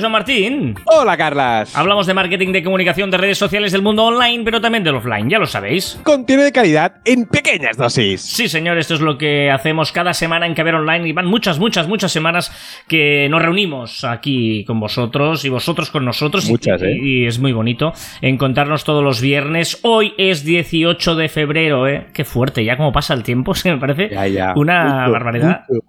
Joan 0.00 0.12
Martín. 0.12 0.74
Hola, 0.86 1.16
Carlas. 1.16 1.76
Hablamos 1.76 2.06
de 2.06 2.14
marketing, 2.14 2.52
de 2.52 2.62
comunicación, 2.62 3.10
de 3.10 3.18
redes 3.18 3.38
sociales, 3.38 3.72
del 3.72 3.82
mundo 3.82 4.04
online, 4.04 4.42
pero 4.44 4.60
también 4.60 4.82
del 4.84 4.94
offline, 4.96 5.28
ya 5.30 5.38
lo 5.38 5.46
sabéis. 5.46 6.00
Contenido 6.02 6.44
de 6.44 6.52
calidad 6.52 6.96
en 7.04 7.26
pequeñas 7.26 7.76
dosis. 7.76 8.20
Sí, 8.20 8.48
señor, 8.48 8.78
esto 8.78 8.94
es 8.94 9.00
lo 9.00 9.18
que 9.18 9.50
hacemos 9.50 9.92
cada 9.92 10.14
semana 10.14 10.46
en 10.46 10.54
Caber 10.54 10.74
Online 10.76 11.08
y 11.08 11.12
van 11.12 11.26
muchas, 11.26 11.58
muchas, 11.58 11.86
muchas 11.88 12.10
semanas 12.12 12.52
que 12.88 13.28
nos 13.30 13.42
reunimos 13.42 14.04
aquí 14.04 14.64
con 14.64 14.80
vosotros 14.80 15.44
y 15.44 15.48
vosotros 15.48 15.90
con 15.90 16.04
nosotros. 16.04 16.48
Muchas, 16.48 16.80
y, 16.82 16.84
¿eh? 16.86 16.98
Y 17.02 17.26
es 17.26 17.38
muy 17.38 17.52
bonito 17.52 17.92
encontrarnos 18.20 18.84
todos 18.84 19.02
los 19.04 19.20
viernes. 19.20 19.78
Hoy 19.82 20.14
es 20.18 20.44
18 20.44 21.14
de 21.14 21.28
febrero, 21.28 21.86
¿eh? 21.88 22.06
Qué 22.12 22.24
fuerte, 22.24 22.64
ya 22.64 22.76
como 22.76 22.92
pasa 22.92 23.14
el 23.14 23.22
tiempo, 23.22 23.54
se 23.54 23.70
me 23.72 23.78
parece 23.78 24.08
Ya, 24.10 24.26
ya. 24.26 24.52
una 24.56 25.08
barbaridad. 25.08 25.64
justo. 25.68 25.84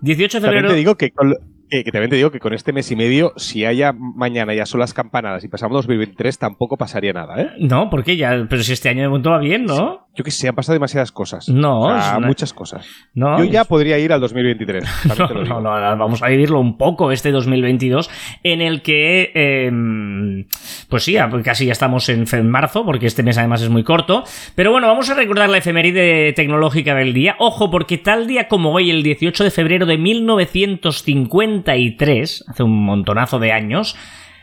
18 0.00 0.38
de 0.38 0.40
También 0.40 0.62
febrero. 0.62 0.68
te 0.70 0.78
digo 0.78 0.96
que 0.96 1.10
con, 1.12 1.32
que- 1.72 1.84
que 1.84 1.90
también 1.90 2.10
te 2.10 2.16
digo 2.16 2.30
que 2.30 2.38
con 2.38 2.52
este 2.52 2.70
mes 2.72 2.90
y 2.90 2.96
medio, 2.96 3.32
si 3.36 3.64
haya 3.64 3.94
mañana 3.94 4.52
ya 4.54 4.66
son 4.66 4.80
las 4.80 4.92
campanadas 4.92 5.42
y 5.42 5.48
pasamos 5.48 5.74
2023, 5.76 6.38
tampoco 6.38 6.76
pasaría 6.76 7.14
nada, 7.14 7.40
¿eh? 7.40 7.48
No, 7.60 7.88
porque 7.88 8.18
ya, 8.18 8.46
pero 8.50 8.62
si 8.62 8.74
este 8.74 8.90
año 8.90 9.00
de 9.02 9.08
momento 9.08 9.30
va 9.30 9.38
bien, 9.38 9.64
¿no? 9.64 10.01
Yo 10.14 10.22
que 10.24 10.30
sé, 10.30 10.46
han 10.46 10.54
pasado 10.54 10.74
demasiadas 10.74 11.10
cosas. 11.10 11.48
No, 11.48 11.84
O 11.84 11.88
sea, 11.90 12.10
es 12.12 12.18
una- 12.18 12.26
muchas 12.26 12.52
cosas. 12.52 12.86
No, 13.14 13.38
Yo 13.38 13.44
ya 13.44 13.62
es- 13.62 13.66
podría 13.66 13.98
ir 13.98 14.12
al 14.12 14.20
2023. 14.20 14.84
también 15.08 15.18
No, 15.18 15.26
te 15.28 15.32
lo 15.34 15.40
no, 15.40 15.44
digo. 15.46 15.60
no, 15.62 15.80
no, 15.80 15.96
vamos 15.96 16.22
a 16.22 16.28
vivirlo 16.28 16.60
un 16.60 16.76
poco 16.76 17.10
este 17.12 17.30
2022 17.32 18.10
en 18.42 18.60
el 18.60 18.82
que, 18.82 19.32
eh, 19.34 20.44
pues 20.90 21.04
sí, 21.04 21.16
casi 21.42 21.64
ya 21.66 21.72
estamos 21.72 22.10
en, 22.10 22.26
en 22.30 22.50
marzo, 22.50 22.84
porque 22.84 23.06
este 23.06 23.22
mes 23.22 23.38
además 23.38 23.62
es 23.62 23.70
muy 23.70 23.84
corto. 23.84 24.22
Pero 24.54 24.70
bueno, 24.70 24.86
vamos 24.86 25.08
a 25.08 25.14
recordar 25.14 25.48
la 25.48 25.56
efeméride 25.58 26.34
tecnológica 26.34 26.94
del 26.94 27.14
día. 27.14 27.36
Ojo, 27.38 27.70
porque 27.70 27.96
tal 27.96 28.26
día 28.26 28.48
como 28.48 28.72
hoy, 28.72 28.90
el 28.90 29.02
18 29.02 29.44
de 29.44 29.50
febrero 29.50 29.86
de 29.86 29.96
1953, 29.96 32.44
hace 32.48 32.62
un 32.62 32.84
montonazo 32.84 33.38
de 33.38 33.52
años, 33.52 33.96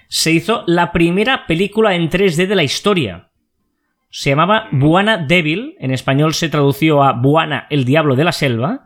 se 0.08 0.32
hizo 0.32 0.64
la 0.66 0.92
primera 0.92 1.46
película 1.46 1.94
en 1.96 2.10
3D 2.10 2.48
de 2.48 2.56
la 2.56 2.64
historia. 2.64 3.29
Se 4.10 4.32
llamaba 4.32 4.68
Buana 4.72 5.18
Devil, 5.18 5.76
en 5.80 5.92
español 5.92 6.34
se 6.34 6.50
tradució 6.50 7.04
a 7.04 7.14
Buana, 7.14 7.68
el 7.70 7.86
diablo 7.86 8.16
de 8.16 8.24
la 8.24 8.32
selva. 8.32 8.84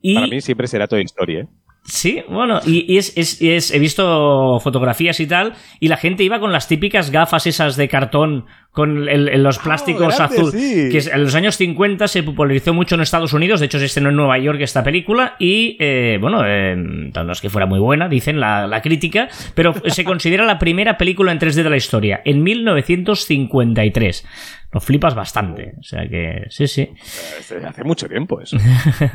Y 0.00 0.14
Para 0.14 0.26
mí 0.26 0.40
siempre 0.40 0.66
será 0.66 0.88
toda 0.88 1.00
historia, 1.00 1.40
¿eh? 1.42 1.48
Sí, 1.84 2.22
bueno, 2.28 2.60
y, 2.64 2.92
y 2.92 2.96
es, 2.98 3.12
es- 3.16 3.42
es- 3.42 3.74
he 3.74 3.78
visto 3.80 4.60
fotografías 4.60 5.18
y 5.18 5.26
tal, 5.26 5.54
y 5.80 5.88
la 5.88 5.96
gente 5.96 6.22
iba 6.22 6.38
con 6.38 6.52
las 6.52 6.68
típicas 6.68 7.10
gafas 7.10 7.46
esas 7.48 7.76
de 7.76 7.88
cartón 7.88 8.44
con 8.70 9.08
el- 9.08 9.28
el- 9.28 9.42
los 9.42 9.58
plásticos 9.58 10.16
grande, 10.16 10.36
azul. 10.36 10.52
sí. 10.52 10.88
Que 10.92 10.98
en 11.12 11.22
los 11.24 11.34
años 11.34 11.56
50 11.56 12.06
se 12.06 12.22
popularizó 12.22 12.72
mucho 12.72 12.94
en 12.94 13.00
Estados 13.00 13.32
Unidos, 13.32 13.58
de 13.60 13.66
hecho 13.66 13.80
se 13.80 13.86
estrenó 13.86 14.10
en 14.10 14.16
Nueva 14.16 14.38
York 14.38 14.60
esta 14.60 14.84
película, 14.84 15.34
y 15.40 15.76
eh, 15.80 16.18
bueno, 16.20 16.42
eh, 16.46 16.76
no 16.76 17.32
es 17.32 17.40
que 17.40 17.50
fuera 17.50 17.66
muy 17.66 17.80
buena, 17.80 18.08
dicen 18.08 18.38
la, 18.38 18.66
la 18.68 18.80
crítica, 18.80 19.28
pero 19.56 19.74
se 19.86 20.04
considera 20.04 20.44
la 20.46 20.60
primera 20.60 20.96
película 20.96 21.32
en 21.32 21.40
3D 21.40 21.64
de 21.64 21.70
la 21.70 21.76
historia, 21.76 22.22
en 22.24 22.44
1953. 22.44 24.24
Lo 24.72 24.80
flipas 24.80 25.14
bastante, 25.14 25.74
o 25.78 25.82
sea 25.82 26.08
que 26.08 26.46
sí, 26.48 26.66
sí. 26.66 26.88
Hace 27.66 27.84
mucho 27.84 28.08
tiempo 28.08 28.40
eso. 28.40 28.56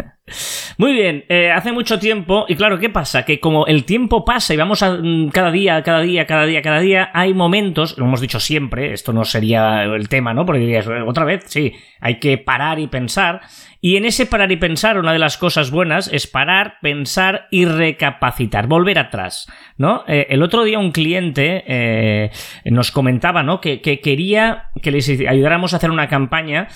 Muy 0.77 0.93
bien, 0.93 1.25
eh, 1.29 1.51
hace 1.51 1.71
mucho 1.71 1.97
tiempo, 1.97 2.45
y 2.47 2.55
claro, 2.55 2.77
¿qué 2.77 2.89
pasa? 2.89 3.25
Que 3.25 3.39
como 3.39 3.65
el 3.65 3.83
tiempo 3.85 4.23
pasa 4.23 4.53
y 4.53 4.57
vamos 4.57 4.83
a, 4.83 4.91
mm, 5.01 5.29
cada 5.29 5.49
día, 5.49 5.81
cada 5.81 6.01
día, 6.01 6.27
cada 6.27 6.45
día, 6.45 6.61
cada 6.61 6.79
día, 6.79 7.09
hay 7.13 7.33
momentos, 7.33 7.97
lo 7.97 8.05
hemos 8.05 8.21
dicho 8.21 8.39
siempre, 8.39 8.93
esto 8.93 9.13
no 9.13 9.23
sería 9.25 9.83
el 9.83 10.09
tema, 10.09 10.33
¿no? 10.33 10.45
Porque 10.45 10.59
dirías, 10.59 10.85
"Eh, 10.85 11.01
otra 11.01 11.25
vez, 11.25 11.45
sí, 11.47 11.73
hay 12.01 12.19
que 12.19 12.37
parar 12.37 12.77
y 12.79 12.85
pensar. 12.87 13.41
Y 13.81 13.97
en 13.97 14.05
ese 14.05 14.25
parar 14.25 14.51
y 14.51 14.57
pensar, 14.57 14.97
una 14.97 15.13
de 15.13 15.19
las 15.19 15.37
cosas 15.37 15.71
buenas 15.71 16.09
es 16.11 16.27
parar, 16.27 16.75
pensar 16.81 17.47
y 17.51 17.65
recapacitar, 17.65 18.67
volver 18.67 18.99
atrás, 18.99 19.47
¿no? 19.77 20.03
Eh, 20.07 20.27
el 20.29 20.43
otro 20.43 20.63
día 20.63 20.79
un 20.79 20.91
cliente 20.91 21.63
eh, 21.67 22.31
nos 22.65 22.91
comentaba, 22.91 23.43
¿no? 23.43 23.61
Que, 23.61 23.81
que 23.81 23.99
quería 23.99 24.69
que 24.81 24.91
les 24.91 25.09
ayudáramos 25.09 25.73
a 25.73 25.77
hacer 25.77 25.91
una 25.91 26.07
campaña 26.07 26.67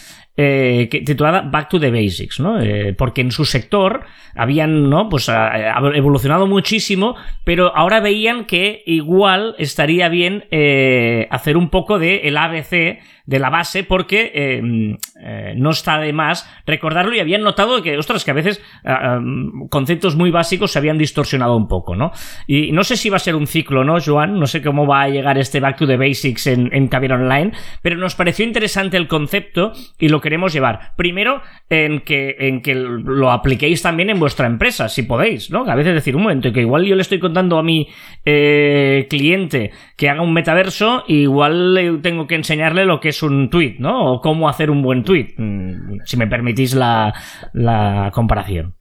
eh, 0.44 0.88
que- 0.90 1.02
titulada 1.02 1.42
Back 1.42 1.70
to 1.70 1.80
the 1.80 1.92
Basics, 1.92 2.40
¿no? 2.40 2.60
Eh, 2.60 2.94
porque 2.98 3.22
en 3.22 3.32
su 3.32 3.46
sector 3.46 4.02
habían, 4.36 4.90
¿no? 4.90 5.08
Pues 5.10 5.30
ha- 5.30 5.50
ha 5.78 5.80
evolucionado 5.96 6.48
muchísimo, 6.48 7.16
pero 7.44 7.76
ahora 7.76 8.00
veían 8.00 8.46
que 8.46 8.82
igual 8.86 9.56
estaría 9.60 10.10
bien 10.10 10.46
eh, 10.52 11.28
hacer 11.30 11.58
un 11.58 11.70
poco 11.70 12.00
de 12.00 12.22
el 12.28 12.38
ABC 12.38 13.00
de 13.28 13.40
la 13.40 13.50
base, 13.50 13.84
porque 13.84 14.32
eh, 14.34 14.62
mm, 14.62 14.94
eh, 15.24 15.54
no 15.56 15.70
está 15.70 16.00
de 16.00 16.12
más 16.12 16.50
recordarlo 16.66 17.16
y 17.16 17.20
habían 17.20 17.44
notado 17.44 17.82
que, 17.84 17.98
ostras, 17.98 18.26
que 18.26 18.32
a 18.32 18.34
veces 18.34 18.62
ah, 18.84 19.00
ah, 19.04 19.22
conceptos 19.70 20.16
muy 20.16 20.32
básicos 20.32 20.72
se 20.72 20.80
habían 20.80 20.98
distorsionado 20.98 21.56
un 21.56 21.68
poco, 21.68 21.96
¿no? 21.96 22.12
Y 22.48 22.72
no 22.72 22.84
sé 22.84 22.98
si 22.98 23.10
va 23.10 23.18
a 23.18 23.20
ser 23.20 23.36
un 23.36 23.48
ciclo, 23.48 23.84
¿no, 23.84 23.98
Joan? 24.04 24.40
No 24.40 24.48
sé 24.48 24.62
cómo 24.62 24.88
va 24.88 25.04
a 25.04 25.10
llegar 25.10 25.38
este 25.38 25.60
Back 25.60 25.78
to 25.78 25.88
the 25.88 25.98
Basics 25.98 26.48
en, 26.48 26.70
en 26.74 26.90
Online, 27.12 27.52
pero 27.82 27.96
nos 27.98 28.16
pareció 28.16 28.44
interesante 28.46 28.98
el 28.98 29.08
concepto 29.08 29.72
y 30.00 30.10
lo 30.10 30.20
queremos 30.32 30.54
llevar. 30.54 30.94
Primero, 30.96 31.42
en 31.70 32.00
que, 32.00 32.38
en 32.40 32.62
que 32.62 32.74
lo 32.74 33.32
apliquéis 33.32 33.82
también 33.82 34.10
en 34.10 34.18
vuestra 34.18 34.48
empresa, 34.48 34.88
si 34.88 35.04
podéis, 35.04 35.52
¿no? 35.52 35.70
A 35.70 35.76
veces 35.76 35.94
decir, 35.94 36.16
un 36.16 36.24
momento, 36.24 36.54
que 36.54 36.62
igual 36.62 36.86
yo 36.86 36.96
le 36.96 37.02
estoy 37.02 37.20
contando 37.20 37.58
a 37.58 37.64
mi 37.64 37.90
eh, 38.24 39.08
cliente 39.10 39.72
que 39.98 40.10
haga 40.10 40.22
un 40.22 40.32
metaverso, 40.32 41.04
igual 41.10 41.74
le 41.74 41.98
tengo 41.98 42.28
que 42.28 42.36
enseñarle 42.36 42.86
lo 42.86 43.02
que 43.02 43.10
es 43.10 43.22
un 43.24 43.50
tweet, 43.50 43.76
¿no? 43.80 44.14
O 44.14 44.22
cómo 44.22 44.48
hacer 44.48 44.72
un 44.72 44.82
buen 44.82 45.04
tweet, 45.04 45.34
mm, 45.36 46.00
si 46.06 46.16
me 46.16 46.28
permitís 46.28 46.76
la, 46.76 47.14
la 47.52 48.10
comparación. 48.14 48.76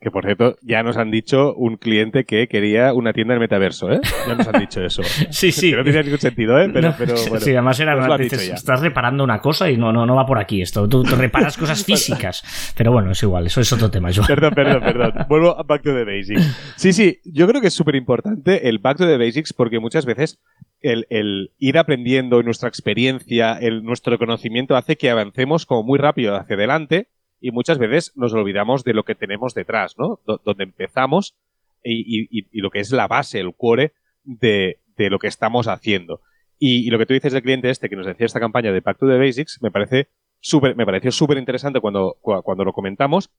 Que 0.00 0.12
por 0.12 0.24
cierto, 0.24 0.56
ya 0.62 0.84
nos 0.84 0.96
han 0.96 1.10
dicho 1.10 1.54
un 1.54 1.76
cliente 1.76 2.24
que 2.24 2.46
quería 2.46 2.94
una 2.94 3.12
tienda 3.12 3.34
en 3.34 3.40
metaverso, 3.40 3.90
¿eh? 3.90 4.00
Ya 4.28 4.34
nos 4.36 4.46
han 4.46 4.60
dicho 4.60 4.80
eso. 4.84 5.02
Sí, 5.30 5.50
sí. 5.50 5.70
Que 5.70 5.76
no 5.76 5.84
tenía 5.84 6.02
ningún 6.04 6.20
sentido, 6.20 6.60
¿eh? 6.60 6.70
Pero, 6.72 6.90
No, 6.90 6.94
pero 6.96 7.16
sí, 7.16 7.28
bueno. 7.28 7.44
sí, 7.44 7.50
además 7.50 7.80
era 7.80 8.16
dices, 8.16 8.48
estás 8.48 8.80
reparando 8.80 9.24
una 9.24 9.40
cosa 9.40 9.68
y 9.70 9.76
no, 9.76 9.92
no, 9.92 10.06
no 10.06 10.14
va 10.14 10.24
por 10.24 10.38
aquí 10.38 10.62
esto. 10.62 10.88
Tú, 10.88 11.02
tú 11.02 11.16
reparas 11.16 11.56
cosas 11.56 11.84
físicas. 11.86 12.72
Pero 12.76 12.92
bueno, 12.92 13.10
es 13.10 13.22
igual, 13.22 13.46
eso 13.46 13.60
es 13.60 13.72
otro 13.72 13.90
tema, 13.90 14.10
Joan. 14.14 14.28
Perdón, 14.28 14.52
perdón, 14.54 14.80
perdón. 14.80 15.12
Vuelvo 15.28 15.58
a 15.58 15.64
Back 15.64 15.82
to 15.82 15.92
the 15.92 16.04
Basics. 16.04 16.74
Sí, 16.76 16.92
sí, 16.92 17.18
yo 17.24 17.48
creo 17.48 17.60
que 17.60 17.66
es 17.66 17.74
súper 17.74 17.96
importante 17.96 18.68
el 18.68 18.78
Back 18.78 18.98
to 18.98 19.06
the 19.06 19.18
Basics 19.18 19.52
porque 19.52 19.80
muchas 19.80 20.06
veces 20.06 20.38
el, 20.80 21.06
el 21.10 21.50
ir 21.58 21.76
aprendiendo 21.76 22.40
nuestra 22.44 22.68
experiencia, 22.68 23.58
el, 23.58 23.82
nuestro 23.82 24.16
conocimiento 24.18 24.76
hace 24.76 24.96
que 24.96 25.10
avancemos 25.10 25.66
como 25.66 25.82
muy 25.82 25.98
rápido 25.98 26.36
hacia 26.36 26.54
adelante 26.54 27.08
y 27.40 27.50
muchas 27.50 27.78
veces 27.78 28.12
nos 28.16 28.32
olvidamos 28.34 28.84
de 28.84 28.94
lo 28.94 29.04
que 29.04 29.14
tenemos 29.14 29.54
detrás, 29.54 29.96
¿no? 29.98 30.20
Do- 30.26 30.40
donde 30.44 30.64
empezamos 30.64 31.36
y, 31.84 32.46
lo 32.60 32.70
que 32.70 32.80
es 32.80 32.90
la 32.90 33.06
base, 33.06 33.38
el 33.40 33.54
core 33.54 33.92
de, 34.24 34.80
de 34.96 35.10
lo 35.10 35.18
que 35.18 35.28
estamos 35.28 35.68
haciendo. 35.68 36.20
Y, 36.58 36.90
lo 36.90 36.98
que 36.98 37.06
tú 37.06 37.14
dices 37.14 37.32
del 37.32 37.42
cliente 37.42 37.70
este 37.70 37.88
que 37.88 37.96
nos 37.96 38.06
decía 38.06 38.26
esta 38.26 38.40
campaña 38.40 38.72
de 38.72 38.80
Back 38.80 38.98
to 38.98 39.06
the 39.06 39.16
Basics 39.16 39.62
me 39.62 39.70
parece 39.70 40.08
súper, 40.40 40.74
me 40.76 40.84
pareció 40.84 41.12
súper 41.12 41.38
interesante 41.38 41.80
cuando, 41.80 42.16
cua- 42.20 42.42
cuando 42.42 42.64
lo 42.64 42.72
comentamos 42.72 43.30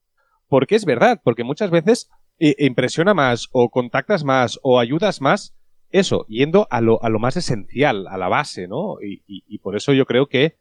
porque 0.48 0.76
es 0.76 0.86
verdad, 0.86 1.20
porque 1.24 1.44
muchas 1.44 1.70
veces 1.70 2.10
eh, 2.40 2.56
impresiona 2.60 3.14
más 3.14 3.50
o 3.52 3.70
contactas 3.70 4.24
más 4.24 4.60
o 4.64 4.80
ayudas 4.80 5.22
más 5.22 5.54
eso, 5.92 6.26
yendo 6.28 6.68
a 6.72 6.82
lo, 6.82 7.04
a 7.04 7.10
lo 7.10 7.20
más 7.20 7.36
esencial, 7.36 8.08
a 8.08 8.18
la 8.18 8.28
base, 8.30 8.68
¿no? 8.68 8.98
Y, 9.02 9.58
por 9.60 9.76
eso 9.76 9.92
yo 9.92 10.06
creo 10.06 10.28
que 10.28 10.56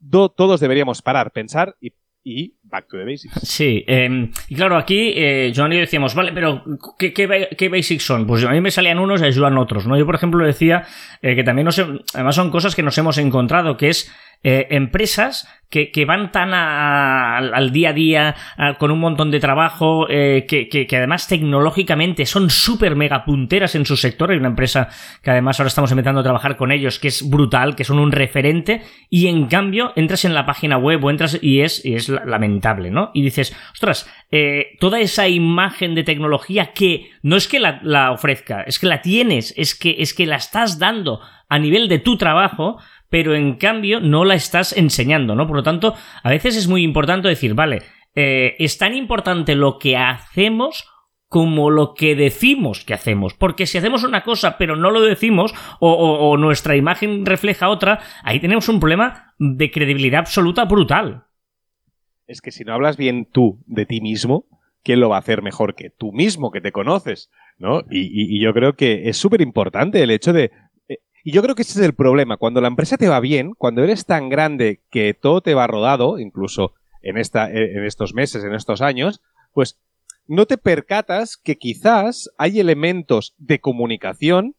do- 0.00 0.30
todos 0.30 0.60
deberíamos 0.60 1.02
parar, 1.02 1.30
pensar 1.32 1.76
y, 1.80 1.92
y 2.28 2.54
back 2.62 2.86
to 2.88 2.98
the 2.98 3.04
basics. 3.04 3.34
Sí, 3.42 3.84
eh, 3.86 4.30
y 4.48 4.54
claro, 4.54 4.76
aquí 4.76 5.12
eh, 5.16 5.48
y 5.48 5.52
yo 5.52 5.66
decíamos, 5.68 6.14
vale, 6.14 6.32
pero 6.32 6.62
¿qué, 6.98 7.12
qué, 7.12 7.48
qué 7.56 7.68
basics 7.68 8.04
son? 8.04 8.26
Pues 8.26 8.44
a 8.44 8.50
mí 8.50 8.60
me 8.60 8.70
salían 8.70 8.98
unos 8.98 9.22
y 9.22 9.24
a 9.24 9.32
Joan 9.32 9.56
otros, 9.56 9.86
¿no? 9.86 9.96
Yo, 9.96 10.04
por 10.04 10.14
ejemplo, 10.14 10.44
decía 10.46 10.84
eh, 11.22 11.34
que 11.34 11.42
también 11.42 11.68
además 12.14 12.34
son 12.34 12.50
cosas 12.50 12.74
que 12.74 12.82
nos 12.82 12.96
hemos 12.98 13.18
encontrado, 13.18 13.76
que 13.76 13.88
es 13.88 14.12
eh, 14.42 14.66
empresas 14.70 15.48
que, 15.70 15.90
que 15.90 16.06
van 16.06 16.32
tan 16.32 16.54
a- 16.54 17.36
al, 17.36 17.72
día 17.72 17.90
a 17.90 17.92
día, 17.92 18.34
con 18.78 18.90
un 18.90 19.00
montón 19.00 19.30
de 19.30 19.38
trabajo, 19.38 20.06
eh, 20.08 20.46
que, 20.48 20.68
que- 20.68 20.86
que 20.86 20.96
además 20.96 21.28
tecnológicamente 21.28 22.24
son 22.24 22.48
súper 22.48 22.96
mega 22.96 23.24
punteras 23.24 23.74
en 23.74 23.84
su 23.84 23.96
sector. 23.96 24.30
Hay 24.30 24.38
una 24.38 24.48
empresa 24.48 24.88
que 25.22 25.30
además 25.30 25.60
ahora 25.60 25.68
estamos 25.68 25.90
empezando 25.90 26.20
a 26.20 26.24
trabajar 26.24 26.56
con 26.56 26.72
ellos, 26.72 26.98
que 26.98 27.08
es 27.08 27.28
brutal, 27.28 27.76
que 27.76 27.84
son 27.84 27.98
un 27.98 28.12
referente, 28.12 28.82
y 29.10 29.26
en 29.26 29.46
cambio 29.46 29.92
entras 29.96 30.24
en 30.24 30.32
la 30.34 30.46
página 30.46 30.78
web 30.78 31.04
o 31.04 31.10
entras 31.10 31.38
y 31.42 31.60
es, 31.60 31.84
y 31.84 31.94
es 31.96 32.08
la- 32.08 32.24
lamentable, 32.24 32.90
¿no? 32.90 33.10
Y 33.12 33.22
dices, 33.22 33.54
ostras, 33.72 34.10
eh, 34.30 34.76
toda 34.80 35.00
esa 35.00 35.28
imagen 35.28 35.94
de 35.94 36.02
tecnología 36.04 36.72
que 36.72 37.10
no 37.22 37.36
es 37.36 37.46
que 37.46 37.60
la, 37.60 37.80
la 37.82 38.12
ofrezca, 38.12 38.62
es 38.62 38.78
que 38.78 38.86
la 38.86 39.02
tienes, 39.02 39.52
es 39.58 39.74
que, 39.78 39.96
es 39.98 40.14
que 40.14 40.24
la 40.26 40.36
estás 40.36 40.78
dando 40.78 41.20
a 41.50 41.58
nivel 41.58 41.88
de 41.88 41.98
tu 41.98 42.16
trabajo, 42.18 42.78
pero 43.10 43.34
en 43.34 43.54
cambio 43.54 44.00
no 44.00 44.24
la 44.24 44.34
estás 44.34 44.76
enseñando, 44.76 45.34
¿no? 45.34 45.46
Por 45.46 45.56
lo 45.56 45.62
tanto, 45.62 45.94
a 46.22 46.30
veces 46.30 46.56
es 46.56 46.68
muy 46.68 46.82
importante 46.82 47.28
decir, 47.28 47.54
vale, 47.54 47.82
eh, 48.14 48.56
es 48.58 48.78
tan 48.78 48.94
importante 48.94 49.54
lo 49.54 49.78
que 49.78 49.96
hacemos 49.96 50.88
como 51.28 51.70
lo 51.70 51.94
que 51.94 52.16
decimos 52.16 52.84
que 52.84 52.94
hacemos. 52.94 53.34
Porque 53.34 53.66
si 53.66 53.78
hacemos 53.78 54.02
una 54.02 54.22
cosa 54.22 54.56
pero 54.56 54.76
no 54.76 54.90
lo 54.90 55.02
decimos 55.02 55.54
o, 55.78 56.36
nuestra 56.38 56.76
imagen 56.76 57.26
refleja 57.26 57.68
otra, 57.68 58.00
ahí 58.22 58.40
tenemos 58.40 58.68
un 58.68 58.80
problema 58.80 59.34
de 59.38 59.70
credibilidad 59.70 60.20
absoluta 60.20 60.64
brutal. 60.64 61.26
Es 62.26 62.40
que 62.40 62.50
si 62.50 62.64
no 62.64 62.74
hablas 62.74 62.96
bien 62.96 63.26
tú 63.30 63.62
de 63.66 63.86
ti 63.86 64.00
mismo, 64.00 64.46
¿quién 64.82 65.00
lo 65.00 65.10
va 65.10 65.16
a 65.16 65.20
hacer 65.20 65.42
mejor 65.42 65.74
que 65.74 65.90
tú 65.90 66.12
mismo, 66.12 66.50
que 66.50 66.60
te 66.60 66.72
conoces? 66.72 67.30
¿no? 67.58 67.82
Y, 67.90 68.40
yo 68.40 68.52
creo 68.52 68.74
que 68.74 69.08
es 69.08 69.16
súper 69.16 69.40
importante 69.40 70.02
el 70.02 70.10
hecho 70.10 70.32
de... 70.32 70.50
Y 71.24 71.32
yo 71.32 71.42
creo 71.42 71.54
que 71.54 71.62
ese 71.62 71.80
es 71.80 71.84
el 71.84 71.94
problema. 71.94 72.36
Cuando 72.36 72.60
la 72.60 72.68
empresa 72.68 72.96
te 72.96 73.08
va 73.08 73.20
bien, 73.20 73.54
cuando 73.54 73.82
eres 73.82 74.06
tan 74.06 74.28
grande 74.28 74.82
que 74.90 75.14
todo 75.14 75.40
te 75.40 75.54
va 75.54 75.66
rodado, 75.66 76.18
incluso 76.18 76.74
en, 77.02 77.18
esta, 77.18 77.50
en 77.50 77.84
estos 77.84 78.14
meses, 78.14 78.44
en 78.44 78.54
estos 78.54 78.80
años, 78.80 79.20
pues 79.52 79.78
no 80.26 80.46
te 80.46 80.58
percatas 80.58 81.36
que 81.36 81.56
quizás 81.56 82.30
hay 82.38 82.60
elementos 82.60 83.34
de 83.38 83.60
comunicación 83.60 84.54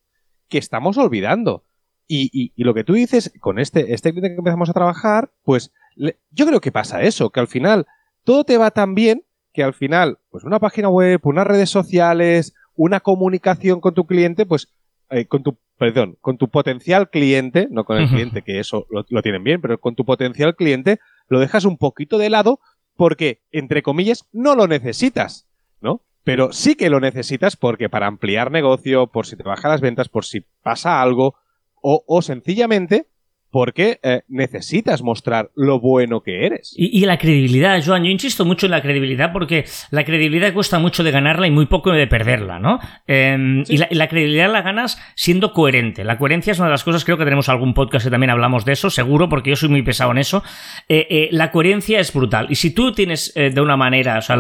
que 0.50 0.57
estamos 0.57 0.97
olvidando. 0.97 1.63
Y, 2.11 2.51
lo 2.56 2.73
que 2.73 2.83
tú 2.83 2.94
dices, 2.94 3.31
con 3.39 3.59
este, 3.59 3.94
este 3.94 4.09
cliente 4.09 4.29
que 4.29 4.39
empezamos 4.39 4.69
a 4.69 4.73
trabajar, 4.73 5.31
pues 5.44 5.71
yo 5.95 6.47
creo 6.47 6.59
que 6.59 6.71
pasa 6.71 7.03
eso, 7.03 7.29
que 7.29 7.39
al 7.39 7.47
final 7.47 7.85
todo 8.23 8.44
te 8.45 8.57
va 8.57 8.71
tan 8.71 8.95
bien 8.95 9.23
que 9.53 9.63
al 9.63 9.75
final, 9.75 10.17
pues 10.31 10.44
una 10.44 10.59
página 10.59 10.89
web, 10.89 11.19
unas 11.23 11.45
redes 11.45 11.69
sociales, 11.69 12.56
una 12.75 13.00
comunicación 13.00 13.79
con 13.79 13.94
tu 13.94 14.07
cliente, 14.07 14.47
pues 14.47 14.73
eh, 15.09 15.25
con 15.25 15.44
tu, 15.44 15.57
perdón, 15.77 16.17
con 16.21 16.38
tu 16.38 16.50
potencial 16.50 17.09
cliente, 17.09 17.67
no 17.71 17.83
con 17.83 17.97
el 17.97 18.09
cliente, 18.09 18.41
que 18.41 18.59
eso 18.59 18.85
lo, 18.89 19.06
lo, 19.09 19.21
tienen 19.21 19.44
bien, 19.44 19.61
pero 19.61 19.79
con 19.79 19.95
tu 19.95 20.06
potencial 20.06 20.56
cliente 20.56 21.00
lo 21.27 21.39
dejas 21.39 21.65
un 21.65 21.77
poquito 21.77 22.17
de 22.17 22.29
lado 22.29 22.59
porque, 22.95 23.41
entre 23.51 23.81
comillas, 23.81 24.27
no 24.31 24.56
lo 24.56 24.67
necesitas. 24.67 25.47
¿no? 25.81 26.01
Pero 26.23 26.51
sí 26.51 26.75
que 26.75 26.89
lo 26.89 27.00
necesitas 27.00 27.56
porque 27.56 27.89
para 27.89 28.07
ampliar 28.07 28.51
negocio, 28.51 29.07
por 29.07 29.25
si 29.25 29.35
te 29.35 29.44
bajan 29.44 29.71
las 29.71 29.81
ventas, 29.81 30.09
por 30.09 30.25
si 30.25 30.41
pasa 30.61 31.01
algo, 31.01 31.35
o, 31.81 32.03
o 32.06 32.21
sencillamente 32.21 33.07
porque 33.51 33.99
eh, 34.03 34.21
necesitas 34.27 35.01
mostrar 35.01 35.49
lo 35.55 35.79
bueno 35.79 36.21
que 36.21 36.45
eres. 36.45 36.73
Y, 36.75 37.05
la 37.05 37.17
credibilidad, 37.17 37.81
Joan, 37.83 38.03
yo 38.03 38.11
insisto 38.11 38.45
mucho 38.45 38.67
en 38.67 38.71
la 38.71 38.81
credibilidad 38.81 39.33
porque 39.33 39.65
la 39.89 40.03
credibilidad 40.03 40.53
cuesta 40.53 40.77
mucho 40.77 41.03
de 41.03 41.11
ganarla 41.11 41.47
y 41.47 41.51
muy 41.51 41.65
poco 41.65 41.91
de 41.91 42.05
perderla, 42.05 42.59
¿no? 42.59 42.79
Em, 43.07 43.63
y, 43.67 43.77
la, 43.77 44.07
credibilidad 44.07 44.51
la 44.51 44.61
ganas 44.61 45.01
siendo 45.15 45.53
coherente. 45.53 46.03
La 46.03 46.17
coherencia 46.17 46.51
es 46.51 46.59
una 46.59 46.67
de 46.67 46.73
las 46.73 46.83
cosas, 46.83 47.03
creo 47.05 47.17
que 47.17 47.23
tenemos 47.23 47.49
algún 47.49 47.73
podcast 47.73 48.05
que 48.05 48.11
también 48.11 48.29
hablamos 48.29 48.65
de 48.65 48.73
eso, 48.73 48.89
seguro, 48.89 49.29
porque 49.29 49.49
yo 49.49 49.55
soy 49.55 49.69
muy 49.69 49.81
pesado 49.81 50.11
en 50.11 50.19
eso. 50.19 50.43
Eh, 50.87 51.07
eh, 51.09 51.29
la 51.31 51.51
coherencia 51.51 51.99
es 51.99 52.13
brutal. 52.13 52.47
Y 52.49 52.55
si 52.55 52.71
tú 52.71 52.91
tienes 52.91 53.33
de 53.33 53.61
una 53.61 53.77
manera, 53.77 54.17
o 54.17 54.21
sea, 54.21 54.35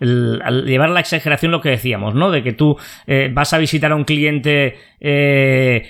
al 0.00 0.64
llevar 0.64 0.90
la 0.90 1.00
exageración 1.00 1.52
lo 1.52 1.60
que 1.60 1.70
decíamos, 1.70 2.14
¿no? 2.14 2.30
De 2.30 2.42
que 2.42 2.52
tú 2.52 2.76
vas 3.32 3.52
a 3.52 3.58
visitar 3.58 3.92
a 3.92 3.96
un 3.96 4.04
cliente 4.04 4.76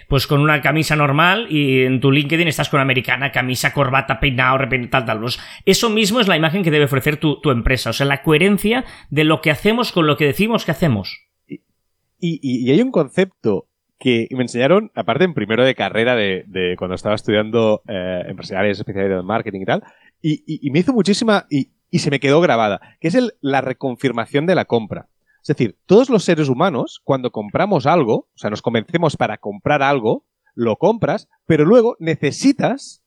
pues 0.09 0.27
con 0.27 0.41
una 0.41 0.61
camisa 0.61 0.97
normal 0.97 1.47
y 1.49 1.83
en 1.83 2.01
tu 2.01 2.11
LinkedIn 2.11 2.49
estás 2.49 2.69
con 2.69 2.81
americana, 2.81 3.31
camisa, 3.31 3.73
corbata, 3.73 4.19
peinado, 4.19 4.59
tal, 4.91 5.05
tal. 5.05 5.21
eso 5.65 5.91
mismo 5.91 6.21
es 6.21 6.27
la 6.27 6.37
imagen 6.37 6.65
que 6.65 6.71
debe 6.73 6.87
ofrecer 6.87 7.19
tu, 7.19 7.39
empresa. 7.51 7.91
O 7.91 7.93
sea, 7.93 8.07
la 8.07 8.23
coherencia 8.23 8.85
de 9.11 9.25
lo 9.25 9.41
que 9.41 9.51
hacemos 9.51 9.93
con 9.93 10.07
lo 10.07 10.17
que 10.17 10.27
decimos 10.27 10.65
que 10.65 10.73
hacemos. 10.73 11.29
Y, 12.19 12.71
hay 12.71 12.81
un 12.81 12.91
concepto 12.91 13.69
que 13.99 14.27
me 14.33 14.43
enseñaron, 14.43 14.91
aparte 14.95 15.25
en 15.25 15.35
primero 15.35 15.65
de 15.65 15.75
carrera 15.75 16.17
de, 16.17 16.75
cuando 16.79 16.95
estaba 16.95 17.15
estudiando 17.15 17.83
eh, 17.87 18.23
empresariales, 18.27 18.79
especialidad 18.79 19.21
en 19.21 19.27
marketing 19.27 19.61
y 19.61 19.65
tal, 19.65 19.83
y, 20.21 20.71
me 20.71 20.81
hizo 20.81 20.93
muchísima, 20.93 21.47
y, 21.51 21.71
se 21.99 22.11
me 22.11 22.19
quedó 22.19 22.41
grabada, 22.41 22.81
que 23.01 23.09
es 23.09 23.15
el, 23.15 23.35
la 23.41 23.61
reconfirmación 23.61 24.47
de 24.47 24.55
la 24.57 24.65
compra. 24.65 25.09
Es 25.45 25.49
decir, 25.49 25.77
todos 25.85 26.09
los 26.09 26.25
seres 26.25 26.49
humanos, 26.49 27.03
cuando 27.05 27.31
compramos 27.31 27.85
algo, 27.85 28.15
o 28.15 28.37
sea, 28.39 28.49
nos 28.49 28.63
convencemos 28.63 29.15
para 29.19 29.37
comprar 29.37 29.83
algo, 29.83 30.25
lo 30.55 30.77
compras, 30.77 31.29
pero 31.45 31.67
luego 31.67 31.97
necesitas 31.99 33.03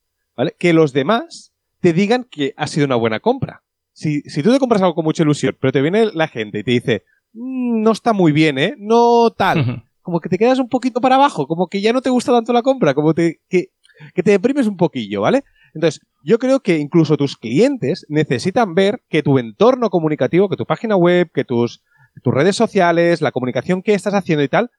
que 0.56 0.72
los 0.72 0.92
demás 0.92 1.52
te 1.80 1.92
digan 1.92 2.24
que 2.30 2.54
ha 2.56 2.68
sido 2.68 2.86
una 2.86 2.94
buena 2.94 3.18
compra. 3.18 3.64
Si, 3.92 4.22
tú 4.22 4.52
te 4.52 4.60
compras 4.60 4.80
algo 4.82 4.94
con 4.94 5.04
mucha 5.04 5.24
ilusión, 5.24 5.56
pero 5.60 5.72
te 5.72 5.82
viene 5.82 6.12
la 6.14 6.28
gente 6.28 6.60
y 6.60 6.62
te 6.62 6.70
dice, 6.70 7.02
mm, 7.32 7.82
no 7.82 7.90
está 7.90 8.12
muy 8.12 8.30
bien, 8.30 8.56
¿eh? 8.56 8.76
No 8.78 9.32
tal. 9.36 9.82
Como 10.02 10.20
que 10.20 10.28
te 10.28 10.38
quedas 10.38 10.60
un 10.60 10.68
poquito 10.68 11.00
para 11.00 11.16
abajo, 11.16 11.48
como 11.48 11.66
que 11.66 11.80
ya 11.80 11.92
no 11.92 12.02
te 12.02 12.10
gusta 12.10 12.30
tanto 12.30 12.52
la 12.52 12.62
compra, 12.62 12.94
como 12.94 13.14
te, 13.14 13.40
que, 13.48 13.72
que 14.14 14.22
te 14.22 14.30
deprimes 14.30 14.68
un 14.68 14.76
poquillo, 14.76 15.22
¿vale? 15.22 15.42
Entonces, 15.74 16.00
yo 16.22 16.38
creo 16.38 16.60
que 16.60 16.78
incluso 16.78 17.16
tus 17.16 17.36
clientes 17.36 18.06
necesitan 18.08 18.76
ver 18.76 19.02
que 19.08 19.24
tu 19.24 19.40
entorno 19.40 19.90
comunicativo, 19.90 20.48
que 20.48 20.56
tu 20.56 20.66
página 20.66 20.94
web, 20.94 21.32
que 21.34 21.44
tus, 21.44 21.82
tus 22.22 22.34
redes 22.34 22.56
sociales, 22.56 23.20
la 23.20 23.32
comunicación 23.32 23.82
que 23.82 23.94
estás 23.94 24.14
haciendo 24.14 24.42
y 24.42 24.48
tal, 24.48 24.70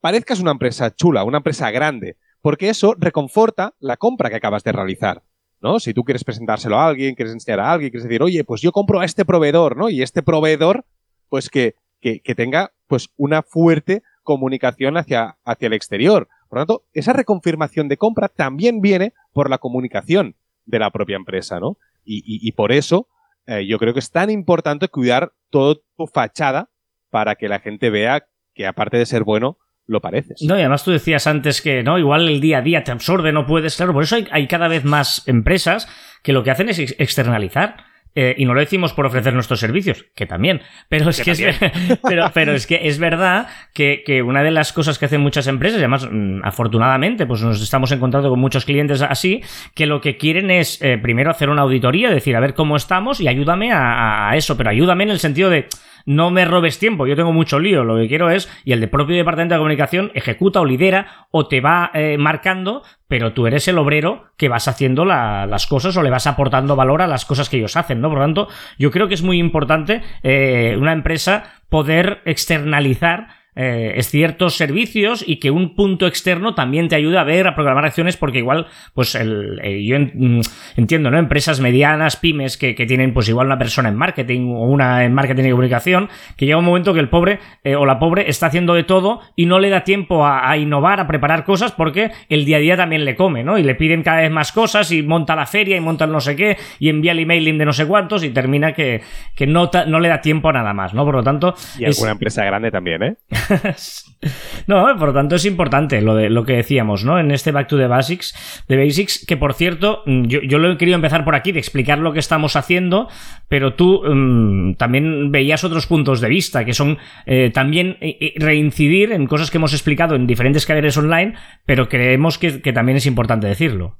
parezcas 0.00 0.40
una 0.40 0.52
empresa 0.52 0.94
chula, 0.94 1.24
una 1.24 1.38
empresa 1.38 1.70
grande, 1.70 2.16
porque 2.40 2.68
eso 2.68 2.94
reconforta 2.98 3.74
la 3.78 3.96
compra 3.96 4.30
que 4.30 4.36
acabas 4.36 4.64
de 4.64 4.72
realizar. 4.72 5.22
¿no? 5.60 5.78
Si 5.78 5.92
tú 5.92 6.04
quieres 6.04 6.24
presentárselo 6.24 6.78
a 6.78 6.86
alguien, 6.86 7.14
quieres 7.14 7.34
enseñar 7.34 7.60
a 7.60 7.72
alguien, 7.72 7.90
quieres 7.90 8.04
decir, 8.04 8.22
oye, 8.22 8.44
pues 8.44 8.62
yo 8.62 8.72
compro 8.72 9.00
a 9.00 9.04
este 9.04 9.24
proveedor, 9.24 9.76
¿no? 9.76 9.90
Y 9.90 10.02
este 10.02 10.22
proveedor, 10.22 10.86
pues 11.28 11.50
que, 11.50 11.74
que, 12.00 12.34
tenga 12.34 12.72
pues 12.86 13.10
una 13.16 13.42
fuerte 13.42 14.02
comunicación 14.22 14.96
hacia, 14.96 15.36
hacia 15.44 15.66
el 15.66 15.74
exterior. 15.74 16.28
Por 16.48 16.58
lo 16.58 16.66
tanto, 16.66 16.84
esa 16.92 17.12
reconfirmación 17.12 17.88
de 17.88 17.98
compra 17.98 18.28
también 18.28 18.80
viene 18.80 19.12
por 19.32 19.50
la 19.50 19.58
comunicación 19.58 20.36
de 20.64 20.78
la 20.78 20.90
propia 20.90 21.16
empresa, 21.16 21.60
¿no? 21.60 21.76
Y, 22.04 22.22
y, 22.24 22.52
por 22.52 22.72
eso 22.72 23.08
eh, 23.46 23.66
yo 23.66 23.78
creo 23.78 23.92
que 23.92 24.00
es 24.00 24.10
tan 24.10 24.30
importante 24.30 24.88
cuidar 24.88 25.32
toda 25.50 25.76
tu 25.96 26.06
fachada 26.06 26.69
para 27.10 27.34
que 27.34 27.48
la 27.48 27.60
gente 27.60 27.90
vea 27.90 28.24
que 28.54 28.66
aparte 28.66 28.96
de 28.96 29.06
ser 29.06 29.24
bueno, 29.24 29.58
lo 29.90 30.00
pareces. 30.00 30.42
No, 30.42 30.56
y 30.56 30.60
además 30.60 30.84
tú 30.84 30.92
decías 30.92 31.26
antes 31.26 31.60
que 31.60 31.82
no, 31.82 31.98
igual 31.98 32.28
el 32.28 32.40
día 32.40 32.58
a 32.58 32.62
día 32.62 32.84
te 32.84 32.92
absorbe, 32.92 33.32
no 33.32 33.44
puedes, 33.44 33.76
claro, 33.76 33.92
por 33.92 34.04
eso 34.04 34.16
hay, 34.30 34.46
cada 34.46 34.68
vez 34.68 34.84
más 34.84 35.26
empresas 35.26 35.88
que 36.22 36.32
lo 36.32 36.42
que 36.42 36.50
hacen 36.50 36.68
es 36.68 36.78
externalizar. 36.98 37.90
Eh, 38.16 38.34
y 38.38 38.44
no 38.44 38.54
lo 38.54 38.60
decimos 38.60 38.92
por 38.92 39.06
ofrecer 39.06 39.32
nuestros 39.34 39.60
servicios, 39.60 40.04
que 40.16 40.26
también. 40.26 40.62
Pero 40.88 41.10
es 41.10 41.22
que, 41.22 41.30
es, 41.30 41.40
pero, 42.02 42.28
pero, 42.34 42.52
es, 42.54 42.66
que 42.66 42.88
es 42.88 42.98
verdad 42.98 43.46
que, 43.72 44.02
que, 44.04 44.20
una 44.20 44.42
de 44.42 44.50
las 44.50 44.72
cosas 44.72 44.98
que 44.98 45.04
hacen 45.04 45.20
muchas 45.20 45.46
empresas, 45.46 45.78
y 45.78 45.82
además, 45.82 46.08
mm, 46.10 46.40
afortunadamente, 46.42 47.24
pues 47.24 47.40
nos 47.42 47.62
estamos 47.62 47.92
encontrando 47.92 48.28
con 48.28 48.40
muchos 48.40 48.64
clientes 48.64 49.00
así, 49.02 49.42
que 49.76 49.86
lo 49.86 50.00
que 50.00 50.16
quieren 50.16 50.50
es 50.50 50.82
eh, 50.82 50.98
primero 50.98 51.30
hacer 51.30 51.50
una 51.50 51.62
auditoría, 51.62 52.10
decir, 52.10 52.34
a 52.34 52.40
ver 52.40 52.54
cómo 52.54 52.74
estamos 52.74 53.20
y 53.20 53.28
ayúdame 53.28 53.70
a, 53.70 54.28
a 54.28 54.36
eso, 54.36 54.56
pero 54.56 54.70
ayúdame 54.70 55.04
en 55.04 55.10
el 55.10 55.20
sentido 55.20 55.48
de 55.48 55.68
no 56.06 56.30
me 56.30 56.44
robes 56.44 56.78
tiempo, 56.78 57.06
yo 57.06 57.16
tengo 57.16 57.32
mucho 57.32 57.58
lío, 57.58 57.84
lo 57.84 57.96
que 57.96 58.08
quiero 58.08 58.30
es, 58.30 58.50
y 58.64 58.72
el 58.72 58.80
de 58.80 58.88
propio 58.88 59.16
departamento 59.16 59.54
de 59.54 59.58
comunicación 59.58 60.10
ejecuta 60.14 60.60
o 60.60 60.64
lidera 60.64 61.26
o 61.30 61.46
te 61.46 61.60
va 61.60 61.90
eh, 61.94 62.16
marcando, 62.18 62.82
pero 63.08 63.32
tú 63.32 63.46
eres 63.46 63.66
el 63.68 63.78
obrero 63.78 64.26
que 64.36 64.48
vas 64.48 64.68
haciendo 64.68 65.04
las 65.04 65.66
cosas 65.66 65.96
o 65.96 66.02
le 66.02 66.10
vas 66.10 66.26
aportando 66.26 66.76
valor 66.76 67.02
a 67.02 67.06
las 67.06 67.24
cosas 67.24 67.48
que 67.48 67.56
ellos 67.56 67.76
hacen, 67.76 68.00
¿no? 68.00 68.08
Por 68.08 68.18
lo 68.18 68.24
tanto, 68.24 68.48
yo 68.78 68.90
creo 68.90 69.08
que 69.08 69.14
es 69.14 69.22
muy 69.22 69.38
importante 69.38 70.02
eh, 70.22 70.76
una 70.78 70.92
empresa 70.92 71.54
poder 71.68 72.22
externalizar 72.24 73.39
eh, 73.56 73.94
es 73.96 74.08
ciertos 74.08 74.54
servicios 74.54 75.24
y 75.26 75.36
que 75.36 75.50
un 75.50 75.74
punto 75.74 76.06
externo 76.06 76.54
también 76.54 76.88
te 76.88 76.94
ayude 76.94 77.18
a 77.18 77.24
ver, 77.24 77.46
a 77.46 77.54
programar 77.54 77.84
acciones, 77.84 78.16
porque 78.16 78.38
igual, 78.38 78.66
pues 78.94 79.14
el, 79.14 79.60
eh, 79.62 79.84
yo 79.84 79.98
mm, 79.98 80.40
entiendo, 80.76 81.10
¿no? 81.10 81.18
Empresas 81.18 81.60
medianas, 81.60 82.16
pymes, 82.16 82.56
que, 82.56 82.74
tienen 82.80 83.12
pues 83.12 83.28
igual 83.28 83.46
una 83.46 83.58
persona 83.58 83.88
en 83.88 83.96
marketing 83.96 84.52
o 84.54 84.62
una 84.62 85.04
en 85.04 85.12
marketing 85.12 85.44
y 85.44 85.50
comunicación, 85.50 86.08
que 86.36 86.46
llega 86.46 86.58
un 86.58 86.64
momento 86.64 86.94
que 86.94 87.00
el 87.00 87.08
pobre 87.08 87.40
eh, 87.62 87.76
o 87.76 87.84
la 87.84 87.98
pobre 87.98 88.28
está 88.30 88.46
haciendo 88.46 88.74
de 88.74 88.84
todo 88.84 89.20
y 89.36 89.46
no 89.46 89.58
le 89.58 89.68
da 89.68 89.84
tiempo 89.84 90.26
a, 90.26 90.56
innovar, 90.56 91.00
a 91.00 91.06
preparar 91.06 91.44
cosas, 91.44 91.72
porque 91.72 92.10
el 92.28 92.44
día 92.44 92.56
a 92.56 92.60
día 92.60 92.76
también 92.76 93.04
le 93.04 93.16
come, 93.16 93.44
¿no? 93.44 93.58
Y 93.58 93.62
le 93.62 93.74
piden 93.74 94.02
cada 94.02 94.22
vez 94.22 94.30
más 94.30 94.52
cosas 94.52 94.90
y 94.92 95.02
monta 95.02 95.36
la 95.36 95.46
feria 95.46 95.76
y 95.76 95.80
monta 95.80 96.04
el 96.04 96.12
no 96.12 96.20
sé 96.20 96.36
qué 96.36 96.56
y 96.78 96.88
envía 96.88 97.12
el 97.12 97.18
emailing 97.18 97.58
de 97.58 97.64
no 97.64 97.72
sé 97.72 97.86
cuántos 97.86 98.24
y 98.24 98.30
termina 98.30 98.72
que, 98.72 99.02
que 99.34 99.46
no, 99.46 99.70
no 99.86 100.00
le 100.00 100.08
da 100.08 100.20
tiempo 100.20 100.48
a 100.48 100.52
nada 100.52 100.72
más, 100.72 100.94
¿no? 100.94 101.04
Por 101.04 101.16
lo 101.16 101.22
tanto... 101.22 101.54
Y 101.78 101.84
alguna 101.84 102.12
empresa 102.12 102.44
grande 102.44 102.70
también, 102.70 103.02
¿eh? 103.02 103.16
no, 104.66 104.86
por 104.98 105.08
lo 105.08 105.14
tanto 105.14 105.36
es 105.36 105.44
importante 105.44 106.00
lo 106.00 106.14
de 106.14 106.30
lo 106.30 106.44
que 106.44 106.54
decíamos, 106.54 107.04
¿no? 107.04 107.18
En 107.18 107.30
este 107.30 107.52
Back 107.52 107.68
to 107.68 107.76
the 107.76 107.86
Basics, 107.86 108.64
de 108.68 108.76
Basics, 108.76 109.24
que 109.26 109.36
por 109.36 109.54
cierto, 109.54 110.02
mm, 110.06 110.24
yo, 110.24 110.58
lo 110.58 110.72
he 110.72 110.76
querido 110.76 110.96
empezar 110.96 111.24
por 111.24 111.34
aquí, 111.34 111.52
de 111.52 111.58
explicar 111.58 111.98
lo 111.98 112.12
que 112.12 112.18
estamos 112.18 112.56
haciendo, 112.56 113.08
pero 113.48 113.74
tú 113.74 114.02
mm, 114.04 114.74
también 114.74 115.32
veías 115.32 115.64
otros 115.64 115.86
puntos 115.86 116.20
de 116.20 116.28
vista, 116.28 116.64
que 116.64 116.74
son 116.74 116.98
eh, 117.26 117.50
también 117.52 117.96
eh, 118.00 118.16
eh, 118.20 118.34
reincidir 118.36 119.12
en 119.12 119.26
cosas 119.26 119.50
que 119.50 119.58
hemos 119.58 119.72
explicado 119.72 120.14
en 120.14 120.26
diferentes 120.26 120.66
cadenas 120.66 120.96
online, 120.96 121.34
pero 121.64 121.88
creemos 121.88 122.38
que, 122.38 122.60
también 122.72 122.96
es 122.96 123.06
importante 123.06 123.46
decirlo. 123.46 123.98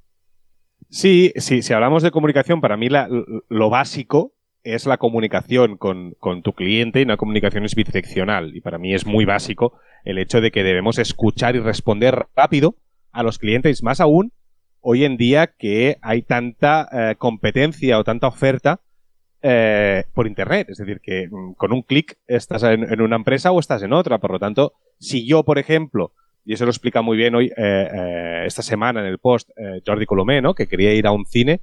Sí, 0.89 1.33
sí, 1.37 1.63
si 1.63 1.73
hablamos 1.73 2.03
de 2.03 2.11
comunicación, 2.11 2.61
para 2.61 2.77
mí 2.77 2.89
lo 3.49 3.71
básico 3.71 4.35
es 4.65 4.87
la 4.87 4.99
comunicación 4.99 5.77
con, 5.77 6.15
tu 6.43 6.53
cliente 6.53 7.01
y 7.01 7.05
una 7.05 7.17
comunicación 7.17 7.65
es 7.65 7.75
bidireccional. 7.75 8.57
Y 8.57 8.61
para 8.61 8.79
mí 8.79 8.95
es 8.95 9.07
muy 9.07 9.25
básico 9.25 9.79
el 10.05 10.19
hecho 10.19 10.41
de 10.41 10.51
que 10.51 10.63
debemos 10.63 10.99
escuchar 10.99 11.57
y 11.57 11.61
responder 11.61 12.27
rápido 12.37 12.77
a 13.13 13.23
los 13.23 13.39
clientes, 13.39 13.83
más 13.83 14.01
aún 14.01 14.33
hoy 14.81 15.05
en 15.05 15.17
día 15.17 15.49
que 15.49 15.99
hay 16.01 16.23
tanta 16.23 16.89
eh, 16.93 17.15
competencia 17.17 17.99
o 17.99 18.05
tanta 18.05 18.29
oferta 18.29 18.81
eh, 19.43 20.05
por 20.15 20.27
Internet. 20.27 20.69
Es 20.71 20.79
decir, 20.79 21.01
que 21.03 21.29
mm, 21.31 21.55
con 21.55 21.73
un 21.73 21.83
clic 21.83 22.19
estás 22.27 22.63
en, 22.63 23.01
una 23.01 23.17
empresa 23.17 23.53
o 23.53 23.61
estás 23.61 23.83
en 23.83 23.93
otra. 23.93 24.19
Por 24.19 24.33
lo 24.33 24.39
tanto, 24.39 24.75
si 24.99 25.27
yo, 25.27 25.45
por 25.45 25.59
ejemplo, 25.59 26.13
y 26.45 26.55
eso 26.55 26.65
lo 26.65 26.71
explica 26.71 27.03
muy 27.03 27.17
bien 27.17 27.35
hoy, 27.35 27.47
eh, 27.47 27.53
eh, 27.57 28.43
esta 28.47 28.63
semana 28.63 29.01
en 29.01 29.07
el 29.07 29.19
post, 29.19 29.51
Jordi 29.87 30.07
Colomé, 30.07 30.41
¿no? 30.41 30.55
que 30.55 30.67
quería 30.67 30.95
ir 30.95 31.07
a 31.07 31.13
un 31.13 31.27
cine, 31.27 31.61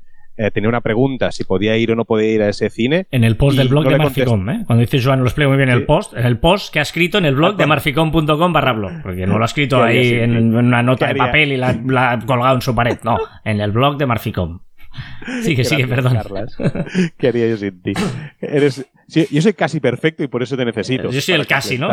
tenía 0.53 0.69
una 0.69 0.81
pregunta 0.81 1.31
si 1.31 1.43
podía 1.43 1.77
ir 1.77 1.91
o 1.91 1.95
no 1.95 2.05
podía 2.05 2.31
ir 2.31 2.41
a 2.41 2.49
ese 2.49 2.69
cine. 2.69 3.07
En 3.11 3.23
el 3.23 3.37
post 3.37 3.57
del 3.57 3.67
blog 3.67 3.87
de 3.87 3.97
Marficom, 3.97 4.49
¿eh? 4.49 4.63
Cuando 4.65 4.81
dice 4.81 5.01
Joan, 5.01 5.19
lo 5.19 5.25
explico 5.25 5.49
muy 5.49 5.57
bien 5.57 5.69
en 5.69 5.75
el 5.75 5.85
post, 5.85 6.13
en 6.15 6.25
el 6.25 6.37
post 6.37 6.73
que 6.73 6.79
ha 6.79 6.83
escrito 6.83 7.17
en 7.17 7.25
el 7.25 7.35
blog 7.35 7.55
de 7.55 7.65
marficom.com 7.65 8.53
barra 8.53 8.73
blog, 8.73 9.01
porque 9.03 9.25
no 9.25 9.37
lo 9.37 9.43
ha 9.43 9.47
escrito 9.47 9.83
ahí 9.83 10.13
en, 10.13 10.55
una 10.55 10.83
nota 10.83 11.07
de 11.07 11.15
papel 11.15 11.53
y 11.53 11.57
la, 11.57 11.77
la 11.85 12.11
ha 12.11 12.19
colgado 12.19 12.55
en 12.55 12.61
su 12.61 12.75
pared, 12.75 12.97
no, 13.03 13.17
en 13.43 13.59
el 13.61 13.71
blog 13.71 13.97
de 13.97 14.05
Marficom. 14.05 14.59
Sigue, 15.43 15.63
sigue, 15.63 15.87
perdón. 15.87 16.17
¿Qué 17.17 17.27
haría 17.27 17.47
yo 17.47 17.57
sin 17.57 17.81
ti? 17.81 17.93
Eres, 18.39 18.85
yo 19.07 19.41
soy 19.41 19.53
casi 19.53 19.79
perfecto 19.79 20.23
y 20.23 20.27
por 20.27 20.41
eso 20.41 20.55
te 20.55 20.65
necesito. 20.65 21.11
Yo 21.11 21.21
soy 21.21 21.35
el 21.35 21.47
casi, 21.47 21.77
¿no? 21.77 21.89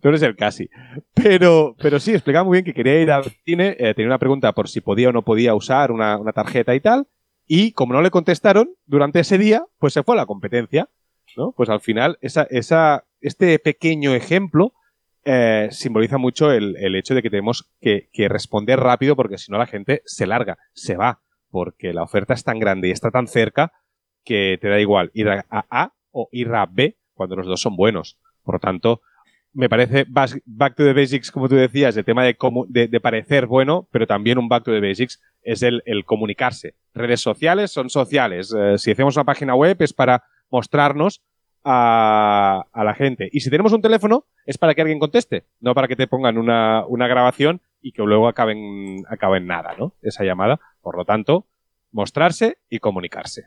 Tú 0.00 0.08
eres 0.08 0.22
el 0.22 0.36
casi. 0.36 0.68
Pero, 1.14 1.76
pero 1.80 2.00
sí, 2.00 2.12
explicaba 2.12 2.44
muy 2.44 2.56
bien 2.56 2.64
que 2.64 2.74
quería 2.74 3.00
ir 3.00 3.10
al 3.10 3.24
cine, 3.44 3.76
eh, 3.78 3.94
tenía 3.94 4.08
una 4.08 4.18
pregunta 4.18 4.52
por 4.52 4.68
si 4.68 4.80
podía 4.80 5.10
o 5.10 5.12
no 5.12 5.22
podía 5.22 5.54
usar 5.54 5.92
una, 5.92 6.18
tarjeta 6.32 6.74
y 6.74 6.80
tal, 6.80 7.06
y 7.52 7.72
como 7.72 7.94
no 7.94 8.00
le 8.00 8.12
contestaron 8.12 8.76
durante 8.86 9.18
ese 9.18 9.36
día, 9.36 9.64
pues 9.80 9.92
se 9.92 10.04
fue 10.04 10.14
a 10.14 10.18
la 10.18 10.26
competencia, 10.26 10.88
¿no? 11.36 11.50
Pues 11.50 11.68
al 11.68 11.80
final, 11.80 12.16
esa, 12.20 12.44
esa, 12.48 13.06
este 13.20 13.58
pequeño 13.58 14.14
ejemplo 14.14 14.72
eh, 15.24 15.66
simboliza 15.72 16.16
mucho 16.16 16.52
el, 16.52 16.94
hecho 16.94 17.12
de 17.12 17.22
que 17.22 17.28
tenemos 17.28 17.68
que, 17.80 18.08
que 18.12 18.28
responder 18.28 18.78
rápido 18.78 19.16
porque 19.16 19.36
si 19.36 19.50
no 19.50 19.58
la 19.58 19.66
gente 19.66 20.00
se 20.04 20.28
larga, 20.28 20.58
se 20.74 20.96
va 20.96 21.22
porque 21.50 21.92
la 21.92 22.04
oferta 22.04 22.34
es 22.34 22.44
tan 22.44 22.60
grande 22.60 22.86
y 22.86 22.92
está 22.92 23.10
tan 23.10 23.26
cerca 23.26 23.72
que 24.24 24.56
te 24.60 24.68
da 24.68 24.78
igual 24.78 25.10
ir 25.12 25.28
a 25.28 25.44
A 25.50 25.92
o 26.12 26.28
ir 26.30 26.54
a 26.54 26.66
B 26.66 26.98
cuando 27.14 27.34
los 27.34 27.48
dos 27.48 27.60
son 27.60 27.74
buenos. 27.74 28.16
Por 28.44 28.54
lo 28.54 28.58
tanto, 28.60 29.00
me 29.52 29.68
parece 29.68 30.06
back 30.08 30.76
to 30.76 30.84
the 30.84 30.92
basics, 30.92 31.30
como 31.30 31.48
tú 31.48 31.56
decías, 31.56 31.96
el 31.96 32.04
tema 32.04 32.24
de, 32.24 32.36
de, 32.68 33.00
parecer 33.00 33.46
bueno, 33.46 33.88
pero 33.90 34.06
también 34.06 34.38
un 34.38 34.48
back 34.48 34.64
to 34.64 34.72
the 34.72 34.80
basics 34.80 35.20
es 35.42 35.62
el, 35.62 35.82
comunicarse. 36.04 36.74
Redes 36.94 37.20
sociales 37.20 37.70
son 37.70 37.90
sociales. 37.90 38.54
Eh, 38.56 38.78
si 38.78 38.92
hacemos 38.92 39.16
una 39.16 39.24
página 39.24 39.54
web 39.54 39.76
es 39.80 39.92
para 39.92 40.24
mostrarnos 40.50 41.22
a, 41.64 42.64
la 42.74 42.94
gente. 42.94 43.28
Y 43.32 43.40
si 43.40 43.50
tenemos 43.50 43.72
un 43.72 43.82
teléfono 43.82 44.24
es 44.46 44.58
para 44.58 44.74
que 44.74 44.82
alguien 44.82 44.98
conteste, 44.98 45.44
no 45.60 45.74
para 45.74 45.88
que 45.88 45.96
te 45.96 46.06
pongan 46.06 46.38
una, 46.38 46.84
una 46.86 47.06
grabación 47.06 47.60
y 47.82 47.92
que 47.92 48.02
luego 48.02 48.28
acaben, 48.28 49.04
acaben 49.08 49.46
nada, 49.46 49.74
¿no? 49.78 49.94
Esa 50.02 50.24
llamada. 50.24 50.60
Por 50.80 50.96
lo 50.96 51.04
tanto, 51.04 51.46
mostrarse 51.92 52.58
y 52.68 52.78
comunicarse. 52.78 53.44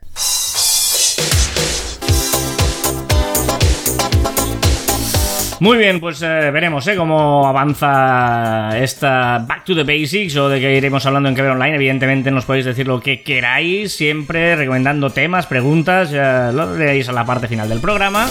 Muy 5.64 5.78
bien, 5.78 5.98
pues 5.98 6.20
eh, 6.20 6.50
veremos 6.52 6.86
¿eh? 6.88 6.94
cómo 6.94 7.48
avanza 7.48 8.78
esta 8.78 9.38
Back 9.48 9.64
to 9.64 9.74
the 9.74 9.82
Basics 9.82 10.36
o 10.36 10.50
de 10.50 10.60
que 10.60 10.76
iremos 10.76 11.06
hablando 11.06 11.30
en 11.30 11.34
que 11.34 11.40
Online. 11.40 11.76
Evidentemente 11.76 12.30
nos 12.30 12.44
podéis 12.44 12.66
decir 12.66 12.86
lo 12.86 13.00
que 13.00 13.22
queráis, 13.22 13.94
siempre 13.94 14.56
recomendando 14.56 15.08
temas, 15.08 15.46
preguntas, 15.46 16.10
ya 16.10 16.52
lo 16.52 16.70
veréis 16.74 17.08
a 17.08 17.12
la 17.12 17.24
parte 17.24 17.48
final 17.48 17.66
del 17.66 17.80
programa. 17.80 18.28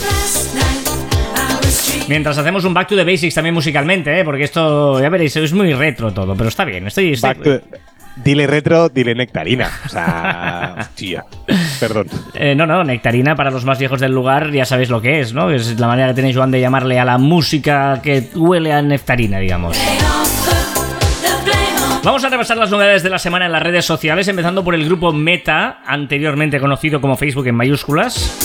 Mientras 2.08 2.38
hacemos 2.38 2.66
un 2.66 2.76
Back 2.76 2.90
to 2.90 2.96
the 2.96 3.04
Basics 3.04 3.34
también 3.34 3.56
musicalmente, 3.56 4.20
¿eh? 4.20 4.24
porque 4.24 4.44
esto, 4.44 5.02
ya 5.02 5.10
veréis, 5.10 5.36
es 5.36 5.54
muy 5.54 5.74
retro 5.74 6.14
todo, 6.14 6.36
pero 6.36 6.50
está 6.50 6.66
bien. 6.66 6.86
Estoy, 6.86 7.14
Dile 8.16 8.46
retro, 8.48 8.90
dile 8.90 9.16
nectarina. 9.16 9.70
O 9.86 9.90
sea, 9.90 10.90
tía. 10.96 11.26
Perdón. 11.80 12.08
Eh, 12.34 12.54
no, 12.56 12.66
no, 12.66 12.84
nectarina 12.84 13.36
para 13.36 13.50
los 13.50 13.66
más 13.66 13.80
viejos 13.80 14.00
del 14.00 14.12
lugar 14.12 14.52
ya 14.52 14.66
sabéis 14.66 14.90
lo 14.90 15.02
que 15.02 15.20
es, 15.20 15.34
¿no? 15.34 15.50
Es 15.50 15.80
la 15.80 15.88
manera 15.88 16.10
que 16.10 16.16
tenéis, 16.16 16.36
Joan, 16.36 16.52
de 16.52 16.62
llamarle 16.62 17.00
a 17.00 17.06
la 17.06 17.18
música 17.18 18.02
que 18.04 18.30
huele 18.36 18.72
a 18.72 18.82
nectarina, 18.82 19.40
digamos. 19.40 19.78
Vamos 22.04 22.24
a 22.26 22.30
repasar 22.30 22.58
las 22.58 22.70
novedades 22.70 23.02
de 23.02 23.10
la 23.10 23.18
semana 23.18 23.46
en 23.46 23.54
las 23.54 23.64
redes 23.64 23.86
sociales, 23.86 24.28
empezando 24.28 24.64
por 24.64 24.76
el 24.76 24.86
grupo 24.86 25.14
Meta, 25.14 25.82
anteriormente 25.86 26.60
conocido 26.60 27.00
como 27.00 27.16
Facebook 27.16 27.48
en 27.48 27.56
mayúsculas. 27.56 28.38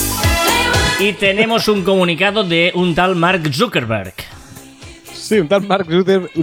Y 0.99 1.13
tenemos 1.13 1.67
un 1.67 1.83
comunicado 1.83 2.43
de 2.43 2.71
un 2.73 2.95
tal 2.95 3.15
Mark 3.15 3.41
Zuckerberg. 3.53 4.38
Sí, 5.29 5.37
un 5.37 5.47
tal 5.47 5.67
Mark 5.67 5.85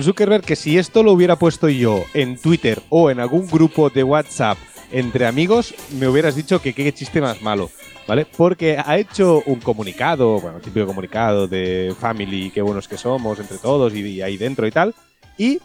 Zuckerberg 0.00 0.44
que 0.44 0.54
si 0.54 0.78
esto 0.78 1.02
lo 1.02 1.10
hubiera 1.10 1.34
puesto 1.34 1.68
yo 1.68 2.04
en 2.14 2.38
Twitter 2.38 2.80
o 2.88 3.10
en 3.10 3.18
algún 3.18 3.48
grupo 3.48 3.90
de 3.90 4.04
WhatsApp 4.04 4.56
entre 4.92 5.26
amigos, 5.26 5.74
me 5.98 6.06
hubieras 6.06 6.36
dicho 6.36 6.62
que 6.62 6.72
qué 6.72 6.94
chiste 6.94 7.20
más 7.20 7.42
malo, 7.42 7.68
¿vale? 8.06 8.26
Porque 8.36 8.78
ha 8.78 8.96
hecho 8.96 9.42
un 9.46 9.58
comunicado, 9.58 10.38
bueno, 10.40 10.60
típico 10.60 10.86
comunicado 10.86 11.48
de 11.48 11.96
family, 11.98 12.52
qué 12.52 12.62
buenos 12.62 12.86
que 12.86 12.96
somos 12.96 13.40
entre 13.40 13.58
todos 13.58 13.92
y, 13.92 14.22
ahí 14.22 14.36
dentro 14.36 14.68
y 14.68 14.70
tal, 14.70 14.94
y 15.36 15.58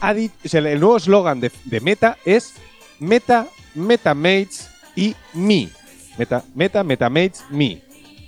ha 0.00 0.14
dicho, 0.14 0.32
el 0.56 0.78
nuevo 0.78 0.98
eslogan 0.98 1.40
de, 1.40 1.50
Meta 1.80 2.16
es 2.24 2.54
Meta, 3.00 3.48
Metamates 3.74 4.70
y 4.94 5.16
Me. 5.34 5.68
Meta, 6.16 6.44
Meta, 6.54 6.84
Metamates, 6.84 7.44
Me. 7.50 7.82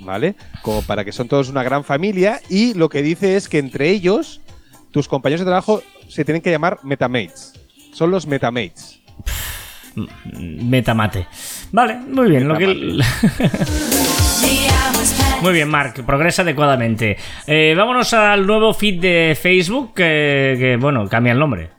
¿Vale? 0.05 0.35
Como 0.63 0.83
para 0.83 1.05
que 1.05 1.13
son 1.13 1.29
todos 1.29 1.49
una 1.49 1.63
gran 1.63 1.85
familia 1.85 2.41
y 2.49 2.75
lo 2.75 2.89
que 2.89 3.03
dice 3.03 3.37
es 3.37 3.49
que 3.49 3.59
entre 3.59 3.91
ellos 3.91 4.41
tus 4.91 5.09
compañeros 5.09 5.41
de 5.41 5.47
trabajo 5.47 5.83
se 6.09 6.25
tienen 6.25 6.43
que 6.43 6.51
llamar 6.51 6.79
metamates. 6.83 7.53
Son 7.93 8.11
los 8.11 8.27
metamates. 8.27 9.01
Metamate. 10.37 11.27
Vale, 11.73 11.97
muy 11.97 12.31
bien. 12.31 12.49
muy 15.43 15.53
bien, 15.53 15.69
Mark, 15.69 16.05
progresa 16.05 16.43
adecuadamente. 16.43 17.17
Eh, 17.47 17.75
vámonos 17.77 18.13
al 18.15 18.47
nuevo 18.47 18.75
feed 18.75 19.01
de 19.01 19.39
Facebook, 19.41 19.95
que, 19.95 20.77
bueno, 20.81 21.09
cambia 21.09 21.33
el 21.33 21.39
nombre. 21.39 21.71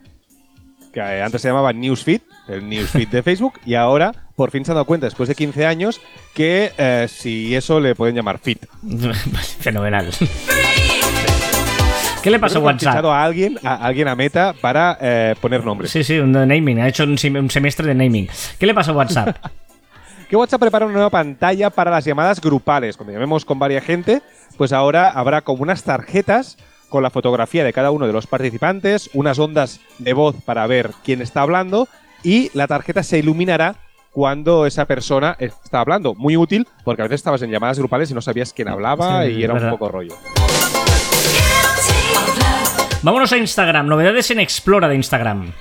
Que 0.92 1.00
eh, 1.00 1.22
antes 1.22 1.42
se 1.42 1.48
llamaba 1.48 1.72
Newsfeed, 1.72 2.20
el 2.48 2.68
Newsfeed 2.68 3.08
de 3.08 3.22
Facebook, 3.22 3.60
y 3.66 3.74
ahora 3.74 4.25
por 4.36 4.50
fin 4.50 4.64
se 4.64 4.70
han 4.70 4.76
dado 4.76 4.84
cuenta, 4.84 5.06
después 5.06 5.28
de 5.28 5.34
15 5.34 5.66
años, 5.66 6.00
que 6.34 6.72
eh, 6.76 7.06
si 7.08 7.54
eso 7.54 7.80
le 7.80 7.94
pueden 7.94 8.14
llamar 8.14 8.38
fit. 8.38 8.64
Fenomenal. 9.60 10.10
¿Qué 12.22 12.30
le 12.30 12.38
pasa 12.38 12.58
a 12.58 12.60
WhatsApp? 12.60 13.04
Ha 13.04 13.22
a 13.22 13.24
alguien, 13.24 13.58
a 13.62 13.86
alguien 13.86 14.08
a 14.08 14.16
Meta 14.16 14.54
para 14.60 14.98
eh, 15.00 15.34
poner 15.40 15.64
nombres. 15.64 15.90
Sí, 15.90 16.04
sí, 16.04 16.18
un 16.18 16.32
naming. 16.32 16.80
Ha 16.80 16.88
hecho 16.88 17.04
un, 17.04 17.16
semestre 17.16 17.86
de 17.86 17.94
naming. 17.94 18.28
¿Qué 18.58 18.66
le 18.66 18.74
pasa 18.74 18.90
a 18.90 18.94
WhatsApp? 18.94 19.36
que 20.28 20.36
WhatsApp 20.36 20.60
prepara 20.60 20.86
una 20.86 20.94
nueva 20.94 21.10
pantalla 21.10 21.70
para 21.70 21.90
las 21.90 22.04
llamadas 22.04 22.40
grupales. 22.40 22.96
Cuando 22.96 23.12
llamemos 23.12 23.44
con 23.44 23.58
varias 23.58 23.84
gente, 23.84 24.22
pues 24.56 24.72
ahora 24.72 25.08
habrá 25.08 25.42
como 25.42 25.62
unas 25.62 25.84
tarjetas 25.84 26.58
con 26.88 27.02
la 27.02 27.10
fotografía 27.10 27.64
de 27.64 27.72
cada 27.72 27.90
uno 27.90 28.06
de 28.06 28.12
los 28.12 28.26
participantes, 28.26 29.08
unas 29.14 29.38
ondas 29.38 29.80
de 29.98 30.12
voz 30.12 30.36
para 30.44 30.66
ver 30.66 30.90
quién 31.04 31.22
está 31.22 31.42
hablando 31.42 31.88
y 32.22 32.50
la 32.54 32.66
tarjeta 32.66 33.02
se 33.02 33.18
iluminará 33.18 33.76
cuando 34.16 34.64
esa 34.64 34.86
persona 34.86 35.36
estaba 35.38 35.82
hablando. 35.82 36.14
Muy 36.14 36.38
útil 36.38 36.66
porque 36.84 37.02
a 37.02 37.04
veces 37.04 37.16
estabas 37.16 37.42
en 37.42 37.50
llamadas 37.50 37.78
grupales 37.78 38.10
y 38.10 38.14
no 38.14 38.22
sabías 38.22 38.54
quién 38.54 38.66
hablaba 38.66 39.26
y 39.26 39.44
era 39.44 39.52
un 39.52 39.68
poco 39.68 39.90
rollo. 39.90 40.16
Vámonos 43.02 43.30
a 43.34 43.36
Instagram, 43.36 43.86
novedades 43.86 44.30
en 44.30 44.40
Explora 44.40 44.88
de 44.88 44.94
Instagram. 44.94 45.52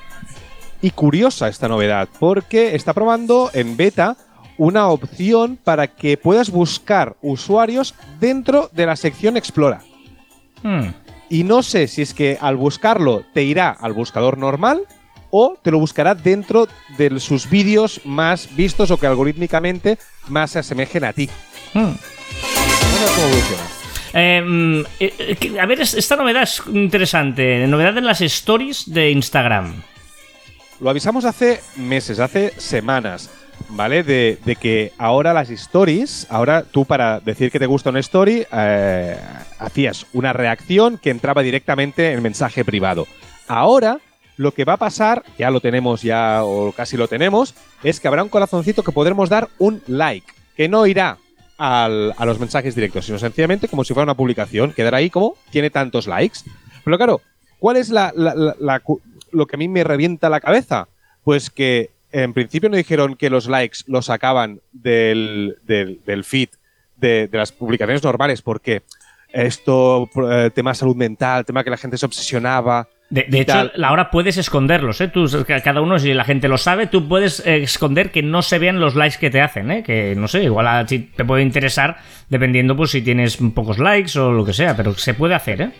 Y 0.82 0.92
curiosa 0.92 1.50
esta 1.50 1.68
novedad, 1.68 2.08
porque 2.18 2.76
está 2.76 2.94
probando 2.94 3.50
en 3.54 3.76
beta 3.76 4.16
una 4.58 4.88
opción 4.88 5.60
para 5.62 5.88
que 5.88 6.16
puedas 6.16 6.50
buscar 6.50 7.18
usuarios 7.22 7.94
dentro 8.22 8.70
de 8.72 8.86
la 8.86 8.96
sección 8.96 9.36
Explora. 9.36 9.82
Hmm. 10.64 10.92
Y 11.30 11.44
no 11.44 11.62
sé 11.62 11.90
si 11.90 12.04
es 12.04 12.14
que 12.14 12.38
al 12.40 12.56
buscarlo 12.56 13.26
te 13.34 13.44
irá 13.44 13.72
al 13.72 13.92
buscador 13.92 14.38
normal 14.38 14.84
o 15.32 15.58
te 15.62 15.72
lo 15.72 15.80
buscará 15.80 16.16
dentro 16.16 16.68
de 16.98 17.20
sus 17.20 17.50
vídeos 17.50 18.02
más 18.06 18.56
vistos 18.56 18.92
o 18.92 18.98
que 18.98 19.08
algorítmicamente 19.08 19.98
más 20.28 20.52
se 20.52 20.60
asemejen 20.60 21.04
a 21.04 21.14
ti. 21.14 21.30
Hmm. 21.74 21.94
Em, 24.14 24.80
eh, 25.00 25.14
eh, 25.20 25.60
a 25.60 25.66
ver, 25.66 25.82
esta 25.82 26.16
novedad 26.16 26.44
es 26.44 26.62
interesante. 26.68 27.68
Novedad 27.68 27.98
en 27.98 28.06
las 28.06 28.22
stories 28.22 28.86
de 28.94 29.12
Instagram. 29.12 29.74
Lo 30.80 30.90
avisamos 30.90 31.26
hace 31.26 31.62
meses, 31.76 32.20
hace 32.20 32.54
semanas, 32.58 33.30
¿vale? 33.70 34.04
De, 34.04 34.58
que 34.60 34.94
ahora 34.98 35.34
las 35.34 35.50
stories, 35.50 36.28
ahora 36.30 36.64
tú 36.64 36.86
para 36.86 37.20
decir 37.20 37.52
que 37.52 37.60
te 37.60 37.66
gusta 37.66 37.90
una 37.90 38.00
story, 38.00 38.46
eh, 38.52 39.18
hacías 39.60 40.06
una 40.14 40.34
reacción 40.34 40.98
que 40.98 41.10
entraba 41.10 41.42
directamente 41.42 42.12
en 42.12 42.22
mensaje 42.22 42.64
privado. 42.64 43.08
Ahora 43.48 44.00
lo 44.38 44.52
que 44.54 44.66
va 44.66 44.74
a 44.74 44.78
pasar, 44.78 45.24
ya 45.38 45.50
lo 45.50 45.62
tenemos 45.62 46.02
ya 46.02 46.44
o 46.44 46.72
casi 46.72 46.98
lo 46.98 47.08
tenemos, 47.08 47.56
es 47.84 48.00
que 48.00 48.08
habrá 48.08 48.24
un 48.24 48.30
corazoncito 48.30 48.84
que 48.84 48.92
podremos 48.92 49.30
dar 49.30 49.50
un 49.58 49.82
like, 49.88 50.28
que 50.56 50.68
no 50.68 50.86
irá 50.86 51.18
a 51.58 51.88
los 52.26 52.40
mensajes 52.40 52.76
directos, 52.76 53.06
sino 53.06 53.18
sencillamente 53.18 53.70
como 53.70 53.86
si 53.86 53.94
fuera 53.94 54.04
una 54.04 54.18
publicación, 54.18 54.74
quedará 54.74 54.98
ahí 54.98 55.10
como 55.10 55.36
tiene 55.52 55.70
tantos 55.70 56.06
likes. 56.06 56.40
Pero 56.84 56.98
claro, 56.98 57.22
¿cuál 57.60 57.78
es 57.78 57.90
la, 57.90 58.12
lo 58.16 59.48
que 59.48 59.56
a 59.56 59.60
mí 59.60 59.68
me 59.70 59.84
revienta 59.84 60.30
la 60.30 60.42
cabeza? 60.42 60.90
Pues 61.24 61.50
que 61.50 61.92
en 62.12 62.34
principio 62.34 62.70
no 62.70 62.76
dijeron 62.78 63.16
que 63.16 63.30
los 63.30 63.48
likes 63.48 63.80
los 63.88 64.08
sacaban 64.08 64.60
del, 64.74 65.58
del, 65.64 66.02
del 66.06 66.24
feed 66.26 66.50
de, 66.98 67.28
de 67.28 67.38
las 67.38 67.52
publicaciones 67.52 68.04
normales, 68.04 68.42
porque 68.42 68.84
esto, 69.30 70.10
eh, 70.30 70.50
tema 70.54 70.74
salud 70.74 70.96
mental, 70.96 71.46
tema 71.46 71.64
que 71.64 71.70
la 71.70 71.78
gente 71.78 71.98
se 71.98 72.06
obsesionaba. 72.06 72.88
De, 73.10 73.40
hecho, 73.40 73.72
ahora 73.84 74.10
puedes 74.10 74.38
esconderlos, 74.38 75.00
¿eh? 75.00 75.08
Tú, 75.08 75.28
cada 75.64 75.82
uno, 75.82 76.00
si 76.00 76.14
la 76.14 76.24
gente 76.24 76.48
lo 76.48 76.58
sabe, 76.58 76.88
tú 76.88 77.08
puedes 77.08 77.40
eh, 77.46 77.62
esconder 77.62 78.12
que 78.12 78.24
no 78.24 78.42
se 78.42 78.58
vean 78.58 78.80
los 78.80 78.96
likes 78.96 79.18
que 79.20 79.30
te 79.30 79.42
hacen, 79.42 79.70
¿eh? 79.70 79.84
Que, 79.84 80.16
no 80.16 80.28
sé, 80.28 80.44
igual 80.44 80.68
a 80.68 80.86
ti 80.86 81.00
te 81.16 81.24
puede 81.24 81.44
interesar 81.44 81.98
dependiendo 82.30 82.76
pues 82.76 82.92
si 82.92 83.02
tienes 83.04 83.38
pocos 83.54 83.78
likes 83.78 84.18
o 84.18 84.32
lo 84.32 84.44
que 84.44 84.54
sea, 84.54 84.76
pero 84.76 84.96
se 84.96 85.14
puede 85.14 85.36
hacer, 85.36 85.62
¿eh? 85.62 85.72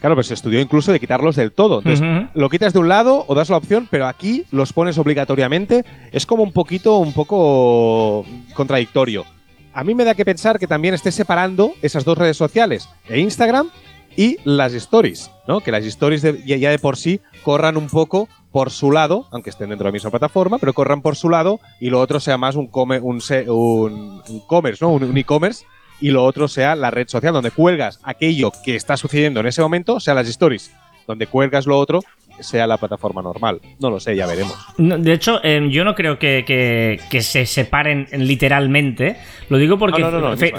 Claro, 0.00 0.16
pues 0.16 0.26
se 0.26 0.34
estudió 0.34 0.60
incluso 0.60 0.92
de 0.92 0.98
quitarlos 0.98 1.36
del 1.36 1.52
todo. 1.52 1.78
Entonces, 1.78 2.28
lo 2.34 2.50
quitas 2.50 2.72
de 2.72 2.80
un 2.80 2.88
lado 2.88 3.24
o 3.28 3.34
das 3.36 3.50
la 3.50 3.56
opción, 3.56 3.86
pero 3.88 4.08
aquí 4.08 4.44
los 4.50 4.72
pones 4.72 4.98
obligatoriamente. 4.98 5.84
Es 6.10 6.26
como 6.26 6.42
un 6.42 6.52
poquito, 6.52 6.98
un 6.98 7.12
poco 7.12 8.26
contradictorio. 8.52 9.24
A 9.72 9.84
mí 9.84 9.94
me 9.94 10.04
da 10.04 10.14
que 10.14 10.24
pensar 10.24 10.58
que 10.58 10.66
también 10.66 10.92
estés 10.92 11.14
separando 11.14 11.72
esas 11.82 12.04
dos 12.04 12.18
redes 12.18 12.36
sociales, 12.36 12.88
e 13.08 13.20
Instagram 13.20 13.68
y 14.16 14.36
las 14.44 14.72
stories, 14.74 15.30
¿no? 15.48 15.60
Que 15.60 15.72
las 15.72 15.84
stories 15.84 16.22
ya, 16.44 16.70
de 16.70 16.78
por 16.78 16.96
sí 16.96 17.20
corran 17.42 17.76
un 17.76 17.88
poco 17.88 18.28
por 18.50 18.70
su 18.70 18.90
lado, 18.92 19.26
aunque 19.30 19.50
estén 19.50 19.70
dentro 19.70 19.84
de 19.84 19.88
la 19.90 19.92
misma 19.92 20.10
plataforma, 20.10 20.58
pero 20.58 20.74
corran 20.74 21.00
por 21.02 21.16
su 21.16 21.30
lado 21.30 21.58
y 21.80 21.88
lo 21.90 22.00
otro 22.00 22.20
sea 22.20 22.36
más 22.36 22.54
un 22.54 22.66
come- 22.66 23.00
un, 23.00 23.20
un- 23.48 24.22
commerce, 24.46 24.84
¿no? 24.84 24.90
Un 24.92 25.16
e-commerce 25.16 25.64
y 26.00 26.10
lo 26.10 26.24
otro 26.24 26.48
sea 26.48 26.74
la 26.76 26.90
red 26.90 27.08
social 27.08 27.32
donde 27.32 27.50
cuelgas 27.50 27.98
aquello 28.02 28.52
que 28.64 28.76
está 28.76 28.96
sucediendo 28.96 29.40
en 29.40 29.46
ese 29.46 29.62
momento, 29.62 30.00
sea 30.00 30.14
las 30.14 30.28
stories. 30.28 30.70
Donde 31.06 31.26
cuelgas 31.26 31.66
lo 31.66 31.78
otro, 31.78 32.00
sea 32.40 32.66
la 32.66 32.76
plataforma 32.76 33.22
normal. 33.22 33.60
No 33.80 33.90
lo 33.90 34.00
sé, 34.00 34.16
ya 34.16 34.26
veremos. 34.26 34.54
No, 34.78 34.98
de 34.98 35.12
hecho, 35.12 35.40
eh, 35.42 35.66
yo 35.70 35.84
no 35.84 35.94
creo 35.94 36.18
que, 36.18 36.44
que- 36.46 36.98
que 37.10 37.20
se 37.22 37.46
separen 37.46 38.06
literalmente. 38.12 39.16
Lo 39.48 39.58
digo 39.58 39.78
porque. 39.78 40.02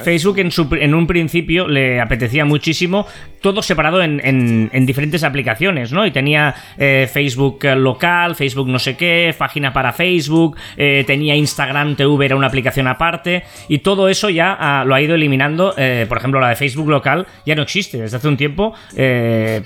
Facebook 0.04 0.40
en, 0.40 0.52
su- 0.52 0.68
en 0.80 0.94
un 0.94 1.08
principio 1.08 1.68
le 1.68 2.00
apetecía 2.00 2.46
muchísimo 2.46 3.06
todo 3.42 3.62
separado 3.62 4.02
en, 4.02 4.22
en- 4.24 4.70
en 4.72 4.86
diferentes 4.86 5.24
aplicaciones, 5.24 5.92
¿no? 5.92 6.06
Y 6.06 6.12
tenía 6.12 6.56
eh, 6.78 7.10
Facebook 7.12 7.64
local, 7.76 8.36
Facebook 8.36 8.70
no 8.70 8.80
sé 8.80 8.96
qué, 8.96 9.34
página 9.38 9.74
para 9.74 9.92
Facebook, 9.94 10.56
eh, 10.78 11.04
tenía 11.06 11.36
Instagram 11.36 11.96
TV, 11.96 12.26
era 12.26 12.36
una 12.36 12.48
aplicación 12.48 12.88
aparte, 12.88 13.44
y 13.68 13.80
todo 13.80 14.08
eso 14.08 14.30
ya 14.30 14.56
ah, 14.58 14.86
lo 14.86 14.96
ha 14.96 15.02
ido 15.02 15.16
eliminando. 15.16 15.74
por 16.08 16.18
ejemplo, 16.18 16.40
la 16.40 16.50
de 16.50 16.56
Facebook 16.56 16.90
local 16.90 17.28
ya 17.46 17.56
no 17.56 17.64
existe 17.64 17.98
desde 18.00 18.18
hace 18.18 18.28
un 18.28 18.38
tiempo. 18.38 18.74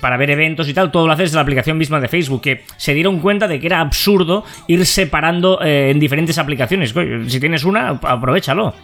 para 0.00 0.16
ver 0.16 0.30
eventos 0.30 0.68
y 0.68 0.74
tal, 0.74 0.90
todo 0.90 1.06
lo 1.06 1.12
haces 1.12 1.26
desde 1.26 1.36
la 1.36 1.42
aplicación 1.42 1.78
misma 1.78 1.97
de 2.00 2.08
Facebook, 2.08 2.42
que 2.42 2.64
se 2.76 2.94
dieron 2.94 3.20
cuenta 3.20 3.48
de 3.48 3.60
que 3.60 3.66
era 3.66 3.80
absurdo 3.80 4.44
ir 4.66 4.84
separando 4.86 5.60
eh, 5.62 5.90
en 5.90 6.00
diferentes 6.00 6.38
aplicaciones. 6.38 6.94
Si 7.28 7.40
tienes 7.40 7.64
una, 7.64 7.90
aprovechalo. 7.90 8.74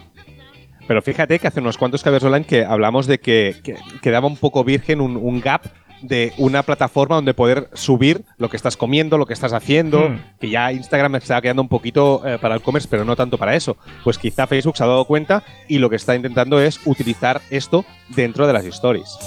Pero 0.87 1.01
fíjate 1.01 1.39
que 1.39 1.47
hace 1.47 1.59
unos 1.61 1.77
cuantos 1.77 2.03
cables 2.03 2.23
online 2.23 2.45
que 2.45 2.63
hablamos 2.63 3.07
de 3.07 3.19
que, 3.19 3.55
que 3.63 3.75
quedaba 4.01 4.27
un 4.27 4.37
poco 4.37 4.63
virgen 4.63 5.01
un, 5.01 5.17
un 5.17 5.41
gap 5.41 5.63
de 6.01 6.33
una 6.37 6.61
plataforma 6.61 7.15
donde 7.15 7.33
poder 7.33 7.69
subir 7.73 8.23
lo 8.37 8.49
que 8.49 8.57
estás 8.57 8.77
comiendo, 8.77 9.17
lo 9.17 9.25
que 9.25 9.33
estás 9.33 9.53
haciendo, 9.53 10.09
Hmm. 10.09 10.19
que 10.39 10.49
ya 10.49 10.71
Instagram 10.71 11.15
estaba 11.15 11.41
quedando 11.41 11.61
un 11.61 11.69
poquito 11.69 12.21
eh, 12.25 12.37
para 12.39 12.53
el 12.53 12.61
commerce, 12.61 12.87
pero 12.89 13.05
no 13.05 13.15
tanto 13.15 13.37
para 13.37 13.55
eso. 13.55 13.77
Pues 14.03 14.17
quizá 14.17 14.45
Facebook 14.45 14.77
se 14.77 14.83
ha 14.83 14.87
dado 14.87 15.05
cuenta 15.05 15.43
y 15.67 15.79
lo 15.79 15.89
que 15.89 15.95
está 15.95 16.15
intentando 16.15 16.59
es 16.59 16.79
utilizar 16.85 17.41
esto 17.49 17.85
dentro 18.09 18.45
de 18.45 18.53
las 18.53 18.65
stories. 18.65 19.17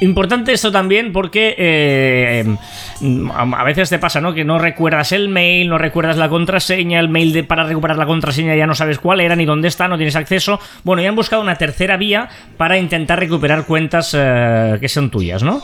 Importante 0.00 0.52
esto 0.52 0.70
también 0.70 1.12
porque 1.12 1.54
eh, 1.56 2.56
a 3.34 3.64
veces 3.64 3.88
te 3.88 3.98
pasa, 3.98 4.20
¿no? 4.20 4.34
Que 4.34 4.44
no 4.44 4.58
recuerdas 4.58 5.12
el 5.12 5.28
mail, 5.28 5.70
no 5.70 5.78
recuerdas 5.78 6.18
la 6.18 6.28
contraseña, 6.28 7.00
el 7.00 7.08
mail 7.08 7.32
de, 7.32 7.44
para 7.44 7.64
recuperar 7.64 7.96
la 7.96 8.06
contraseña 8.06 8.54
ya 8.54 8.66
no 8.66 8.74
sabes 8.74 8.98
cuál 8.98 9.20
era 9.20 9.36
ni 9.36 9.46
dónde 9.46 9.68
está, 9.68 9.88
no 9.88 9.96
tienes 9.96 10.16
acceso. 10.16 10.60
Bueno, 10.84 11.02
ya 11.02 11.08
han 11.08 11.16
buscado 11.16 11.40
una 11.40 11.56
tercera 11.56 11.96
vía 11.96 12.28
para 12.58 12.78
intentar 12.78 13.18
recuperar 13.18 13.64
cuentas 13.64 14.14
eh, 14.16 14.76
que 14.80 14.88
son 14.88 15.10
tuyas, 15.10 15.42
¿no? 15.42 15.62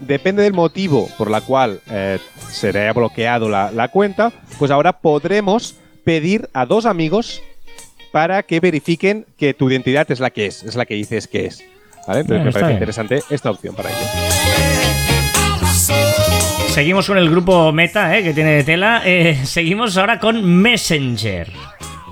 Depende 0.00 0.42
del 0.42 0.54
motivo 0.54 1.08
por 1.18 1.30
la 1.30 1.42
cual 1.42 1.80
eh, 1.90 2.18
se 2.48 2.72
te 2.72 2.80
haya 2.80 2.92
bloqueado 2.92 3.48
la 3.48 3.88
cuenta, 3.88 4.32
pues 4.58 4.70
ahora 4.70 4.92
podremos 4.92 5.76
pedir 6.04 6.48
a 6.54 6.66
dos 6.66 6.86
amigos 6.86 7.42
para 8.10 8.42
que 8.42 8.60
verifiquen 8.60 9.26
que 9.36 9.54
tu 9.54 9.68
identidad 9.68 10.10
es 10.10 10.20
la 10.20 10.30
que 10.30 10.46
es, 10.46 10.62
es 10.62 10.76
la 10.76 10.86
que 10.86 10.94
dices 10.94 11.26
que 11.26 11.46
es. 11.46 11.64
¿Vale? 12.06 12.20
Entonces 12.20 12.26
Bueno, 12.26 12.44
me 12.44 12.52
parece 12.52 12.66
bien. 12.66 12.74
interesante 12.76 13.22
esta 13.30 13.50
opción 13.50 13.74
para 13.74 13.90
ello. 13.90 13.98
Seguimos 16.68 17.06
con 17.06 17.18
el 17.18 17.30
grupo 17.30 17.72
Meta, 17.72 18.16
¿eh? 18.18 18.22
que 18.24 18.32
tiene 18.34 18.50
de 18.52 18.64
tela. 18.64 19.02
Eh, 19.04 19.40
seguimos 19.44 19.96
ahora 19.96 20.18
con 20.18 20.44
Messenger. 20.44 21.50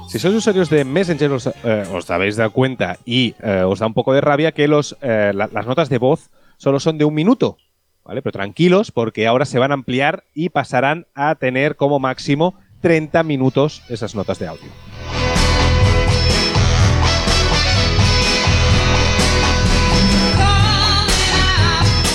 Si 0.08 0.18
sois 0.18 0.34
usuarios 0.34 0.68
de 0.70 0.84
Messenger, 0.84 1.32
os, 1.32 1.46
eh, 1.48 1.84
os 1.92 2.10
habéis 2.10 2.36
dado 2.36 2.50
cuenta 2.52 2.98
y 3.04 3.34
os 3.64 3.78
da 3.80 3.86
un 3.86 3.94
poco 3.94 4.12
de 4.12 4.20
rabia 4.20 4.52
que 4.52 4.68
los, 4.68 4.96
la- 5.00 5.32
las 5.50 5.66
notas 5.66 5.88
de 5.88 5.98
voz 5.98 6.30
solo 6.58 6.78
son 6.80 6.98
de 6.98 7.04
un 7.04 7.14
minuto. 7.14 7.56
¿Vale? 8.04 8.20
Pero 8.20 8.32
tranquilos, 8.32 8.90
porque 8.90 9.26
ahora 9.28 9.44
se 9.44 9.58
van 9.60 9.70
a 9.70 9.74
ampliar 9.74 10.24
y 10.34 10.48
pasarán 10.48 11.06
a 11.14 11.34
tener 11.36 11.76
como 11.76 11.98
máximo 12.00 12.54
30 12.80 13.22
minutos 13.22 13.82
esas 13.88 14.14
notas 14.16 14.38
de 14.40 14.48
audio. 14.48 14.68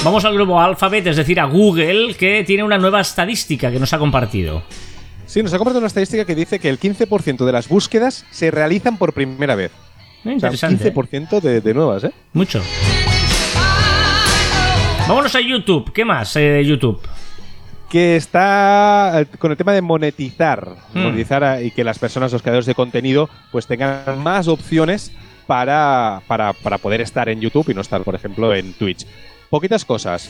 Vamos 0.03 0.23
al 0.23 0.33
grupo 0.35 0.59
Alphabet, 0.61 1.07
es 1.07 1.17
decir, 1.17 1.39
a 1.39 1.45
Google, 1.45 2.15
que 2.15 2.43
tiene 2.45 2.63
una 2.63 2.77
nueva 2.77 3.01
estadística 3.01 3.71
que 3.71 3.79
nos 3.79 3.91
ha 3.93 3.99
compartido. 3.99 4.63
Sí, 5.25 5.43
nos 5.43 5.53
ha 5.53 5.57
compartido 5.57 5.79
una 5.79 5.87
estadística 5.87 6.23
que 6.23 6.35
dice 6.35 6.59
que 6.59 6.69
el 6.69 6.79
15% 6.79 7.45
de 7.45 7.51
las 7.51 7.67
búsquedas 7.67 8.25
se 8.31 8.49
realizan 8.49 8.97
por 8.97 9.11
primera 9.11 9.55
vez. 9.55 9.71
Eh, 9.71 9.75
O 9.75 10.23
sea, 10.23 10.29
un 10.29 10.33
Interesante. 10.33 10.87
¿eh? 10.87 10.93
15% 10.93 11.41
de, 11.41 11.61
de 11.61 11.73
nuevas, 11.73 12.05
¿eh? 12.05 12.11
Mucho. 12.33 12.61
Vámonos 15.07 15.35
a 15.35 15.41
YouTube. 15.41 15.91
¿Qué 15.91 16.05
más? 16.05 16.35
eh, 16.37 16.63
YouTube. 16.65 17.01
Que 17.89 18.15
está 18.15 19.21
eh, 19.21 19.25
con 19.37 19.51
el 19.51 19.57
tema 19.57 19.73
de 19.73 19.81
monetizar. 19.81 20.69
Hmm. 20.93 20.99
Monetizar 21.03 21.43
a- 21.43 21.61
y 21.61 21.71
que 21.71 21.83
las 21.83 21.99
personas, 21.99 22.31
los 22.31 22.41
creadores 22.41 22.65
de 22.65 22.75
contenido, 22.75 23.29
pues 23.51 23.67
tengan 23.67 24.19
más 24.23 24.47
opciones 24.47 25.11
para, 25.47 26.21
para, 26.27 26.53
para 26.53 26.77
poder 26.77 27.01
estar 27.01 27.27
en 27.27 27.41
YouTube 27.41 27.69
y 27.69 27.73
no 27.73 27.81
estar, 27.81 28.01
por 28.03 28.15
ejemplo, 28.15 28.53
en 28.55 28.73
Twitch. 28.73 29.05
Poquitas 29.49 29.85
cosas. 29.85 30.29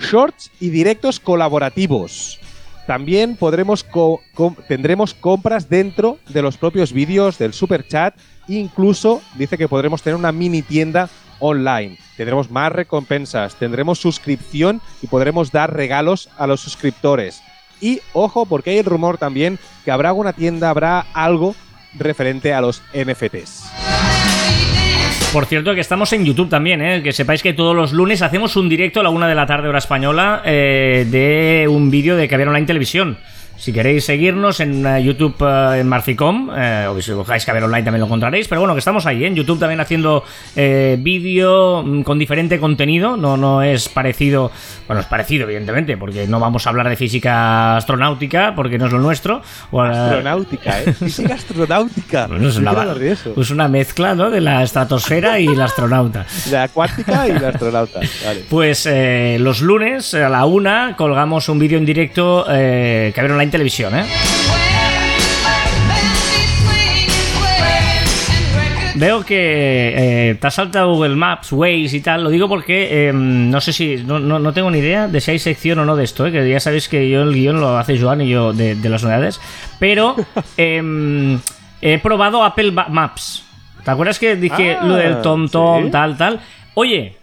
Shorts 0.00 0.50
y 0.60 0.70
directos 0.70 1.20
colaborativos. 1.20 2.38
También 2.86 3.36
podremos 3.36 3.82
co- 3.82 4.20
tendremos 4.68 5.14
compras 5.14 5.68
dentro 5.70 6.18
de 6.28 6.42
los 6.42 6.56
propios 6.58 6.92
vídeos 6.92 7.38
del 7.38 7.52
super 7.54 7.86
chat. 7.86 8.14
Incluso 8.46 9.22
dice 9.36 9.56
que 9.56 9.68
podremos 9.68 10.02
tener 10.02 10.16
una 10.16 10.32
mini 10.32 10.60
tienda 10.62 11.08
online. 11.40 11.98
Tendremos 12.16 12.50
más 12.50 12.70
recompensas, 12.70 13.54
tendremos 13.56 13.98
suscripción 13.98 14.80
y 15.02 15.06
podremos 15.06 15.50
dar 15.50 15.72
regalos 15.74 16.28
a 16.36 16.46
los 16.46 16.60
suscriptores. 16.60 17.42
Y 17.80 18.00
ojo, 18.12 18.46
porque 18.46 18.70
hay 18.70 18.78
el 18.78 18.84
rumor 18.84 19.18
también 19.18 19.58
que 19.84 19.90
habrá 19.90 20.12
una 20.12 20.32
tienda, 20.32 20.70
habrá 20.70 21.06
algo 21.14 21.54
referente 21.94 22.52
a 22.52 22.60
los 22.60 22.82
NFTs. 22.94 23.64
Por 25.34 25.46
cierto, 25.46 25.74
que 25.74 25.80
estamos 25.80 26.12
en 26.12 26.24
YouTube 26.24 26.48
también, 26.48 26.80
¿eh? 26.80 27.02
que 27.02 27.12
sepáis 27.12 27.42
que 27.42 27.52
todos 27.52 27.74
los 27.74 27.92
lunes 27.92 28.22
hacemos 28.22 28.54
un 28.54 28.68
directo 28.68 29.00
a 29.00 29.02
la 29.02 29.08
una 29.08 29.26
de 29.26 29.34
la 29.34 29.46
tarde, 29.46 29.66
hora 29.66 29.78
española, 29.78 30.42
eh, 30.44 31.08
de 31.10 31.66
un 31.66 31.90
vídeo 31.90 32.14
de 32.14 32.28
Caber 32.28 32.46
Online 32.46 32.68
Televisión. 32.68 33.18
Si 33.56 33.72
queréis 33.72 34.04
seguirnos 34.04 34.60
en 34.60 34.86
eh, 34.86 35.02
YouTube 35.02 35.36
eh, 35.40 35.80
en 35.80 35.88
Marficom, 35.88 36.50
eh, 36.54 36.86
o 36.88 37.00
si 37.00 37.12
buscáis 37.12 37.44
Caber 37.44 37.64
Online 37.64 37.82
también 37.82 38.00
lo 38.00 38.06
encontraréis, 38.06 38.48
pero 38.48 38.60
bueno, 38.60 38.74
que 38.74 38.78
estamos 38.78 39.06
ahí, 39.06 39.24
¿eh? 39.24 39.26
en 39.26 39.34
YouTube 39.36 39.58
también 39.58 39.80
haciendo 39.80 40.24
eh, 40.56 40.96
vídeo 40.98 41.82
mm, 41.82 42.02
con 42.02 42.18
diferente 42.18 42.58
contenido, 42.58 43.16
no, 43.16 43.36
no 43.36 43.62
es 43.62 43.88
parecido, 43.88 44.50
bueno, 44.86 45.00
es 45.00 45.06
parecido 45.06 45.44
evidentemente, 45.44 45.96
porque 45.96 46.26
no 46.26 46.40
vamos 46.40 46.66
a 46.66 46.70
hablar 46.70 46.88
de 46.88 46.96
física 46.96 47.76
astronáutica, 47.76 48.54
porque 48.54 48.78
no 48.78 48.86
es 48.86 48.92
lo 48.92 48.98
nuestro. 48.98 49.42
o, 49.70 49.84
eh, 49.84 49.88
Astronáutica, 49.88 50.82
¿eh? 50.82 50.92
Física 50.92 51.34
astronáutica. 51.34 52.26
bueno, 52.26 52.48
es 52.48 52.56
una, 52.56 52.72
pues 53.34 53.50
una 53.50 53.68
mezcla 53.68 54.14
¿no? 54.14 54.30
de 54.30 54.40
la 54.40 54.62
estratosfera 54.62 55.38
y 55.38 55.46
la 55.46 55.66
astronauta. 55.66 56.26
La 56.50 56.64
acuática 56.64 57.26
y 57.26 57.32
la 57.32 57.48
astronauta. 57.48 58.00
Vale. 58.24 58.44
Pues 58.48 58.88
los 59.38 59.60
lunes 59.60 60.14
a 60.14 60.28
la 60.28 60.44
una 60.44 60.94
colgamos 60.96 61.48
un 61.48 61.58
vídeo 61.58 61.78
en 61.78 61.86
directo 61.86 62.44
eh, 62.48 63.12
ver 63.24 63.32
online 63.44 63.50
televisión, 63.52 63.94
¿eh? 63.98 64.04
Veo 68.96 69.24
que 69.24 70.30
eh, 70.30 70.34
te 70.36 70.46
has 70.46 70.54
saltado 70.54 70.92
Google 70.94 71.16
Maps, 71.16 71.50
Waze 71.52 71.96
y 71.96 72.00
tal. 72.00 72.22
Lo 72.22 72.30
digo 72.30 72.48
porque 72.48 73.08
eh, 73.08 73.12
no 73.12 73.60
sé 73.60 73.72
si. 73.72 73.96
No, 74.06 74.20
no- 74.20 74.38
no 74.38 74.52
tengo 74.52 74.70
ni 74.70 74.78
idea 74.78 75.08
de 75.08 75.20
si 75.20 75.32
hay 75.32 75.38
sección 75.40 75.80
o 75.80 75.84
no 75.84 75.96
de 75.96 76.04
esto. 76.04 76.26
eh, 76.26 76.32
que 76.32 76.48
ya 76.48 76.60
sabéis 76.60 76.88
que 76.88 77.10
yo 77.10 77.22
el 77.22 77.34
guion 77.34 77.60
lo 77.60 77.76
hace 77.76 77.98
Joan 77.98 78.20
y 78.20 78.28
yo 78.28 78.52
de, 78.52 78.76
de 78.76 78.88
las 78.88 79.02
novedades. 79.02 79.40
Pero 79.80 80.14
em, 80.56 81.40
he 81.82 81.98
probado 81.98 82.44
Apple 82.44 82.70
Maps. 82.70 83.44
¿Te 83.84 83.90
acuerdas 83.90 84.18
que 84.20 84.36
dije 84.36 84.76
Ah, 84.80 84.84
lo 84.86 84.94
del 84.94 85.20
Tom 85.22 85.48
Tom, 85.48 85.86
sí. 85.86 85.90
tal, 85.90 86.16
tal? 86.16 86.40
Oye, 86.74 87.16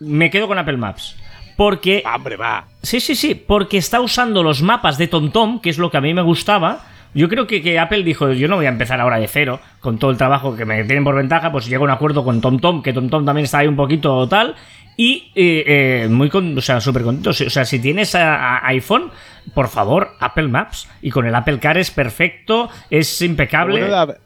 me 0.00 0.30
quedo 0.30 0.48
con 0.48 0.58
Apple 0.58 0.76
Maps. 0.78 1.14
Porque... 1.58 2.02
¡Hombre, 2.14 2.36
va! 2.36 2.66
Sí, 2.82 3.00
sí, 3.00 3.14
sí, 3.16 3.34
porque 3.34 3.76
está 3.78 4.00
usando 4.00 4.42
los 4.44 4.62
mapas 4.62 4.96
de 4.96 5.08
TomTom, 5.08 5.60
que 5.60 5.70
es 5.70 5.78
lo 5.78 5.90
que 5.90 5.96
a 5.96 6.00
mí 6.00 6.14
me 6.14 6.22
gustaba. 6.22 6.86
Yo 7.14 7.28
creo 7.28 7.48
que, 7.48 7.60
que 7.62 7.78
Apple 7.80 8.04
dijo, 8.04 8.30
yo 8.32 8.46
no 8.46 8.54
voy 8.56 8.66
a 8.66 8.68
empezar 8.68 9.00
ahora 9.00 9.18
de 9.18 9.26
cero, 9.26 9.58
con 9.80 9.98
todo 9.98 10.12
el 10.12 10.16
trabajo 10.16 10.54
que 10.56 10.64
me 10.64 10.84
tienen 10.84 11.02
por 11.02 11.16
ventaja, 11.16 11.50
pues 11.50 11.66
llega 11.66 11.80
a 11.80 11.84
un 11.84 11.90
acuerdo 11.90 12.22
con 12.22 12.40
TomTom, 12.40 12.80
que 12.82 12.92
TomTom 12.92 13.24
también 13.26 13.44
está 13.46 13.58
ahí 13.58 13.66
un 13.66 13.74
poquito 13.76 14.28
tal, 14.28 14.54
y 14.96 15.32
eh, 15.34 15.64
eh, 16.04 16.08
muy 16.08 16.28
con, 16.28 16.56
o 16.56 16.60
sea, 16.60 16.80
súper 16.80 17.02
contento. 17.02 17.30
O 17.30 17.32
sea, 17.32 17.64
si 17.64 17.80
tienes 17.80 18.14
a- 18.14 18.58
a 18.58 18.66
iPhone, 18.68 19.10
por 19.54 19.68
favor, 19.68 20.12
Apple 20.20 20.48
Maps. 20.48 20.88
Y 21.02 21.10
con 21.10 21.26
el 21.26 21.34
Apple 21.34 21.58
Car 21.58 21.76
es 21.78 21.90
perfecto, 21.90 22.68
es 22.90 23.20
impecable. 23.22 23.80
bueno, 23.80 23.88
la- 23.88 24.16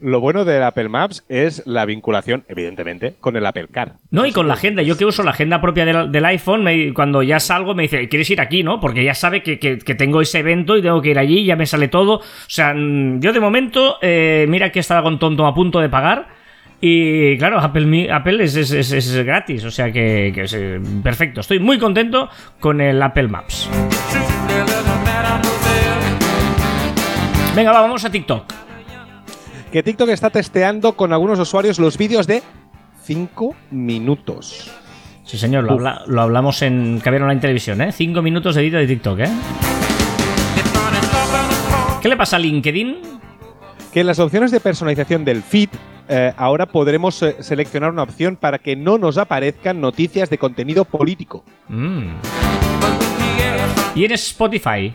lo 0.00 0.20
bueno 0.20 0.44
del 0.44 0.62
Apple 0.62 0.88
Maps 0.88 1.24
es 1.28 1.62
la 1.66 1.84
vinculación, 1.84 2.44
evidentemente, 2.48 3.14
con 3.20 3.36
el 3.36 3.44
Apple 3.44 3.68
Car. 3.72 3.94
No, 4.10 4.24
y 4.26 4.32
con 4.32 4.46
la 4.46 4.54
agenda. 4.54 4.82
Yo 4.82 4.96
que 4.96 5.04
uso 5.04 5.22
la 5.22 5.30
agenda 5.32 5.60
propia 5.60 5.84
del, 5.84 6.24
iPhone, 6.24 6.66
cuando 6.94 7.22
ya 7.22 7.40
salgo 7.40 7.74
me 7.74 7.82
dice, 7.82 8.08
¿quieres 8.08 8.30
ir 8.30 8.40
aquí, 8.40 8.62
no? 8.62 8.80
Porque 8.80 9.02
ya 9.02 9.14
sabe 9.14 9.42
que, 9.42 9.58
que- 9.58 9.76
tengo 9.94 10.20
ese 10.20 10.38
evento 10.38 10.76
y 10.76 10.82
tengo 10.82 11.02
que 11.02 11.10
ir 11.10 11.18
allí, 11.18 11.44
ya 11.44 11.56
me 11.56 11.66
sale 11.66 11.88
todo. 11.88 12.18
O 12.18 12.22
sea, 12.46 12.72
mm, 12.74 13.20
yo 13.20 13.32
de 13.32 13.40
momento, 13.40 13.96
eh, 14.00 14.46
mira 14.48 14.70
que 14.70 14.78
estaba 14.80 15.02
con 15.02 15.18
Tonto 15.18 15.44
a 15.46 15.54
punto 15.54 15.80
de 15.80 15.88
pagar. 15.88 16.28
Y 16.80 17.36
claro, 17.38 17.58
Apple, 17.58 18.08
Apple 18.12 18.44
es, 18.44 18.54
es- 18.54 18.70
es- 18.70 18.92
es 18.92 19.24
gratis, 19.24 19.64
o 19.64 19.70
sea 19.72 19.90
que, 19.90 20.30
que 20.32 20.42
es 20.42 20.52
eh, 20.54 20.80
perfecto. 21.02 21.40
Estoy 21.40 21.58
muy 21.58 21.76
contento 21.78 22.28
con 22.60 22.80
el 22.80 23.02
Apple 23.02 23.26
Maps. 23.26 23.68
Venga, 27.56 27.72
va, 27.72 27.80
vamos 27.80 28.04
a 28.04 28.10
TikTok. 28.10 28.44
Que 29.72 29.82
TikTok 29.82 30.08
está 30.08 30.30
testeando 30.30 30.94
con 30.96 31.12
algunos 31.12 31.38
usuarios 31.38 31.78
los 31.78 31.98
vídeos 31.98 32.26
de 32.26 32.42
5 33.02 33.54
minutos. 33.70 34.70
Sí, 35.24 35.36
señor, 35.36 35.64
lo, 35.64 35.74
Uf. 35.74 35.78
habla- 35.80 36.02
lo 36.06 36.22
hablamos 36.22 36.62
en 36.62 37.00
Caviar 37.00 37.22
Online 37.24 37.40
Televisión, 37.40 37.82
¿eh? 37.82 37.92
Cinco 37.92 38.22
minutos 38.22 38.54
de 38.54 38.62
vídeo 38.62 38.78
de 38.78 38.86
TikTok, 38.86 39.18
¿eh? 39.20 39.28
¿Qué 42.00 42.08
le 42.08 42.16
pasa 42.16 42.36
a 42.36 42.38
LinkedIn? 42.38 42.96
Que 43.92 44.00
en 44.00 44.06
las 44.06 44.18
opciones 44.20 44.50
de 44.52 44.60
personalización 44.60 45.24
del 45.26 45.42
feed 45.42 45.68
eh, 46.08 46.32
ahora 46.38 46.64
podremos 46.64 47.22
eh, 47.22 47.36
seleccionar 47.40 47.90
una 47.90 48.04
opción 48.04 48.36
para 48.36 48.58
que 48.58 48.74
no 48.74 48.96
nos 48.96 49.18
aparezcan 49.18 49.80
noticias 49.82 50.30
de 50.30 50.38
contenido 50.38 50.86
político. 50.86 51.44
Mm. 51.68 52.08
Y 53.96 54.04
en 54.04 54.12
Spotify. 54.12 54.94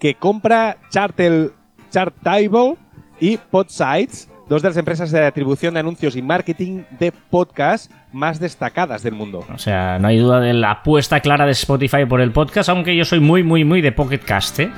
Que 0.00 0.14
compra 0.16 0.76
Chartel, 0.90 1.52
Chartable 1.90 2.74
y 3.20 3.36
Podsites, 3.38 4.28
dos 4.48 4.62
de 4.62 4.68
las 4.68 4.76
empresas 4.76 5.10
de 5.10 5.24
atribución 5.24 5.74
de 5.74 5.80
anuncios 5.80 6.16
y 6.16 6.22
marketing 6.22 6.82
de 6.98 7.12
podcast 7.12 7.90
más 8.12 8.38
destacadas 8.40 9.02
del 9.02 9.14
mundo. 9.14 9.44
O 9.52 9.58
sea, 9.58 9.98
no 9.98 10.08
hay 10.08 10.18
duda 10.18 10.40
de 10.40 10.52
la 10.52 10.70
apuesta 10.72 11.20
clara 11.20 11.46
de 11.46 11.52
Spotify 11.52 12.04
por 12.08 12.20
el 12.20 12.32
podcast, 12.32 12.68
aunque 12.68 12.94
yo 12.96 13.04
soy 13.04 13.20
muy, 13.20 13.42
muy, 13.42 13.64
muy 13.64 13.80
de 13.80 13.92
Pocket 13.92 14.18
Cast, 14.20 14.60
¿eh? 14.60 14.70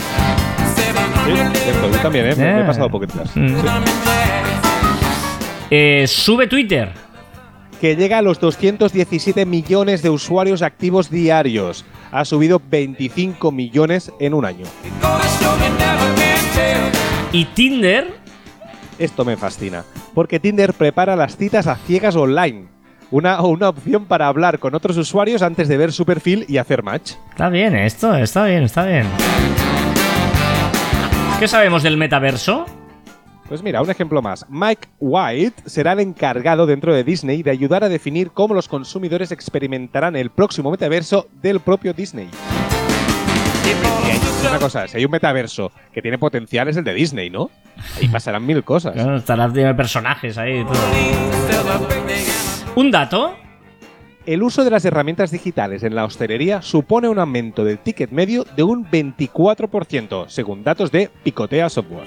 Sí, 1.26 1.32
cierto, 1.34 1.90
yo 1.92 1.98
también, 1.98 2.26
¿eh? 2.26 2.34
Me- 2.36 2.44
me 2.44 2.58
he 2.58 2.62
Eh. 2.62 2.64
pasado 2.66 2.88
Pocket 2.90 3.08
Cast. 3.08 3.36
Mm. 3.36 3.48
Sí. 3.48 3.54
Eh, 5.70 6.04
sube 6.06 6.46
Twitter. 6.46 6.92
que 7.80 7.94
llega 7.94 8.18
a 8.18 8.22
los 8.22 8.40
217 8.40 9.46
millones 9.46 10.02
de 10.02 10.10
usuarios 10.10 10.62
activos 10.62 11.10
diarios. 11.10 11.84
Ha 12.10 12.24
subido 12.24 12.60
25 12.68 13.52
millones 13.52 14.10
en 14.18 14.34
un 14.34 14.44
año. 14.44 14.64
Y 17.30 17.44
Tinder. 17.44 18.18
Esto 18.98 19.24
me 19.24 19.36
fascina, 19.36 19.84
porque 20.12 20.40
Tinder 20.40 20.74
prepara 20.74 21.14
las 21.14 21.36
citas 21.36 21.66
a 21.66 21.76
ciegas 21.76 22.16
online. 22.16 22.66
Una, 23.10 23.40
una 23.42 23.68
opción 23.68 24.06
para 24.06 24.26
hablar 24.26 24.58
con 24.58 24.74
otros 24.74 24.96
usuarios 24.96 25.40
antes 25.42 25.68
de 25.68 25.76
ver 25.76 25.92
su 25.92 26.04
perfil 26.04 26.44
y 26.48 26.58
hacer 26.58 26.82
match. 26.82 27.12
Está 27.30 27.48
bien 27.48 27.74
esto, 27.76 28.14
está 28.14 28.44
bien, 28.44 28.64
está 28.64 28.84
bien. 28.84 29.06
¿Qué 31.38 31.46
sabemos 31.46 31.84
del 31.84 31.96
metaverso? 31.96 32.66
Pues 33.48 33.62
mira, 33.62 33.80
un 33.80 33.88
ejemplo 33.88 34.20
más. 34.20 34.44
Mike 34.50 34.88
White 34.98 35.62
será 35.66 35.92
el 35.92 36.00
encargado 36.00 36.66
dentro 36.66 36.92
de 36.92 37.04
Disney 37.04 37.42
de 37.42 37.50
ayudar 37.50 37.84
a 37.84 37.88
definir 37.88 38.32
cómo 38.32 38.52
los 38.52 38.68
consumidores 38.68 39.32
experimentarán 39.32 40.16
el 40.16 40.30
próximo 40.30 40.70
metaverso 40.70 41.28
del 41.40 41.60
propio 41.60 41.94
Disney. 41.94 42.28
Y 43.68 44.46
Una 44.46 44.58
cosa, 44.58 44.88
si 44.88 44.96
hay 44.96 45.04
un 45.04 45.10
metaverso 45.10 45.72
que 45.92 46.00
tiene 46.00 46.18
potencial 46.18 46.68
es 46.68 46.76
el 46.76 46.84
de 46.84 46.94
Disney, 46.94 47.30
¿no? 47.30 47.50
Ahí 47.96 48.08
pasarán 48.08 48.44
mil 48.46 48.64
cosas. 48.64 48.94
Claro, 48.94 49.16
Estará 49.16 49.48
lleno 49.48 49.68
de 49.68 49.74
personajes 49.74 50.38
ahí 50.38 50.64
todo. 50.64 50.76
Un 52.76 52.90
dato. 52.90 53.36
El 54.26 54.42
uso 54.42 54.62
de 54.62 54.70
las 54.70 54.84
herramientas 54.84 55.30
digitales 55.30 55.82
en 55.82 55.94
la 55.94 56.04
hostelería 56.04 56.60
supone 56.60 57.08
un 57.08 57.18
aumento 57.18 57.64
del 57.64 57.78
ticket 57.78 58.10
medio 58.10 58.44
de 58.56 58.62
un 58.62 58.84
24%, 58.84 60.28
según 60.28 60.62
datos 60.62 60.92
de 60.92 61.08
Picotea 61.22 61.70
Software. 61.70 62.06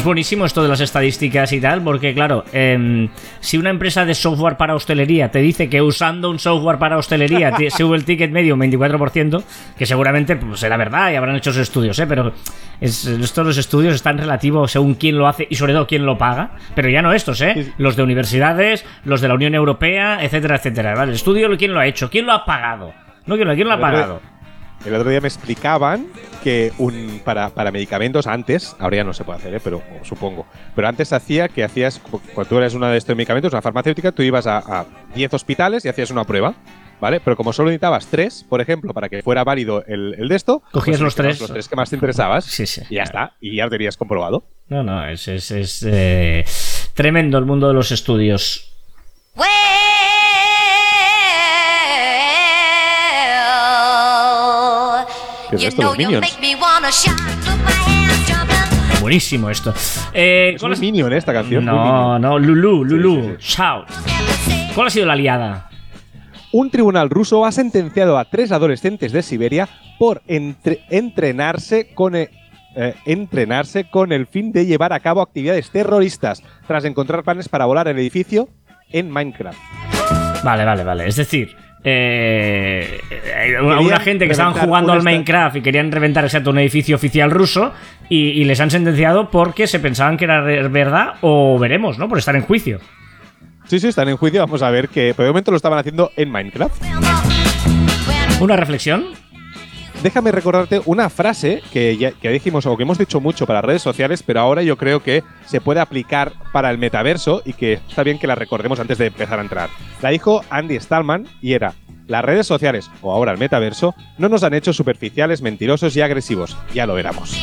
Es 0.00 0.04
buenísimo 0.06 0.46
esto 0.46 0.62
de 0.62 0.68
las 0.70 0.80
estadísticas 0.80 1.52
y 1.52 1.60
tal, 1.60 1.82
porque 1.82 2.14
claro, 2.14 2.42
em, 2.54 3.10
si 3.40 3.58
una 3.58 3.68
empresa 3.68 4.06
de 4.06 4.14
software 4.14 4.56
para 4.56 4.74
hostelería 4.74 5.30
te 5.30 5.40
dice 5.40 5.68
que 5.68 5.82
usando 5.82 6.30
un 6.30 6.38
software 6.38 6.78
para 6.78 6.96
hostelería 6.96 7.50
te- 7.52 7.70
sube 7.70 7.98
el 7.98 8.06
ticket 8.06 8.30
medio 8.30 8.54
un 8.54 8.60
24%, 8.60 9.42
que 9.76 9.84
seguramente 9.84 10.36
pues, 10.36 10.58
será 10.60 10.78
verdad 10.78 11.12
y 11.12 11.16
habrán 11.16 11.36
hecho 11.36 11.52
sus 11.52 11.60
estudios, 11.60 11.98
¿eh? 11.98 12.06
pero 12.06 12.32
es, 12.80 13.04
estos 13.04 13.44
los 13.46 13.58
estudios 13.58 13.94
están 13.94 14.16
relativos 14.16 14.72
según 14.72 14.94
quién 14.94 15.18
lo 15.18 15.28
hace 15.28 15.46
y 15.50 15.56
sobre 15.56 15.74
todo 15.74 15.86
quién 15.86 16.06
lo 16.06 16.16
paga, 16.16 16.52
pero 16.74 16.88
ya 16.88 17.02
no 17.02 17.12
estos, 17.12 17.38
¿eh? 17.42 17.74
los 17.76 17.94
de 17.94 18.02
universidades, 18.02 18.86
los 19.04 19.20
de 19.20 19.28
la 19.28 19.34
Unión 19.34 19.54
Europea, 19.54 20.24
etcétera, 20.24 20.56
etcétera. 20.56 20.94
¿vale? 20.94 21.10
El 21.10 21.16
estudio, 21.16 21.50
¿quién 21.58 21.74
lo 21.74 21.80
ha 21.80 21.86
hecho? 21.86 22.08
¿Quién 22.08 22.24
lo 22.24 22.32
ha 22.32 22.46
pagado? 22.46 22.94
No, 23.26 23.36
¿quién 23.36 23.46
lo, 23.46 23.54
quién 23.54 23.68
lo 23.68 23.74
ha 23.74 23.76
pagado? 23.82 24.22
El 24.84 24.94
otro 24.94 25.10
día 25.10 25.20
me 25.20 25.28
explicaban 25.28 26.06
que 26.42 26.72
un, 26.78 27.20
para, 27.22 27.50
para 27.50 27.70
medicamentos 27.70 28.26
antes, 28.26 28.74
ahora 28.78 28.96
ya 28.98 29.04
no 29.04 29.12
se 29.12 29.24
puede 29.24 29.38
hacer, 29.38 29.54
¿eh? 29.54 29.60
pero 29.62 29.82
supongo, 30.04 30.46
pero 30.74 30.88
antes 30.88 31.12
hacía 31.12 31.48
que 31.48 31.62
hacías, 31.64 32.00
cuando 32.34 32.48
tú 32.48 32.56
eres 32.56 32.72
una 32.72 32.90
de 32.90 32.96
estos 32.96 33.14
medicamentos, 33.14 33.52
una 33.52 33.60
farmacéutica, 33.60 34.10
tú 34.12 34.22
ibas 34.22 34.46
a, 34.46 34.58
a 34.58 34.86
10 35.14 35.34
hospitales 35.34 35.84
y 35.84 35.88
hacías 35.90 36.10
una 36.10 36.24
prueba, 36.24 36.54
¿vale? 36.98 37.20
Pero 37.20 37.36
como 37.36 37.52
solo 37.52 37.68
necesitabas 37.68 38.06
tres, 38.06 38.46
por 38.48 38.62
ejemplo, 38.62 38.94
para 38.94 39.10
que 39.10 39.22
fuera 39.22 39.44
válido 39.44 39.84
el, 39.86 40.14
el 40.18 40.28
de 40.28 40.36
esto, 40.36 40.62
Cogías 40.72 41.00
los 41.00 41.14
tres. 41.14 41.38
los 41.40 41.50
tres 41.52 41.68
que 41.68 41.76
más 41.76 41.90
te 41.90 41.96
interesabas 41.96 42.46
Sí, 42.46 42.66
sí. 42.66 42.80
y 42.88 42.94
ya 42.94 43.02
está, 43.02 43.34
y 43.38 43.56
ya 43.56 43.64
lo 43.64 43.70
tenías 43.70 43.98
comprobado. 43.98 44.44
No, 44.68 44.82
no, 44.82 45.06
es, 45.06 45.28
es, 45.28 45.50
es, 45.50 45.84
eh, 45.86 46.44
tremendo 46.94 47.36
el 47.36 47.44
mundo 47.44 47.68
de 47.68 47.74
los 47.74 47.92
estudios. 47.92 48.72
¿Qué 55.50 55.56
es 55.56 55.62
you 55.62 55.68
esto, 55.68 55.82
know 55.82 55.90
los 55.90 55.98
Minions? 55.98 56.38
Buenísimo 59.00 59.48
esto. 59.50 59.72
Eh, 60.12 60.52
Es 60.54 60.60
¿cuál 60.60 60.72
muy 60.72 60.78
ha- 60.78 60.80
Minion 60.80 61.12
¿eh? 61.12 61.16
esta 61.16 61.32
canción. 61.32 61.64
No, 61.64 62.18
no, 62.18 62.38
Lulu, 62.38 62.84
Lulu, 62.84 63.36
sí, 63.38 63.54
shout. 63.56 63.86
¿Cuál 64.74 64.86
ha 64.88 64.90
sido 64.90 65.06
la 65.06 65.16
liada? 65.16 65.68
Un 66.52 66.70
tribunal 66.70 67.08
ruso 67.10 67.44
ha 67.46 67.52
sentenciado 67.52 68.18
a 68.18 68.24
tres 68.26 68.52
adolescentes 68.52 69.12
de 69.12 69.22
Siberia 69.22 69.68
por 69.98 70.22
entre- 70.26 70.80
entrenarse 70.90 71.94
con 71.94 72.14
e- 72.16 72.30
eh, 72.76 72.94
entrenarse 73.06 73.88
con 73.88 74.12
el 74.12 74.26
fin 74.26 74.52
de 74.52 74.66
llevar 74.66 74.92
a 74.92 75.00
cabo 75.00 75.22
actividades 75.22 75.70
terroristas 75.70 76.42
tras 76.66 76.84
encontrar 76.84 77.22
planes 77.24 77.48
para 77.48 77.64
volar 77.66 77.88
el 77.88 77.98
edificio 77.98 78.48
en 78.90 79.10
Minecraft. 79.10 79.58
Vale, 80.44 80.64
vale, 80.64 80.84
vale. 80.84 81.06
Es 81.08 81.16
decir, 81.16 81.56
eh, 81.82 83.00
eh, 83.10 83.56
a 83.56 83.80
una 83.80 84.00
gente 84.00 84.26
que 84.26 84.32
estaban 84.32 84.54
jugando 84.54 84.92
al 84.92 85.02
Minecraft 85.02 85.56
y 85.56 85.60
querían 85.62 85.90
reventar 85.90 86.24
exacto 86.24 86.50
un 86.50 86.58
edificio 86.58 86.96
oficial 86.96 87.30
ruso 87.30 87.72
y, 88.08 88.28
y 88.30 88.44
les 88.44 88.60
han 88.60 88.70
sentenciado 88.70 89.30
porque 89.30 89.66
se 89.66 89.80
pensaban 89.80 90.16
que 90.16 90.24
era 90.24 90.40
verdad 90.40 91.14
o 91.22 91.58
veremos, 91.58 91.98
¿no? 91.98 92.08
Por 92.08 92.18
estar 92.18 92.36
en 92.36 92.42
juicio. 92.42 92.80
Sí, 93.70 93.78
sí, 93.78 93.86
están 93.86 94.08
en 94.08 94.16
juicio. 94.16 94.40
Vamos 94.40 94.62
a 94.62 94.70
ver 94.70 94.88
que 94.88 95.14
por 95.14 95.24
el 95.24 95.30
momento 95.30 95.52
lo 95.52 95.56
estaban 95.56 95.78
haciendo 95.78 96.10
en 96.16 96.30
Minecraft. 96.30 96.82
Una 98.40 98.56
reflexión. 98.56 99.04
Déjame 100.02 100.32
recordarte 100.32 100.80
una 100.86 101.10
frase 101.10 101.62
que 101.72 101.98
ya 101.98 102.12
que 102.12 102.30
dijimos 102.30 102.64
o 102.64 102.74
que 102.74 102.84
hemos 102.84 102.96
dicho 102.96 103.20
mucho 103.20 103.46
para 103.46 103.60
redes 103.60 103.82
sociales, 103.82 104.22
pero 104.22 104.40
ahora 104.40 104.62
yo 104.62 104.78
creo 104.78 105.02
que 105.02 105.22
se 105.44 105.60
puede 105.60 105.80
aplicar 105.80 106.32
para 106.52 106.70
el 106.70 106.78
metaverso 106.78 107.42
y 107.44 107.52
que 107.52 107.74
está 107.74 108.02
bien 108.02 108.18
que 108.18 108.26
la 108.26 108.34
recordemos 108.34 108.80
antes 108.80 108.96
de 108.96 109.08
empezar 109.08 109.38
a 109.38 109.42
entrar. 109.42 109.68
La 110.00 110.08
dijo 110.08 110.42
Andy 110.48 110.80
Stallman 110.80 111.26
y 111.42 111.52
era: 111.52 111.74
Las 112.06 112.24
redes 112.24 112.46
sociales, 112.46 112.90
o 113.02 113.12
ahora 113.12 113.32
el 113.32 113.38
metaverso, 113.38 113.94
no 114.16 114.30
nos 114.30 114.42
han 114.42 114.54
hecho 114.54 114.72
superficiales, 114.72 115.42
mentirosos 115.42 115.94
y 115.94 116.00
agresivos. 116.00 116.56
Ya 116.72 116.86
lo 116.86 116.94
me. 116.94 117.38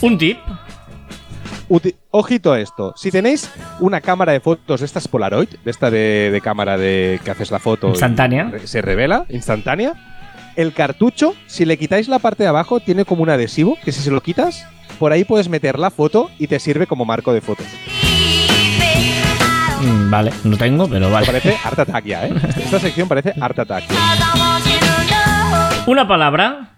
Un 0.00 0.18
tip. 0.18 0.38
Uti- 1.68 1.94
Ojito 2.10 2.52
a 2.52 2.60
esto. 2.60 2.94
Si 2.96 3.10
tenéis 3.10 3.50
una 3.80 4.00
cámara 4.00 4.32
de 4.32 4.40
fotos 4.40 4.80
de 4.80 4.86
estas 4.86 5.06
Polaroid, 5.08 5.48
de 5.64 5.70
esta 5.70 5.90
de, 5.90 6.30
de 6.32 6.40
cámara 6.40 6.78
de 6.78 7.20
que 7.24 7.30
haces 7.30 7.50
la 7.50 7.58
foto 7.58 7.88
Instantánea. 7.88 8.44
re- 8.50 8.66
se 8.66 8.80
revela, 8.82 9.26
instantánea. 9.28 9.92
El 10.56 10.72
cartucho, 10.72 11.34
si 11.46 11.64
le 11.66 11.76
quitáis 11.78 12.08
la 12.08 12.18
parte 12.18 12.42
de 12.42 12.48
abajo, 12.48 12.80
tiene 12.80 13.04
como 13.04 13.22
un 13.22 13.30
adhesivo 13.30 13.76
que 13.84 13.92
si 13.92 14.00
se 14.00 14.10
lo 14.10 14.20
quitas, 14.22 14.66
por 14.98 15.12
ahí 15.12 15.24
puedes 15.24 15.48
meter 15.48 15.78
la 15.78 15.90
foto 15.90 16.30
y 16.38 16.46
te 16.48 16.58
sirve 16.58 16.86
como 16.86 17.04
marco 17.04 17.32
de 17.32 17.40
fotos. 17.42 17.66
Mm, 19.80 20.10
vale, 20.10 20.32
no 20.44 20.56
tengo, 20.56 20.88
pero 20.88 21.10
vale. 21.10 21.26
Parece 21.26 21.56
Art 21.62 21.78
Attack 21.78 22.04
ya, 22.04 22.26
¿eh? 22.26 22.32
Esta 22.56 22.80
sección 22.80 23.06
parece 23.08 23.34
Art 23.40 23.58
Attack. 23.58 23.84
Una 25.86 26.08
palabra. 26.08 26.70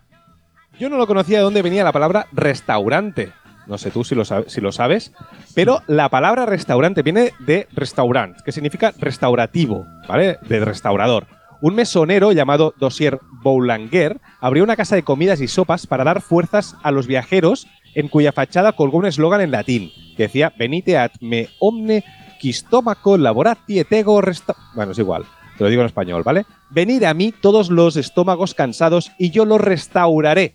Yo 0.79 0.89
no 0.91 0.97
lo 0.97 1.07
conocía 1.07 1.39
de 1.39 1.45
dónde 1.45 1.63
venía 1.63 1.85
la 1.85 1.93
palabra 1.93 2.27
restaurante. 2.33 3.33
No 3.71 3.79
sé 3.79 3.91
tú 3.93 4.03
si 4.05 4.15
lo, 4.17 4.25
sab- 4.25 4.49
si 4.49 4.61
lo 4.61 4.73
sabes, 4.73 5.13
pero 5.55 5.81
la 5.87 6.09
palabra 6.09 6.45
restaurante 6.45 7.03
viene 7.03 7.33
de 7.39 7.69
restaurant, 7.73 8.37
que 8.45 8.51
significa 8.53 8.93
restaurativo, 8.99 9.87
¿vale? 10.09 10.39
De 10.49 10.63
restaurador. 10.65 11.27
Un 11.63 11.77
mesonero 11.77 12.33
llamado 12.33 12.75
Dossier 12.79 13.21
Boulanger 13.43 14.21
abrió 14.41 14.65
una 14.65 14.75
casa 14.77 14.97
de 14.97 15.05
comidas 15.05 15.41
y 15.41 15.47
sopas 15.47 15.87
para 15.87 16.03
dar 16.05 16.21
fuerzas 16.21 16.75
a 16.83 16.91
los 16.91 17.07
viajeros, 17.07 17.69
en 17.95 18.09
cuya 18.09 18.33
fachada 18.33 18.73
colgó 18.73 18.99
un 18.99 19.07
eslogan 19.07 19.41
en 19.41 19.51
latín 19.53 19.91
que 20.17 20.25
decía: 20.25 20.53
Venite 20.59 20.99
ad 20.99 21.13
me 21.21 21.49
omne 21.61 22.03
quistómaco 22.41 23.19
laborati 23.19 23.79
et 23.79 23.93
ego 23.93 24.21
resta. 24.21 24.57
Bueno, 24.75 24.93
es 24.93 24.99
igual, 24.99 25.25
te 25.59 25.65
lo 25.65 25.71
digo 25.71 25.83
en 25.83 25.87
español, 25.87 26.23
¿vale? 26.25 26.45
Venid 26.71 27.05
a 27.05 27.15
mí 27.15 27.33
todos 27.33 27.71
los 27.71 27.97
estómagos 27.97 28.55
cansados 28.55 29.13
y 29.19 29.31
yo 29.31 29.45
los 29.45 29.61
restauraré. 29.61 30.55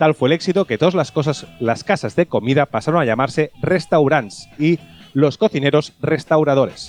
Tal 0.00 0.14
fue 0.14 0.30
el 0.30 0.32
éxito 0.32 0.64
que 0.64 0.78
todas 0.78 0.94
las 0.94 1.12
cosas, 1.12 1.44
las 1.60 1.84
casas 1.84 2.16
de 2.16 2.24
comida 2.24 2.64
pasaron 2.64 3.02
a 3.02 3.04
llamarse 3.04 3.50
restaurants 3.60 4.48
y 4.58 4.78
los 5.12 5.36
cocineros 5.36 5.92
restauradores. 6.00 6.88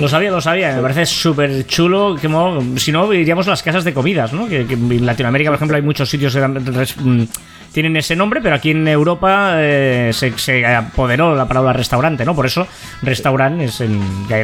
Lo 0.00 0.08
sabía, 0.08 0.30
lo 0.30 0.40
sabía. 0.40 0.74
Me 0.76 0.80
parece 0.80 1.04
súper 1.04 1.66
chulo. 1.66 2.16
Que 2.18 2.26
mo- 2.28 2.62
si 2.78 2.90
no, 2.90 3.12
iríamos 3.12 3.46
a 3.48 3.50
las 3.50 3.62
casas 3.62 3.84
de 3.84 3.92
comidas, 3.92 4.32
¿no? 4.32 4.48
Que, 4.48 4.64
que 4.66 4.72
en 4.74 5.04
Latinoamérica, 5.04 5.50
por 5.50 5.56
ejemplo, 5.56 5.76
hay 5.76 5.82
muchos 5.82 6.08
sitios 6.08 6.32
res- 6.32 6.96
mm, 6.98 7.24
tienen 7.72 7.96
ese 7.96 8.16
nombre, 8.16 8.40
pero 8.40 8.54
aquí 8.56 8.70
en 8.72 8.86
Europa 8.88 9.52
eh, 9.56 10.10
se, 10.12 10.36
se 10.38 10.64
apoderó 10.66 11.34
la 11.36 11.46
palabra 11.46 11.72
restaurante, 11.72 12.24
¿no? 12.24 12.34
Por 12.34 12.46
eso, 12.46 12.66
restaurante 13.02 13.64
es 13.64 13.80
en- 13.80 14.02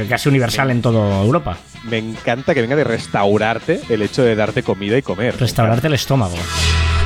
casi 0.08 0.28
universal 0.28 0.70
en 0.70 0.82
toda 0.82 1.22
Europa. 1.22 1.56
Me 1.84 1.98
encanta 1.98 2.54
que 2.54 2.60
venga 2.62 2.76
de 2.76 2.84
restaurarte 2.84 3.80
el 3.88 4.02
hecho 4.02 4.22
de 4.22 4.34
darte 4.36 4.62
comida 4.62 4.96
y 4.96 5.02
comer. 5.02 5.36
Restaurarte 5.38 5.86
el 5.88 5.94
estómago. 5.94 6.34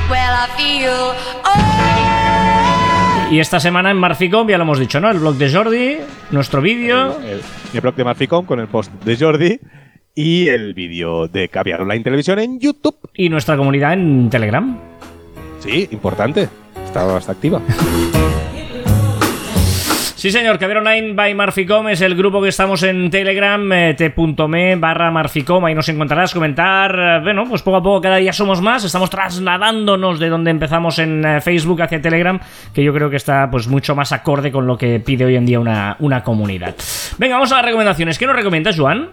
Well, 0.09 0.19
I 0.19 0.47
feel 0.57 0.89
oh, 1.45 3.33
Y 3.33 3.39
esta 3.39 3.59
semana 3.59 3.91
en 3.91 3.97
Marficom, 3.97 4.47
ya 4.47 4.57
lo 4.57 4.63
hemos 4.63 4.79
dicho, 4.79 4.99
¿no? 4.99 5.11
El 5.11 5.19
blog 5.19 5.35
de 5.35 5.51
Jordi, 5.53 5.97
nuestro 6.31 6.61
vídeo. 6.61 7.19
El, 7.21 7.41
el 7.73 7.81
blog 7.81 7.95
de 7.95 8.03
Marficom 8.03 8.45
con 8.45 8.59
el 8.59 8.67
post 8.67 8.91
de 9.03 9.17
Jordi 9.17 9.59
y 10.15 10.47
el 10.47 10.73
vídeo 10.73 11.27
de 11.27 11.47
Caviar 11.49 11.81
Online 11.81 12.03
Televisión 12.03 12.39
en 12.39 12.59
YouTube. 12.59 12.97
Y 13.13 13.29
nuestra 13.29 13.55
comunidad 13.55 13.93
en 13.93 14.29
Telegram. 14.31 14.79
Sí, 15.59 15.87
importante. 15.91 16.49
Está 16.85 17.03
bastante 17.03 17.47
activa. 17.47 17.61
Sí, 20.19 20.31
señor, 20.31 20.59
Caber 20.59 20.79
Online 20.79 21.13
by 21.13 21.33
Marficom 21.33 21.87
es 21.87 22.01
el 22.01 22.13
grupo 22.13 22.41
que 22.41 22.49
estamos 22.49 22.83
en 22.83 23.09
Telegram, 23.09 23.71
eh, 23.71 23.93
t.me 23.93 24.75
barra 24.75 25.11
Marficom, 25.11 25.63
ahí 25.63 25.73
nos 25.73 25.87
encontrarás, 25.87 26.33
comentar, 26.33 26.93
eh, 26.93 27.19
bueno, 27.23 27.45
pues 27.47 27.61
poco 27.61 27.77
a 27.77 27.81
poco 27.81 28.01
cada 28.01 28.17
día 28.17 28.33
somos 28.33 28.61
más, 28.61 28.83
estamos 28.83 29.09
trasladándonos 29.09 30.19
de 30.19 30.27
donde 30.27 30.51
empezamos 30.51 30.99
en 30.99 31.23
eh, 31.23 31.39
Facebook 31.39 31.81
hacia 31.83 32.01
Telegram, 32.01 32.37
que 32.73 32.83
yo 32.83 32.93
creo 32.93 33.09
que 33.09 33.15
está 33.15 33.49
pues 33.49 33.69
mucho 33.69 33.95
más 33.95 34.11
acorde 34.11 34.51
con 34.51 34.67
lo 34.67 34.77
que 34.77 34.99
pide 34.99 35.23
hoy 35.23 35.37
en 35.37 35.45
día 35.45 35.57
una, 35.57 35.95
una 35.99 36.21
comunidad. 36.21 36.75
Venga, 37.17 37.35
vamos 37.35 37.53
a 37.53 37.55
las 37.55 37.65
recomendaciones. 37.67 38.19
¿Qué 38.19 38.25
nos 38.25 38.35
recomiendas, 38.35 38.77
Juan? 38.77 39.11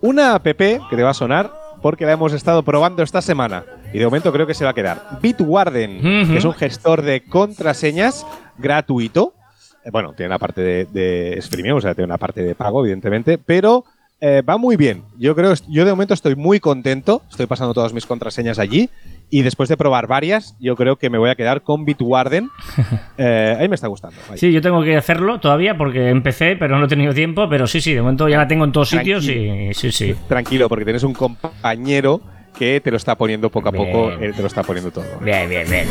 Una 0.00 0.34
app 0.34 0.44
que 0.44 0.80
te 0.90 1.02
va 1.04 1.10
a 1.10 1.14
sonar 1.14 1.63
porque 1.84 2.06
la 2.06 2.12
hemos 2.12 2.32
estado 2.32 2.62
probando 2.62 3.02
esta 3.02 3.20
semana 3.20 3.62
y 3.92 3.98
de 3.98 4.06
momento 4.06 4.32
creo 4.32 4.46
que 4.46 4.54
se 4.54 4.64
va 4.64 4.70
a 4.70 4.74
quedar. 4.74 5.02
Bitwarden, 5.20 6.00
que 6.00 6.38
es 6.38 6.44
un 6.46 6.54
gestor 6.54 7.02
de 7.02 7.22
contraseñas 7.22 8.26
gratuito. 8.56 9.34
Eh, 9.84 9.90
Bueno, 9.92 10.14
tiene 10.14 10.28
una 10.28 10.38
parte 10.38 10.62
de, 10.62 10.86
de 10.86 11.34
streaming, 11.40 11.72
o 11.72 11.82
sea, 11.82 11.94
tiene 11.94 12.06
una 12.06 12.16
parte 12.16 12.42
de 12.42 12.54
pago, 12.54 12.80
evidentemente, 12.80 13.36
pero 13.36 13.84
eh, 14.18 14.40
va 14.40 14.56
muy 14.56 14.76
bien. 14.78 15.02
Yo 15.18 15.34
creo, 15.34 15.52
yo 15.68 15.84
de 15.84 15.90
momento 15.90 16.14
estoy 16.14 16.36
muy 16.36 16.58
contento. 16.58 17.20
Estoy 17.30 17.44
pasando 17.44 17.74
todas 17.74 17.92
mis 17.92 18.06
contraseñas 18.06 18.58
allí 18.58 18.88
y 19.34 19.42
después 19.42 19.68
de 19.68 19.76
probar 19.76 20.06
varias, 20.06 20.56
yo 20.60 20.76
creo 20.76 20.94
que 20.94 21.10
me 21.10 21.18
voy 21.18 21.28
a 21.28 21.34
quedar 21.34 21.62
con 21.62 21.84
Bitwarden. 21.84 22.50
Eh, 23.16 23.56
ahí 23.60 23.68
me 23.68 23.76
está 23.76 23.86
gustando. 23.86 24.16
Sí, 24.34 24.52
yo 24.52 24.60
tengo 24.60 24.82
que 24.82 24.96
hacerlo 24.96 25.38
todavía 25.38 25.78
porque 25.78 26.08
empecé, 26.08 26.56
pero 26.56 26.80
no 26.80 26.86
he 26.86 26.88
tenido 26.88 27.14
tiempo, 27.14 27.48
pero 27.48 27.68
sí, 27.68 27.80
sí, 27.80 27.94
de 27.94 28.00
momento 28.00 28.28
ya 28.28 28.38
la 28.38 28.48
tengo 28.48 28.64
en 28.64 28.72
todos 28.72 28.88
sitios 28.88 29.24
y 29.28 29.72
sí, 29.72 29.92
sí. 29.92 30.16
Tranquilo, 30.26 30.68
porque 30.68 30.84
tienes 30.84 31.04
un 31.04 31.12
compañero 31.14 32.20
que 32.56 32.80
te 32.80 32.90
lo 32.90 32.96
está 32.96 33.16
poniendo 33.16 33.50
poco 33.50 33.68
a 33.68 33.72
poco, 33.72 34.10
él 34.12 34.34
te 34.34 34.40
lo 34.40 34.46
está 34.46 34.62
poniendo 34.62 34.90
todo. 34.90 35.04
Bien, 35.20 35.48
bien, 35.48 35.66
bien. 35.68 35.86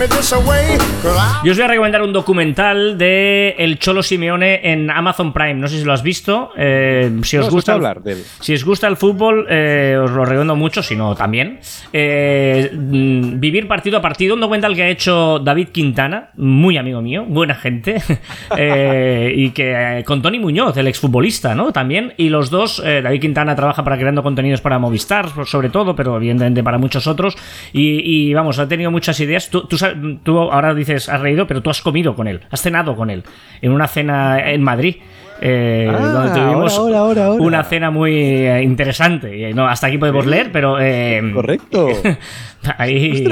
Yo 1.43 1.51
os 1.51 1.57
voy 1.57 1.65
a 1.65 1.67
recomendar 1.67 2.01
un 2.01 2.13
documental 2.13 2.97
de 2.97 3.55
El 3.57 3.79
Cholo 3.79 4.01
Simeone 4.01 4.71
en 4.71 4.89
Amazon 4.89 5.33
Prime. 5.33 5.55
No 5.55 5.67
sé 5.67 5.79
si 5.79 5.83
lo 5.83 5.93
has 5.93 6.03
visto. 6.03 6.51
Eh, 6.57 7.11
si 7.23 7.37
os 7.37 7.45
No, 7.45 7.51
gusta 7.51 7.73
hablar 7.73 8.01
de 8.01 8.13
él. 8.13 8.23
Si 8.39 8.53
os 8.53 8.63
gusta 8.63 8.87
el 8.87 8.97
fútbol, 8.97 9.45
eh, 9.49 9.97
os 10.01 10.11
lo 10.11 10.25
recomiendo 10.25 10.55
mucho, 10.55 10.81
si 10.81 10.95
no 10.95 11.15
también. 11.15 11.59
Eh, 11.91 12.71
mm, 12.73 13.39
vivir 13.39 13.67
partido 13.67 13.97
a 13.97 14.01
partido, 14.01 14.35
un 14.35 14.41
documental 14.41 14.75
que 14.75 14.83
ha 14.83 14.89
hecho 14.89 15.39
David 15.39 15.69
Quintana, 15.69 16.31
muy 16.35 16.77
amigo 16.77 17.01
mío, 17.01 17.25
buena 17.27 17.55
gente, 17.55 18.01
eh, 18.57 19.33
y 19.35 19.49
que 19.51 19.99
eh, 19.99 20.03
con 20.03 20.21
Tony 20.21 20.39
Muñoz, 20.39 20.75
el 20.77 20.87
exfutbolista, 20.87 21.55
¿no? 21.55 21.71
También, 21.71 22.13
y 22.17 22.29
los 22.29 22.49
dos, 22.49 22.81
eh, 22.85 23.01
David 23.01 23.21
Quintana 23.21 23.55
trabaja 23.55 23.83
para 23.83 23.97
creando 23.97 24.23
contenidos 24.23 24.61
para 24.61 24.79
Movistar, 24.79 25.29
sobre 25.45 25.69
todo, 25.69 25.95
pero 25.95 26.17
evidentemente 26.17 26.52
para 26.61 26.77
muchos 26.77 27.07
otros, 27.07 27.37
y, 27.71 28.01
y, 28.29 28.33
vamos, 28.33 28.59
ha 28.59 28.67
tenido 28.67 28.91
muchas 28.91 29.17
ideas. 29.21 29.49
Tú, 29.49 29.65
tú, 29.65 29.77
sab- 29.77 30.19
tú 30.23 30.37
ahora 30.39 30.73
dices, 30.75 31.07
has 31.09 31.21
reído, 31.21 31.47
pero 31.47 31.61
tú 31.61 31.69
has 31.69 31.81
comido 31.81 32.13
con 32.15 32.27
él, 32.27 32.41
has 32.51 32.61
cenado 32.61 32.95
con 32.97 33.09
él, 33.09 33.23
en 33.61 33.71
una 33.71 33.87
cena 33.87 34.51
en 34.51 34.61
Madrid. 34.61 34.97
eh, 35.41 35.89
Ah, 35.91 35.97
donde 35.99 36.39
tuvimos 36.39 36.77
ahora, 36.77 36.99
ahora, 36.99 37.25
ahora. 37.25 37.43
una 37.43 37.63
cena 37.63 37.89
muy 37.91 38.13
eh, 38.15 38.61
interesante. 38.61 39.49
Y, 39.49 39.53
No, 39.53 39.67
hasta 39.67 39.87
aquí 39.87 39.97
podemos 39.97 40.25
leer, 40.25 40.51
pero. 40.51 40.79
eh, 40.79 41.21
Correcto. 41.33 41.87
Ahí. 42.77 43.25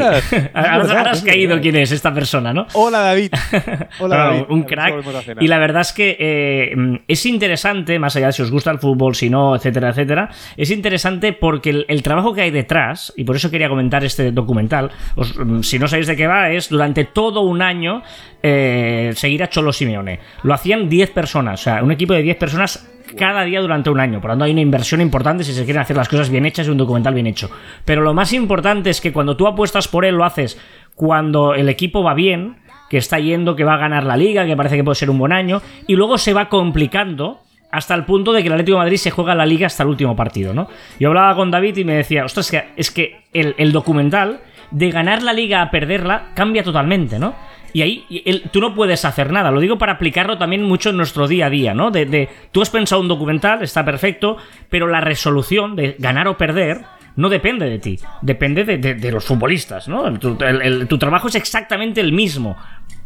Ahora, 0.54 1.02
has 1.12 1.22
caído 1.24 1.60
quién 1.62 1.76
es 1.78 1.92
esta 1.92 2.14
persona, 2.14 2.54
¿no? 2.54 2.66
Hola 2.74 3.00
David. 3.00 3.32
Hola 4.00 4.18
No, 4.18 4.24
David. 4.32 4.44
un 4.50 4.64
crack. 4.64 4.94
Y 5.40 5.48
la 5.48 5.58
verdad 5.60 5.82
es 5.82 5.94
que 5.94 6.18
eh, 6.20 6.76
mm, 6.76 6.96
es 7.08 7.26
interesante, 7.26 7.98
más 8.00 8.16
allá 8.16 8.28
de 8.28 8.34
si 8.34 8.42
os 8.42 8.52
gusta 8.52 8.72
el 8.72 8.80
fútbol, 8.80 9.16
si 9.16 9.30
no, 9.30 9.56
etcétera, 9.56 9.90
etcétera, 9.90 10.30
es 10.58 10.72
interesante 10.72 11.34
porque 11.34 11.70
el, 11.72 11.86
el 11.88 12.04
trabajo 12.04 12.34
que 12.34 12.42
hay 12.42 12.52
detrás, 12.52 13.14
y 13.16 13.24
por 13.24 13.36
eso 13.36 13.50
quería 13.52 13.70
comentar 13.70 14.04
este 14.04 14.32
documental, 14.32 14.92
os- 15.16 15.38
mm, 15.38 15.62
si 15.62 15.80
no 15.80 15.88
sabéis 15.88 16.08
de 16.08 16.16
qué 16.16 16.28
va, 16.28 16.50
es 16.52 16.70
durante 16.70 17.06
todo 17.06 17.42
un 17.42 17.62
año 17.62 18.02
eh, 18.44 19.12
seguir 19.16 19.44
a 19.44 19.50
Cholo 19.50 19.72
Simeone. 19.72 20.20
Lo 20.44 20.54
hacían 20.54 20.90
10 20.90 21.12
personas, 21.12 21.62
o 21.62 21.64
sea, 21.64 21.84
un 21.84 21.92
equipo 21.92 22.14
de 22.14 22.22
10 22.24 22.38
personas 22.38 22.88
cada 23.18 23.44
día 23.44 23.62
durante 23.62 23.90
un 23.90 24.00
año. 24.00 24.22
Por 24.22 24.30
lo 24.30 24.34
tanto, 24.34 24.46
hay 24.46 24.52
una 24.52 24.62
inversión 24.62 25.02
importante 25.02 25.44
si 25.44 25.54
se 25.54 25.66
quieren 25.66 25.82
hacer 25.82 25.98
las 25.98 26.10
cosas 26.10 26.30
bien 26.30 26.46
hechas 26.46 26.68
y 26.68 26.70
un 26.70 26.78
documental 26.78 27.14
bien 27.14 27.28
hecho. 27.28 27.50
Pero 27.86 28.02
lo 28.02 28.14
más 28.14 28.34
importante 28.34 28.90
es 28.90 29.02
que 29.02 29.14
cuando 29.14 29.38
tú 29.38 29.48
apuestas 29.48 29.88
por 29.88 30.06
él, 30.06 30.16
lo 30.16 30.26
haces 30.26 30.60
cuando 30.96 31.54
el 31.54 31.70
equipo 31.70 32.04
va 32.04 32.14
bien, 32.14 32.58
que 32.90 32.98
está 32.98 33.20
yendo, 33.20 33.56
que 33.56 33.64
va 33.64 33.76
a 33.76 33.78
ganar 33.78 34.04
la 34.04 34.18
liga, 34.18 34.46
que 34.46 34.56
parece 34.56 34.76
que 34.76 34.84
puede 34.84 34.96
ser 34.96 35.10
un 35.10 35.18
buen 35.18 35.32
año, 35.32 35.62
y 35.88 35.96
luego 35.96 36.18
se 36.18 36.34
va 36.34 36.50
complicando 36.50 37.40
hasta 37.72 37.96
el 37.96 38.04
punto 38.04 38.34
de 38.34 38.42
que 38.42 38.48
el 38.48 38.54
Atlético 38.54 38.78
de 38.78 38.84
Madrid 38.84 38.98
se 38.98 39.12
juega 39.12 39.34
la 39.34 39.46
liga 39.46 39.68
hasta 39.68 39.84
el 39.84 39.90
último 39.90 40.16
partido, 40.16 40.54
¿no? 40.54 40.68
Yo 41.00 41.08
hablaba 41.08 41.36
con 41.36 41.52
David 41.52 41.78
y 41.78 41.86
me 41.86 41.94
decía, 41.94 42.26
ostras, 42.26 42.52
es 42.76 42.92
que 42.92 43.24
el, 43.32 43.56
el 43.58 43.72
documental 43.72 44.42
de 44.72 44.92
ganar 44.92 45.24
la 45.24 45.32
liga 45.34 45.62
a 45.62 45.72
perderla 45.72 46.32
cambia 46.34 46.64
totalmente, 46.64 47.18
¿no? 47.18 47.34
Y 47.74 47.82
ahí 47.82 48.42
tú 48.52 48.60
no 48.60 48.74
puedes 48.76 49.06
hacer 49.06 49.32
nada. 49.32 49.52
Lo 49.52 49.60
digo 49.60 49.78
para 49.78 49.94
aplicarlo 49.94 50.38
también 50.38 50.64
mucho 50.64 50.90
en 50.90 50.98
nuestro 50.98 51.28
día 51.28 51.48
a 51.48 51.50
día, 51.50 51.74
¿no? 51.74 51.92
De, 51.92 52.30
tú 52.52 52.62
has 52.62 52.70
pensado 52.70 53.02
un 53.02 53.08
documental, 53.08 53.62
está 53.64 53.86
perfecto, 53.86 54.38
pero 54.70 54.88
la 54.88 55.02
resolución 55.02 55.76
de 55.76 55.96
ganar 56.00 56.28
o 56.28 56.38
perder 56.38 56.82
no 57.16 57.30
depende 57.30 57.70
de 57.70 57.80
ti, 57.80 58.00
depende 58.22 58.64
de, 58.64 59.12
los 59.12 59.26
futbolistas, 59.26 59.88
¿no? 59.88 60.18
Tu 60.20 60.98
trabajo 60.98 61.28
es 61.28 61.36
exactamente 61.36 62.02
el 62.02 62.14
mismo, 62.14 62.58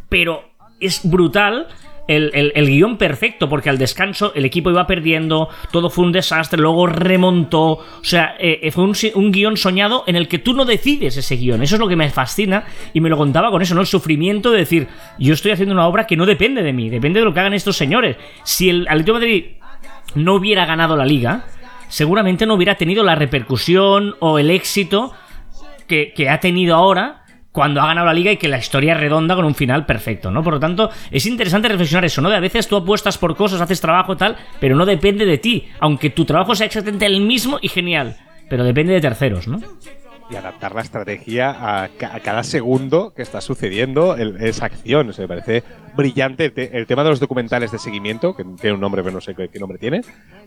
pero 0.10 0.56
es 0.80 1.02
brutal. 1.04 1.68
El, 2.08 2.32
el- 2.36 2.68
guion 2.68 2.98
perfecto, 2.98 3.50
porque 3.50 3.70
al 3.70 3.80
descanso 3.80 4.32
el 4.36 4.46
equipo 4.46 4.70
iba 4.70 4.86
perdiendo, 4.86 5.50
todo 5.72 5.90
fue 5.90 6.06
un 6.06 6.12
desastre, 6.12 6.62
luego 6.62 6.86
remontó. 6.86 7.64
O 7.72 8.04
sea, 8.04 8.36
eh, 8.40 8.60
eh, 8.62 8.72
fue 8.72 8.84
un, 8.84 8.94
un 9.16 9.32
guion 9.32 9.58
soñado 9.58 10.04
en 10.06 10.16
el 10.16 10.28
que 10.28 10.38
tú 10.38 10.54
no 10.54 10.66
decides 10.66 11.18
ese 11.18 11.36
guion. 11.36 11.64
Eso 11.64 11.76
es 11.76 11.80
lo 11.80 11.88
que 11.88 11.96
me 11.96 12.08
fascina 12.12 12.66
y 12.94 13.02
me 13.02 13.10
lo 13.10 13.18
contaba 13.18 13.50
con 13.50 13.62
eso, 13.64 13.74
¿no? 13.74 13.82
El 13.82 13.88
sufrimiento 13.88 14.52
de 14.52 14.60
decir, 14.60 14.88
yo 15.18 15.34
estoy 15.34 15.52
haciendo 15.52 15.74
una 15.74 15.88
obra 15.88 16.06
que 16.06 16.16
no 16.16 16.28
depende 16.28 16.62
de 16.62 16.74
mí, 16.74 16.90
depende 16.92 17.20
de 17.22 17.26
lo 17.26 17.34
que 17.34 17.40
hagan 17.40 17.54
estos 17.56 17.76
señores. 17.76 18.18
Si 18.44 18.70
el 18.70 18.88
Atlético 18.88 19.20
de 19.20 19.26
Madrid 19.26 19.46
no 20.14 20.36
hubiera 20.36 20.66
ganado 20.68 20.96
la 20.96 21.06
liga, 21.06 21.46
seguramente 21.88 22.46
no 22.46 22.54
hubiera 22.54 22.76
tenido 22.76 23.04
la 23.04 23.16
repercusión 23.16 24.16
o 24.20 24.38
el 24.38 24.52
éxito 24.52 25.12
que, 25.88 26.14
que 26.16 26.30
ha 26.30 26.40
tenido 26.40 26.76
ahora 26.76 27.25
cuando 27.56 27.82
ha 27.82 27.88
ganado 27.88 28.08
la 28.08 28.14
liga 28.14 28.34
y 28.34 28.38
que 28.38 28.50
la 28.50 28.58
historia 28.58 28.92
es 28.92 29.00
redonda 29.00 29.34
con 29.34 29.46
un 29.46 29.56
final 29.56 29.86
perfecto, 29.86 30.30
¿no? 30.30 30.44
Por 30.44 30.56
lo 30.56 30.60
tanto, 30.60 30.90
es 31.10 31.26
interesante 31.26 31.70
reflexionar 31.70 32.04
eso, 32.04 32.22
¿no? 32.22 32.30
De 32.30 32.36
a 32.36 32.42
veces 32.42 32.68
tú 32.68 32.76
apuestas 32.76 33.18
por 33.18 33.34
cosas, 33.38 33.62
haces 33.62 33.80
trabajo 33.80 34.18
tal, 34.18 34.36
pero 34.60 34.76
no 34.76 34.86
depende 34.86 35.26
de 35.26 35.38
ti, 35.38 35.70
aunque 35.80 36.10
tu 36.10 36.26
trabajo 36.26 36.54
sea 36.54 36.68
exactamente 36.68 37.06
el 37.06 37.22
mismo 37.22 37.58
y 37.62 37.70
genial, 37.70 38.18
pero 38.50 38.66
depende 38.66 38.92
de 38.92 39.00
terceros, 39.00 39.48
¿no? 39.48 39.62
Y 40.30 40.36
adaptar 40.36 40.74
la 40.74 40.82
estrategia 40.82 41.50
a, 41.84 41.90
ca- 41.90 42.16
a 42.16 42.20
cada 42.20 42.44
segundo 42.44 43.14
que 43.16 43.22
está 43.22 43.42
sucediendo 43.42 44.16
el- 44.16 44.38
esa 44.44 44.66
acción. 44.66 45.10
O 45.10 45.14
sea, 45.14 45.24
me 45.24 45.28
parece 45.28 45.64
brillante 45.96 46.46
el, 46.46 46.54
te- 46.54 46.78
el 46.78 46.88
tema 46.88 47.04
de 47.04 47.10
los 47.12 47.20
documentales 47.20 47.72
de 47.72 47.78
seguimiento, 47.80 48.36
que 48.36 48.44
tiene 48.60 48.74
un 48.74 48.82
nombre, 48.82 49.04
pero 49.04 49.14
no 49.14 49.22
sé 49.22 49.36
qué, 49.36 49.50
qué 49.50 49.60
nombre 49.60 49.78
tiene. 49.78 50.02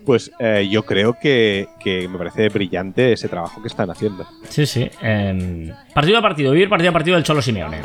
Pues 0.05 0.31
eh, 0.39 0.67
yo 0.69 0.83
creo 0.83 1.17
que, 1.21 1.67
que 1.79 2.07
me 2.07 2.17
parece 2.17 2.49
brillante 2.49 3.13
ese 3.13 3.29
trabajo 3.29 3.61
que 3.61 3.67
están 3.69 3.89
haciendo. 3.89 4.27
Sí, 4.49 4.65
sí. 4.65 4.89
em, 5.01 5.71
partido 5.93 6.17
a 6.17 6.21
partido, 6.21 6.51
vivir 6.51 6.67
partido 6.69 6.89
a 6.89 6.93
partido 6.93 7.15
del 7.15 7.23
Cholo 7.23 7.41
Simeone. 7.41 7.79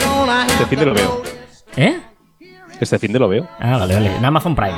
Este 0.49 0.67
fin 0.67 0.79
de 0.81 0.87
lo 0.87 0.95
veo. 0.95 1.23
¿Eh? 1.77 1.99
Este 2.81 2.99
fin 2.99 3.13
de 3.13 3.19
lo 3.21 3.29
veo. 3.29 3.49
Ah, 3.61 3.79
vale, 3.79 3.95
vale. 3.95 4.17
En 4.17 4.25
Amazon 4.25 4.57
Prime. 4.57 4.75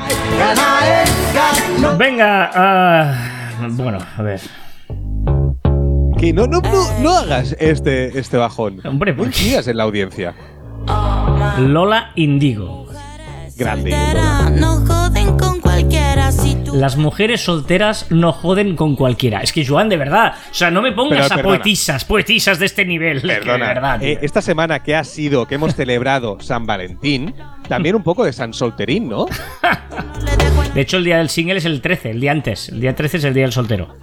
Venga, 1.98 2.50
ah, 2.54 3.14
bueno, 3.70 3.98
a 4.18 4.22
ver. 4.22 4.40
Que 6.18 6.32
no, 6.32 6.46
no, 6.46 6.60
no, 6.62 6.98
no 7.00 7.10
hagas 7.18 7.54
este, 7.60 8.18
este 8.18 8.36
bajón. 8.38 8.80
Hombre, 8.86 9.14
sigas 9.32 9.68
en 9.68 9.76
la 9.76 9.82
audiencia. 9.84 10.34
Lola 11.58 12.12
Indigo. 12.14 12.86
Grande. 13.56 13.90
Soltera, 13.90 14.50
No 14.50 14.84
joden 14.86 15.38
con 15.38 15.60
cualquiera 15.60 16.30
si 16.30 16.56
tú 16.56 16.74
Las 16.74 16.98
mujeres 16.98 17.40
solteras 17.42 18.06
no 18.10 18.32
joden 18.32 18.76
con 18.76 18.96
cualquiera. 18.96 19.40
Es 19.40 19.52
que, 19.52 19.64
Joan, 19.66 19.88
de 19.88 19.96
verdad. 19.96 20.34
O 20.50 20.54
sea, 20.54 20.70
no 20.70 20.82
me 20.82 20.92
pongas 20.92 21.28
Pero, 21.28 21.40
a 21.40 21.42
poetisas, 21.42 22.04
poetisas 22.04 22.58
de 22.58 22.66
este 22.66 22.84
nivel. 22.84 23.22
que 23.22 23.28
Perdona, 23.28 23.68
de 23.68 23.74
verdad. 23.74 24.02
eh, 24.02 24.18
esta 24.22 24.42
semana 24.42 24.82
que 24.82 24.94
ha 24.94 25.04
sido, 25.04 25.46
que 25.46 25.54
hemos 25.54 25.74
celebrado 25.74 26.38
San 26.40 26.66
Valentín, 26.66 27.34
también 27.68 27.94
un 27.94 28.02
poco 28.02 28.24
de 28.24 28.32
San 28.34 28.52
Solterín, 28.52 29.08
¿no? 29.08 29.26
De 30.74 30.82
hecho, 30.82 30.98
el 30.98 31.04
día 31.04 31.16
del 31.16 31.30
single 31.30 31.56
es 31.56 31.64
el 31.64 31.80
13, 31.80 32.10
el 32.10 32.20
día 32.20 32.32
antes. 32.32 32.68
El 32.68 32.80
día 32.80 32.94
13 32.94 33.16
es 33.16 33.24
el 33.24 33.32
día 33.32 33.44
del 33.44 33.52
soltero. 33.52 33.96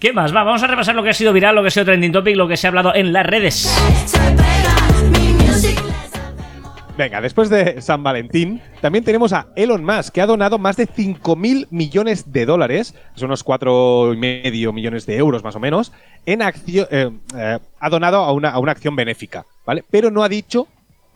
¿Qué 0.00 0.12
más? 0.12 0.34
Va, 0.34 0.42
vamos 0.44 0.62
a 0.62 0.66
repasar 0.66 0.94
lo 0.94 1.02
que 1.02 1.10
ha 1.10 1.14
sido 1.14 1.32
viral, 1.32 1.54
lo 1.54 1.62
que 1.62 1.68
ha 1.68 1.70
sido 1.70 1.86
trending 1.86 2.12
topic, 2.12 2.36
lo 2.36 2.46
que 2.48 2.56
se 2.56 2.66
ha 2.66 2.68
hablado 2.68 2.94
en 2.94 3.12
las 3.12 3.24
redes. 3.26 3.66
Venga, 6.98 7.20
después 7.20 7.50
de 7.50 7.82
San 7.82 8.02
Valentín, 8.02 8.60
también 8.80 9.04
tenemos 9.04 9.32
a 9.34 9.48
Elon 9.54 9.84
Musk, 9.84 10.14
que 10.14 10.22
ha 10.22 10.26
donado 10.26 10.58
más 10.58 10.76
de 10.78 10.86
5.000 10.88 11.66
millones 11.70 12.32
de 12.32 12.46
dólares, 12.46 12.94
son 13.14 13.26
unos 13.28 13.44
4,5 13.44 14.72
millones 14.72 15.04
de 15.04 15.16
euros 15.16 15.44
más 15.44 15.54
o 15.56 15.60
menos, 15.60 15.92
en 16.24 16.40
acción, 16.40 16.86
eh, 16.90 17.10
eh, 17.36 17.58
ha 17.80 17.90
donado 17.90 18.18
a 18.22 18.32
una, 18.32 18.48
a 18.50 18.58
una 18.58 18.72
acción 18.72 18.96
benéfica, 18.96 19.44
¿vale? 19.66 19.84
Pero 19.90 20.10
no 20.10 20.22
ha 20.24 20.28
dicho 20.30 20.68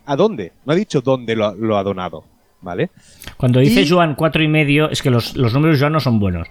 a 0.05 0.15
dónde, 0.15 0.51
no 0.65 0.73
ha 0.73 0.75
dicho 0.75 1.01
dónde 1.01 1.35
lo, 1.35 1.47
ha- 1.47 1.55
lo 1.55 1.75
ha 1.77 1.83
donado, 1.83 2.25
¿vale? 2.61 2.91
Cuando 3.37 3.59
dice 3.59 3.81
Y- 3.81 3.89
Joan 3.89 4.13
cuatro 4.13 4.43
y 4.43 4.47
medio, 4.47 4.87
es 4.91 5.01
que 5.01 5.09
los, 5.09 5.35
los 5.35 5.51
números 5.51 5.79
Joan 5.79 5.93
no 5.93 5.99
son 5.99 6.19
buenos. 6.19 6.47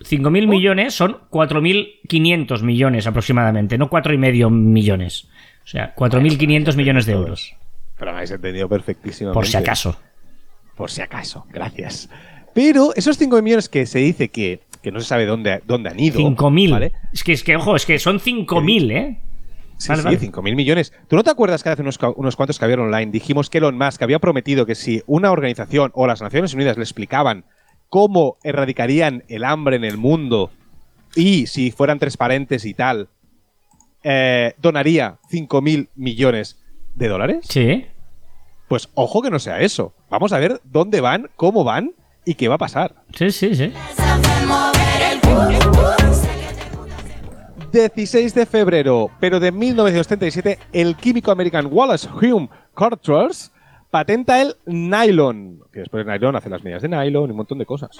5.000 0.00 0.46
millones 0.48 0.94
son 0.94 1.18
4.500 1.30 2.62
millones 2.62 3.06
aproximadamente, 3.06 3.76
no 3.76 3.90
cuatro 3.90 4.14
y 4.14 4.18
medio 4.18 4.50
millones. 4.50 5.28
O 5.64 5.66
sea, 5.66 5.94
4.500 5.94 6.74
millones 6.76 7.06
de 7.06 7.12
euros. 7.12 7.54
Pero 7.98 8.12
me 8.12 8.18
habéis 8.18 8.30
entendido 8.30 8.68
perfectísimamente. 8.68 9.34
Por 9.34 9.46
si 9.46 9.56
acaso. 9.56 9.96
Por 10.74 10.90
si 10.90 11.02
acaso, 11.02 11.46
gracias. 11.50 12.08
Pero 12.54 12.94
esos 12.96 13.18
5 13.18 13.42
millones 13.42 13.68
que 13.68 13.84
se 13.84 13.98
dice 13.98 14.30
que, 14.30 14.62
que 14.82 14.90
no 14.90 15.00
se 15.00 15.06
sabe 15.06 15.26
dónde, 15.26 15.60
dónde 15.66 15.90
han 15.90 16.00
ido. 16.00 16.18
5.000. 16.18 16.70
¿vale? 16.70 16.92
Es 17.12 17.22
que, 17.22 17.32
es 17.32 17.44
que, 17.44 17.56
ojo, 17.56 17.76
es 17.76 17.84
que 17.84 17.98
son 17.98 18.18
5.000, 18.18 18.92
¿eh? 18.92 19.20
Sí, 19.76 19.88
Vale, 19.88 20.02
sí, 20.02 20.04
vale. 20.04 20.20
5.000 20.20 20.56
millones. 20.56 20.92
¿Tú 21.08 21.16
no 21.16 21.22
te 21.22 21.30
acuerdas 21.30 21.62
que 21.62 21.68
hace 21.70 21.82
unos, 21.82 21.98
unos 22.16 22.36
cuantos 22.36 22.58
que 22.58 22.64
había 22.64 22.76
online 22.76 23.12
dijimos 23.12 23.48
que 23.48 23.58
Elon 23.58 23.78
Musk 23.78 24.02
había 24.02 24.18
prometido 24.18 24.66
que 24.66 24.74
si 24.74 25.02
una 25.06 25.30
organización 25.30 25.90
o 25.94 26.06
las 26.06 26.20
Naciones 26.20 26.52
Unidas 26.54 26.76
le 26.76 26.82
explicaban 26.82 27.44
cómo 27.90 28.38
erradicarían 28.42 29.24
el 29.28 29.44
hambre 29.44 29.76
en 29.76 29.84
el 29.84 29.98
mundo 29.98 30.50
y 31.14 31.46
si 31.46 31.70
fueran 31.72 31.98
transparentes 31.98 32.64
y 32.64 32.72
tal, 32.72 33.08
eh, 34.02 34.54
donaría 34.58 35.18
5.000 35.30 35.88
millones 35.96 36.58
de 36.94 37.08
dólares? 37.08 37.46
Sí. 37.48 37.86
Pues 38.68 38.88
ojo 38.94 39.20
que 39.20 39.30
no 39.30 39.38
sea 39.38 39.60
eso. 39.60 39.92
Vamos 40.08 40.32
a 40.32 40.38
ver 40.38 40.60
dónde 40.64 41.00
van, 41.00 41.28
cómo 41.36 41.64
van 41.64 41.92
y 42.24 42.34
qué 42.34 42.48
va 42.48 42.54
a 42.54 42.58
pasar. 42.58 42.94
Sí, 43.12 43.30
sí, 43.30 43.54
sí. 43.54 43.72
Sabe 43.96 44.46
mover 44.46 45.12
el 45.12 45.20
culo. 45.20 45.80
16 47.72 48.34
de 48.34 48.46
febrero, 48.46 49.10
pero 49.20 49.38
de 49.38 49.52
1937, 49.52 50.58
el 50.72 50.96
químico 50.96 51.30
americano 51.30 51.68
Wallace 51.68 52.08
Hume 52.08 52.48
Carters 52.74 53.52
patenta 53.90 54.40
el 54.40 54.56
nylon. 54.66 55.62
Que 55.72 55.80
después 55.80 56.06
de 56.06 56.12
nylon 56.12 56.36
hace 56.36 56.48
las 56.48 56.62
medias 56.62 56.82
de 56.82 56.88
nylon 56.88 57.28
y 57.28 57.30
un 57.32 57.36
montón 57.36 57.58
de 57.58 57.66
cosas. 57.66 57.90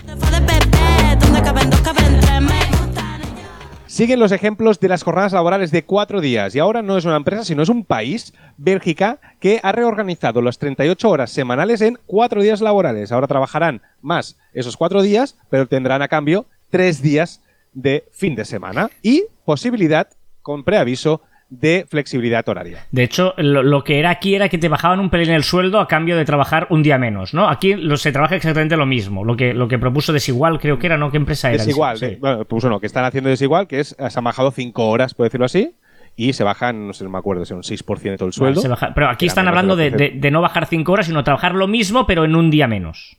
Siguen 3.86 4.20
los 4.20 4.32
ejemplos 4.32 4.78
de 4.78 4.88
las 4.88 5.02
jornadas 5.02 5.32
laborales 5.32 5.72
de 5.72 5.84
cuatro 5.84 6.20
días. 6.20 6.54
Y 6.54 6.60
ahora 6.60 6.80
no 6.80 6.96
es 6.96 7.04
una 7.04 7.16
empresa, 7.16 7.44
sino 7.44 7.62
es 7.62 7.68
un 7.68 7.84
país, 7.84 8.32
Bélgica, 8.56 9.18
que 9.40 9.60
ha 9.62 9.72
reorganizado 9.72 10.40
las 10.42 10.58
38 10.58 11.10
horas 11.10 11.30
semanales 11.30 11.80
en 11.80 11.98
cuatro 12.06 12.40
días 12.40 12.60
laborales. 12.60 13.10
Ahora 13.10 13.26
trabajarán 13.26 13.82
más 14.00 14.38
esos 14.54 14.76
cuatro 14.76 15.02
días, 15.02 15.36
pero 15.50 15.66
tendrán 15.66 16.02
a 16.02 16.08
cambio 16.08 16.46
tres 16.70 17.02
días 17.02 17.42
de 17.72 18.04
fin 18.12 18.36
de 18.36 18.44
semana 18.44 18.90
y 19.02 19.24
posibilidad, 19.44 20.08
con 20.40 20.64
preaviso, 20.64 21.22
de 21.50 21.84
flexibilidad 21.88 22.48
horaria. 22.48 22.86
De 22.92 23.02
hecho, 23.02 23.34
lo, 23.36 23.62
lo 23.64 23.82
que 23.82 23.98
era 23.98 24.10
aquí 24.10 24.34
era 24.36 24.48
que 24.48 24.56
te 24.56 24.68
bajaban 24.68 25.00
un 25.00 25.10
pelín 25.10 25.30
el 25.34 25.42
sueldo 25.42 25.80
a 25.80 25.88
cambio 25.88 26.16
de 26.16 26.24
trabajar 26.24 26.68
un 26.70 26.82
día 26.82 26.96
menos, 26.96 27.34
¿no? 27.34 27.48
Aquí 27.48 27.74
lo- 27.74 27.96
se 27.96 28.12
trabaja 28.12 28.36
exactamente 28.36 28.76
lo 28.76 28.86
mismo. 28.86 29.24
Lo 29.24 29.36
que, 29.36 29.52
lo 29.52 29.66
que 29.66 29.78
propuso 29.78 30.12
Desigual, 30.12 30.60
creo 30.60 30.78
que 30.78 30.86
era, 30.86 30.96
¿no? 30.96 31.10
¿Qué 31.10 31.16
empresa 31.16 31.52
era? 31.52 31.64
Desigual, 31.64 31.98
Sí. 31.98 32.16
bueno, 32.20 32.44
pues 32.44 32.64
no, 32.64 32.78
que 32.80 32.86
están 32.86 33.04
haciendo 33.04 33.30
desigual, 33.30 33.66
que 33.66 33.80
es, 33.80 33.96
se 33.98 34.18
han 34.18 34.24
bajado 34.24 34.50
cinco 34.52 34.88
horas, 34.88 35.12
por 35.14 35.24
decirlo 35.24 35.46
así, 35.46 35.74
y 36.16 36.32
se 36.34 36.44
bajan, 36.44 36.86
no 36.86 36.92
sé, 36.92 37.02
no 37.04 37.10
me 37.10 37.18
acuerdo, 37.18 37.44
si 37.44 37.52
un 37.54 37.62
6% 37.62 38.24
el 38.26 38.32
sueldo. 38.32 38.60
Se 38.60 38.68
baja- 38.68 38.92
Pero 38.94 39.08
aquí 39.08 39.26
están 39.26 39.48
hablando 39.48 39.74
de 39.74 40.28
no 40.30 40.40
bajar 40.40 40.66
cinco 40.66 40.92
horas, 40.92 41.06
sino 41.06 41.24
trabajar 41.24 41.54
lo 41.54 41.66
mismo, 41.66 42.06
pero 42.06 42.24
en 42.24 42.36
un 42.36 42.50
día 42.50 42.68
menos. 42.68 43.16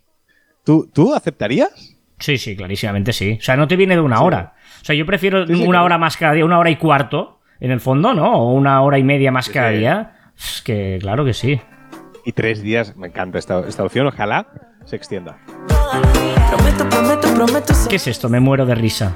¿Tú, 0.64 0.90
¿Tú 0.94 1.14
aceptarías? 1.14 1.98
Sí, 2.20 2.38
sí, 2.38 2.56
clarísimamente 2.56 3.12
sí. 3.14 3.38
O 3.40 3.44
sea, 3.44 3.58
no 3.58 3.68
te 3.68 3.76
viene 3.76 3.96
de 3.96 4.02
una 4.02 4.18
Sí. 4.20 4.24
hora. 4.24 4.54
O 4.82 4.86
sea, 4.86 4.96
yo 4.96 5.06
prefiero 5.06 5.46
sí, 5.48 5.54
una 5.54 5.66
claro. 5.66 5.86
hora 5.86 5.98
más 5.98 6.16
cada 6.18 6.34
día, 6.34 6.46
una 6.46 6.60
hora 6.60 6.70
y 6.70 6.76
cuarto, 6.76 7.40
en 7.62 7.72
el 7.72 7.80
fondo, 7.80 8.14
¿no? 8.14 8.34
O 8.34 8.54
una 8.54 8.82
hora 8.82 8.98
y 8.98 9.04
media 9.04 9.32
más 9.32 9.48
cada 9.48 9.70
sí. 9.70 9.78
día. 9.78 10.16
Es 10.38 10.62
que, 10.66 10.98
claro 11.00 11.24
que 11.24 11.34
sí. 11.34 11.62
Y 12.26 12.34
tres 12.34 12.62
días, 12.62 12.98
me 12.98 13.08
encanta 13.08 13.40
esta, 13.40 13.66
esta 13.68 13.84
opción, 13.84 14.08
ojalá 14.08 14.48
se 14.86 14.96
extienda. 14.96 15.38
Prometo, 16.50 16.90
prometo, 16.90 17.34
prometo 17.34 17.74
ser 17.74 17.90
¿Qué 17.90 17.96
es 17.96 18.08
esto? 18.08 18.30
Me 18.30 18.40
muero 18.40 18.66
de 18.66 18.76
risa. 18.76 19.16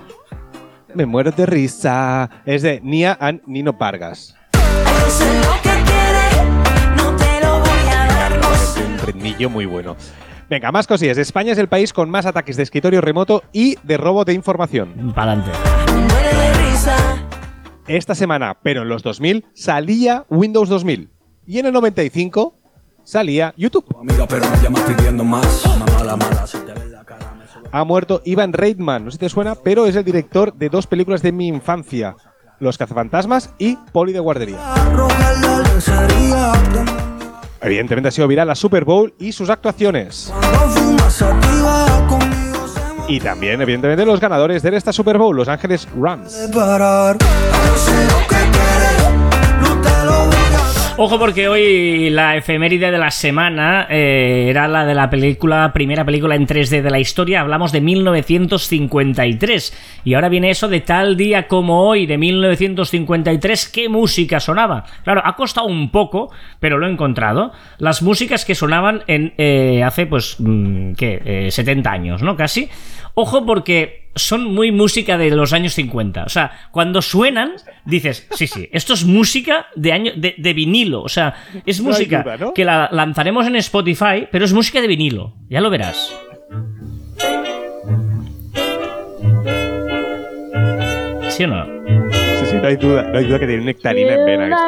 Me 0.93 1.05
muero 1.05 1.31
de 1.31 1.45
risa. 1.45 2.29
Es 2.45 2.61
de 2.61 2.79
Nia 2.81 3.17
and 3.19 3.41
Nino 3.47 3.73
Vargas. 3.73 4.35
Un 8.77 9.07
ritmillo 9.07 9.49
muy 9.49 9.65
bueno. 9.65 9.97
Venga, 10.49 10.71
más 10.71 10.85
cosillas. 10.85 11.17
España 11.17 11.51
es 11.51 11.57
el 11.57 11.67
país 11.67 11.91
con 11.91 12.09
más 12.11 12.27
ataques 12.27 12.55
de 12.55 12.63
escritorio 12.63 13.01
remoto 13.01 13.43
y 13.51 13.77
de 13.83 13.97
robo 13.97 14.23
de 14.23 14.33
información. 14.33 14.95
De 14.95 15.01
risa. 15.01 15.51
Esta 17.87 18.15
semana, 18.15 18.57
pero 18.63 18.81
en 18.81 18.89
los 18.89 19.03
2000, 19.03 19.45
salía 19.53 20.25
Windows 20.29 20.69
2000. 20.69 21.09
Y 21.45 21.59
en 21.59 21.67
el 21.67 21.73
95 21.73 22.57
salía 23.03 23.53
YouTube. 23.57 23.85
Sube. 25.43 25.85
Ha 27.71 27.83
muerto 27.83 28.21
Ivan 28.25 28.53
Reitman, 28.53 29.05
no 29.05 29.11
sé 29.11 29.15
si 29.15 29.19
te 29.19 29.29
suena, 29.29 29.55
pero 29.55 29.85
es 29.85 29.95
el 29.95 30.03
director 30.03 30.53
de 30.53 30.69
dos 30.69 30.87
películas 30.87 31.21
de 31.21 31.31
mi 31.31 31.47
infancia. 31.47 32.15
Los 32.59 32.77
cazafantasmas 32.77 33.53
y 33.59 33.75
Poli 33.91 34.13
de 34.13 34.19
guardería. 34.19 34.57
Evidentemente 37.61 38.07
ha 38.07 38.11
sido 38.11 38.27
viral 38.27 38.47
la 38.47 38.55
Super 38.55 38.85
Bowl 38.85 39.13
y 39.19 39.31
sus 39.31 39.49
actuaciones. 39.49 40.31
Y 43.07 43.19
también, 43.19 43.61
evidentemente, 43.61 44.03
los 44.05 44.19
ganadores 44.19 44.63
de 44.63 44.75
esta 44.75 44.91
Super 44.91 45.17
Bowl, 45.17 45.35
Los 45.35 45.47
Ángeles 45.47 45.87
Rams. 45.95 46.49
Ojo 50.97 51.19
porque 51.19 51.49
hoy 51.49 52.09
la 52.09 52.37
efeméride 52.37 52.89
de 52.89 52.97
la 52.97 53.11
semana 53.11 53.85
eh, 53.89 54.47
era 54.49 54.65
la 54.69 54.85
de 54.85 54.95
la 54.95 55.09
película, 55.09 55.73
primera 55.73 56.05
película 56.05 56.35
en 56.35 56.47
3D 56.47 56.81
de 56.81 56.89
la 56.89 56.99
historia, 56.99 57.41
hablamos 57.41 57.73
de 57.73 57.81
1953. 57.81 59.99
Y 60.05 60.13
ahora 60.13 60.29
viene 60.29 60.51
eso 60.51 60.69
de 60.69 60.79
tal 60.79 61.17
día 61.17 61.49
como 61.49 61.85
hoy, 61.85 62.05
de 62.05 62.17
1953, 62.17 63.67
¿qué 63.67 63.89
música 63.89 64.39
sonaba? 64.39 64.85
Claro, 65.03 65.21
ha 65.25 65.35
costado 65.35 65.67
un 65.67 65.91
poco, 65.91 66.31
pero 66.61 66.77
lo 66.77 66.87
he 66.87 66.91
encontrado. 66.91 67.51
Las 67.77 68.01
músicas 68.01 68.45
que 68.45 68.55
sonaban 68.55 69.03
en 69.07 69.33
eh, 69.37 69.83
hace, 69.83 70.05
pues, 70.05 70.37
mm, 70.39 70.93
¿qué? 70.93 71.21
Eh, 71.25 71.51
70 71.51 71.91
años, 71.91 72.21
¿no? 72.21 72.37
Casi. 72.37 72.69
Ojo 73.15 73.45
porque 73.45 74.09
son 74.15 74.53
muy 74.53 74.71
música 74.71 75.17
de 75.17 75.31
los 75.31 75.53
años 75.53 75.73
50. 75.73 76.23
O 76.23 76.29
sea, 76.29 76.51
cuando 76.71 77.01
suenan, 77.01 77.53
dices, 77.85 78.27
sí, 78.31 78.47
sí, 78.47 78.69
esto 78.71 78.93
es 78.93 79.05
música 79.05 79.67
de, 79.75 79.91
año, 79.91 80.11
de, 80.15 80.35
de 80.37 80.53
vinilo. 80.53 81.01
O 81.01 81.09
sea, 81.09 81.33
es 81.65 81.81
No 81.81 81.89
música 81.89 82.23
duda, 82.23 82.37
¿no? 82.37 82.53
que 82.53 82.65
la 82.65 82.89
lanzaremos 82.91 83.47
en 83.47 83.55
Spotify, 83.55 84.27
pero 84.31 84.45
es 84.45 84.53
música 84.53 84.81
de 84.81 84.87
vinilo. 84.87 85.33
Ya 85.49 85.61
lo 85.61 85.69
verás. 85.69 86.15
¿sí 91.35 91.43
o 91.43 91.47
no? 91.47 91.65
Sí, 92.39 92.45
sí, 92.45 92.55
no 92.61 92.67
hay 92.67 92.77
duda, 92.77 93.03
no 93.03 93.17
hay 93.17 93.25
duda 93.25 93.39
que 93.39 93.47
tiene 93.47 93.65
nectarina 93.65 94.13
en 94.13 94.25
vena 94.25 94.43
esto. 94.45 94.55
¿eh? 94.55 94.59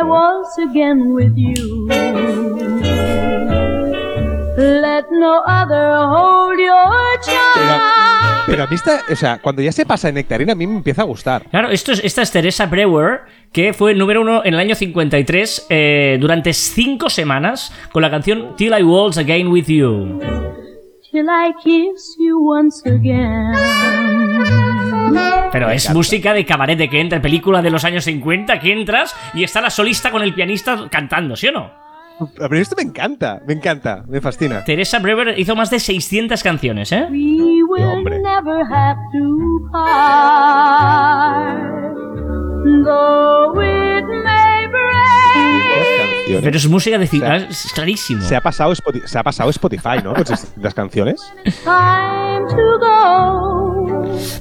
Pero 8.47 8.63
a 8.63 8.67
mí 8.67 8.75
está, 8.75 9.01
o 9.11 9.15
sea, 9.15 9.39
cuando 9.39 9.61
ya 9.61 9.73
se 9.73 9.85
pasa 9.85 10.07
en 10.07 10.15
nectarina, 10.15 10.53
a 10.53 10.55
mí 10.55 10.65
me 10.65 10.77
empieza 10.77 11.01
a 11.01 11.05
gustar. 11.05 11.43
Claro, 11.49 11.69
esto 11.69 11.91
es, 11.91 12.01
esta 12.03 12.21
es 12.21 12.31
Teresa 12.31 12.65
Brewer, 12.65 13.21
que 13.51 13.73
fue 13.73 13.93
número 13.93 14.21
uno 14.21 14.41
en 14.45 14.53
el 14.53 14.59
año 14.59 14.73
53 14.73 15.67
eh, 15.69 16.17
durante 16.19 16.53
cinco 16.53 17.09
semanas 17.09 17.73
con 17.91 18.01
la 18.01 18.09
canción 18.09 18.55
Till 18.55 18.73
I 18.77 18.83
Waltz 18.83 19.17
Again 19.17 19.49
With 19.49 19.65
You. 19.65 20.19
Till 21.11 21.25
I 21.25 21.53
kiss 21.61 22.15
you 22.19 22.39
once 22.49 22.89
again. 22.89 23.53
Pero 25.51 25.69
es 25.69 25.93
música 25.93 26.33
de 26.33 26.45
cabaret, 26.45 26.77
de 26.77 26.89
que 26.89 27.01
entra, 27.01 27.21
película 27.21 27.61
de 27.61 27.69
los 27.69 27.83
años 27.83 28.05
50, 28.05 28.59
que 28.59 28.71
entras 28.71 29.13
y 29.33 29.43
está 29.43 29.59
la 29.59 29.69
solista 29.69 30.09
con 30.09 30.21
el 30.21 30.33
pianista 30.33 30.87
cantando, 30.89 31.35
¿sí 31.35 31.47
o 31.47 31.51
no? 31.51 31.86
Pero 32.37 32.57
esto 32.57 32.75
me 32.75 32.83
encanta, 32.83 33.41
me 33.47 33.53
encanta, 33.53 34.03
me 34.07 34.19
fascina. 34.21 34.63
Teresa 34.63 34.99
Brewer 34.99 35.37
hizo 35.37 35.55
más 35.55 35.69
de 35.69 35.79
600 35.79 36.41
canciones, 36.43 36.91
¿eh? 36.91 37.07
We 37.11 37.61
will 37.63 37.83
hombre. 37.83 38.19
never 38.19 38.63
have 38.65 38.97
to 39.13 39.69
part. 39.71 41.57
Though 42.85 43.53
it 43.61 44.05
may 44.23 44.36
Pero 46.41 46.57
es 46.57 46.67
música 46.67 46.97
de 46.97 47.05
O 47.05 47.07
sea, 47.07 47.19
ciudad, 47.19 47.35
es 47.49 47.71
clarísimo. 47.73 48.21
Se 48.21 48.35
ha 48.35 48.41
pasado 48.41 48.71
Spotify, 48.73 49.07
se 49.07 49.17
ha 49.17 49.23
pasado 49.23 49.49
Spotify 49.49 49.97
¿no? 50.03 50.13
Con 50.13 50.25
las 50.57 50.73
canciones. 50.73 51.21
Time 51.63 52.45
to 52.49 52.79
go. 52.79 53.57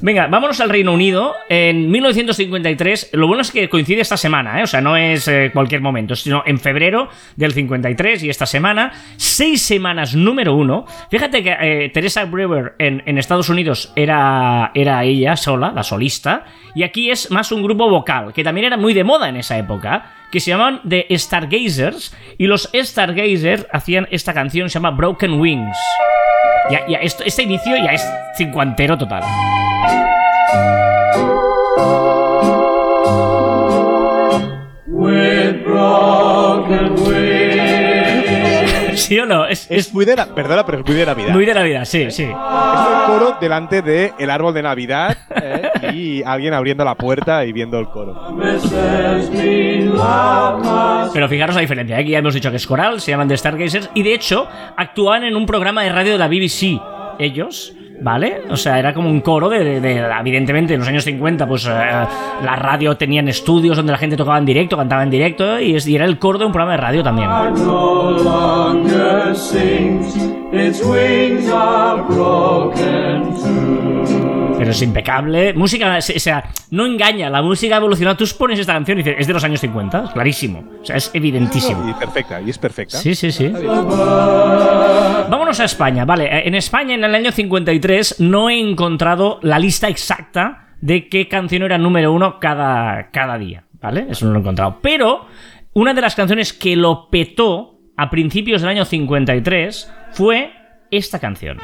Venga, 0.01 0.27
vámonos 0.27 0.61
al 0.61 0.71
Reino 0.71 0.93
Unido. 0.93 1.35
En 1.49 1.91
1953, 1.91 3.11
lo 3.13 3.27
bueno 3.27 3.43
es 3.43 3.51
que 3.51 3.69
coincide 3.69 4.01
esta 4.01 4.17
semana, 4.17 4.61
¿eh? 4.61 4.63
o 4.63 4.67
sea, 4.67 4.81
no 4.81 4.97
es 4.97 5.29
eh, 5.29 5.51
cualquier 5.53 5.81
momento, 5.81 6.17
sino 6.17 6.43
en 6.47 6.59
febrero 6.59 7.09
del 7.37 7.53
53 7.53 8.23
y 8.25 8.31
esta 8.31 8.47
semana, 8.47 8.93
seis 9.17 9.63
semanas 9.63 10.15
número 10.15 10.55
uno. 10.55 10.87
Fíjate 11.11 11.43
que 11.43 11.57
eh, 11.61 11.91
Teresa 11.93 12.25
Brewer 12.25 12.75
en, 12.79 13.03
en 13.07 13.19
Estados 13.19 13.49
Unidos 13.49 13.93
era, 13.97 14.71
era 14.75 15.05
ella 15.05 15.37
sola, 15.37 15.73
la 15.73 15.83
solista, 15.83 16.45
y 16.75 16.83
aquí 16.83 17.11
es 17.11 17.31
más 17.31 17.53
un 17.53 17.63
grupo 17.63 17.89
vocal, 17.89 18.33
que 18.33 18.45
también 18.45 18.67
era 18.67 18.77
muy 18.77 18.95
de 18.95 19.05
moda 19.05 19.29
en 19.29 19.37
esa 19.37 19.59
época, 19.59 20.13
que 20.37 20.41
se 20.41 20.51
llamaban 20.51 20.83
The 20.87 21.07
Stargazers, 21.17 22.15
y 22.37 22.47
los 22.47 22.69
Stargazers 22.75 23.67
hacían 23.73 24.07
esta 24.11 24.35
canción, 24.35 24.69
se 24.69 24.75
llama 24.75 24.91
Broken 24.91 25.41
Wings. 25.41 25.79
Ya, 26.71 26.87
ya, 26.87 26.99
esto, 26.99 27.25
este 27.25 27.45
inicio 27.45 27.75
ya 27.75 27.93
es 27.95 28.07
cincuentero 28.37 28.99
total. 28.99 29.23
¿Sí 39.07 39.21
o 39.21 39.25
no? 39.25 39.47
Es, 39.47 39.71
Es 39.71 39.95
muy 39.95 40.05
de 40.05 40.17
la, 40.17 40.27
perdona, 40.27 40.67
pero 40.67 40.81
es 40.81 40.85
muy 40.85 40.97
de 40.97 41.07
Navidad. 41.07 41.33
muy 41.33 41.47
de 41.47 41.55
la 41.55 41.63
vida, 41.63 41.85
sí, 41.85 42.11
sí. 42.11 42.25
Es 42.25 42.29
el 42.29 43.07
coro 43.07 43.37
delante 43.41 43.81
del 43.81 44.31
árbol 44.31 44.53
de 44.53 44.63
Navidad 44.63 45.17
¿eh? 45.31 45.93
y 45.95 46.23
alguien 46.25 46.53
abriendo 46.55 46.85
la 46.85 46.97
puerta 46.97 47.45
y 47.45 47.53
viendo 47.53 47.79
el 47.79 47.89
coro. 47.89 48.37
Pero 51.13 51.29
fijaros 51.29 51.55
la 51.55 51.61
diferencia, 51.61 52.01
¿eh? 52.01 52.05
que 52.05 52.11
ya 52.11 52.19
hemos 52.19 52.35
dicho 52.35 52.51
que 52.51 52.57
es 52.57 52.67
coral, 52.67 53.01
se 53.01 53.13
llaman 53.13 53.29
The 53.29 53.37
Stargazers, 53.37 53.91
y 53.95 54.03
de 54.03 54.13
hecho 54.13 54.49
actúan 54.77 55.23
en 55.23 55.37
un 55.37 55.47
programa 55.47 55.85
de 55.85 55.91
radio 55.91 56.13
de 56.13 56.19
la 56.19 56.27
BBC, 56.27 56.81
ellos. 57.21 57.75
¿Vale? 58.01 58.43
O 58.51 58.57
sea, 58.57 58.79
era 58.79 58.93
como 58.93 59.09
un 59.09 59.21
coro 59.21 59.49
de, 59.49 59.65
de- 59.65 59.81
de- 59.81 60.07
evidentemente, 60.21 60.75
en 60.75 60.81
los 60.81 60.89
años 60.89 61.05
50, 61.05 61.47
pues 61.47 61.67
eh, 61.67 61.71
la 61.71 62.57
radio 62.57 62.97
tenían 62.97 63.27
estudios 63.29 63.77
donde 63.77 63.93
la 63.93 63.99
gente 63.99 64.17
tocaba 64.17 64.39
en 64.39 64.45
directo, 64.45 64.77
cantaba 64.77 65.03
en 65.03 65.11
directo, 65.11 65.59
y, 65.59 65.77
y 65.85 65.95
era 65.97 66.05
el 66.05 66.19
coro 66.19 66.39
de 66.39 66.45
un 66.45 66.53
programa 66.53 66.73
de 66.73 66.79
radio 66.83 67.03
también. 67.03 67.29
Pero 74.59 74.71
es 74.71 74.83
impecable. 74.83 75.53
Música, 75.55 75.99
o 75.99 76.01
sea, 76.01 76.51
no 76.71 76.87
engaña, 76.87 77.29
la 77.31 77.43
música 77.43 77.75
ha 77.75 77.79
evolucionado. 77.79 78.17
Tú 78.17 78.25
pones 78.39 78.59
esta 78.59 78.73
canción 78.73 78.99
y 78.99 79.03
dices, 79.03 79.21
es 79.21 79.27
de 79.27 79.33
los 79.33 79.45
años 79.45 79.61
50, 79.61 80.05
es 80.05 80.11
clarísimo. 80.11 80.65
O 80.81 80.85
sea, 80.85 80.97
es 80.97 81.11
evidentísimo. 81.15 81.89
Y 81.89 81.95
perfecta, 81.95 82.41
y 82.41 82.51
es 82.51 82.59
perfecta. 82.59 82.99
Sí, 82.99 83.15
sí, 83.15 83.33
sí. 83.33 83.49
Vámonos 85.29 85.61
a 85.61 85.65
España. 85.65 86.05
Vale, 86.05 86.25
eh, 86.27 86.43
en 86.47 86.55
España 86.55 86.95
en 86.95 87.05
el 87.05 87.15
año 87.15 87.33
53 87.33 88.21
no 88.21 88.51
he 88.51 88.59
encontrado 88.59 89.39
la 89.43 89.59
lista 89.59 89.89
exacta 89.89 90.75
de 90.81 91.09
qué 91.09 91.29
canción 91.29 91.63
era 91.63 91.79
número 91.79 92.13
uno 92.13 92.39
cada, 92.41 93.11
cada 93.11 93.39
día. 93.39 93.65
¿Vale? 93.81 94.07
Eso 94.11 94.27
no 94.27 94.33
lo 94.33 94.39
he 94.39 94.41
encontrado. 94.41 94.79
Pero 94.81 95.27
una 95.73 95.95
de 95.95 96.01
las 96.01 96.15
canciones 96.15 96.53
que 96.53 96.77
lo 96.77 97.09
petó 97.11 97.79
a 97.97 98.11
principios 98.11 98.63
del 98.63 98.71
año 98.71 98.85
53 98.85 99.93
fue 100.13 100.53
esta 100.91 101.19
canción. 101.19 101.59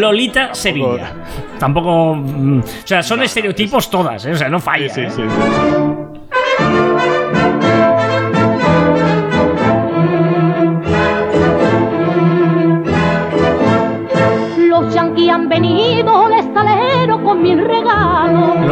Lolita 0.00 0.54
Sevilla. 0.54 1.12
Tampoco. 1.58 2.14
mm, 2.14 2.60
O 2.60 2.86
sea, 2.86 3.02
son 3.02 3.22
estereotipos 3.22 3.90
todas, 3.90 4.24
¿eh? 4.26 4.32
O 4.32 4.36
sea, 4.36 4.48
no 4.48 4.58
falla. 4.60 4.88
Sí, 4.88 5.02
¿eh? 5.02 5.10
sí, 5.10 5.22
sí. 5.22 6.11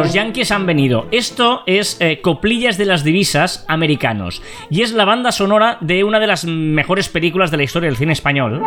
Los 0.01 0.13
Yankees 0.13 0.51
han 0.51 0.65
venido. 0.65 1.05
Esto 1.11 1.61
es 1.67 2.01
eh, 2.01 2.21
Coplillas 2.23 2.79
de 2.79 2.85
las 2.85 3.03
Divisas 3.03 3.63
Americanos. 3.67 4.41
Y 4.71 4.81
es 4.81 4.93
la 4.93 5.05
banda 5.05 5.31
sonora 5.31 5.77
de 5.79 6.03
una 6.03 6.19
de 6.19 6.25
las 6.25 6.43
mejores 6.43 7.07
películas 7.07 7.51
de 7.51 7.57
la 7.57 7.63
historia 7.63 7.87
del 7.87 7.97
cine 7.97 8.13
español. 8.13 8.63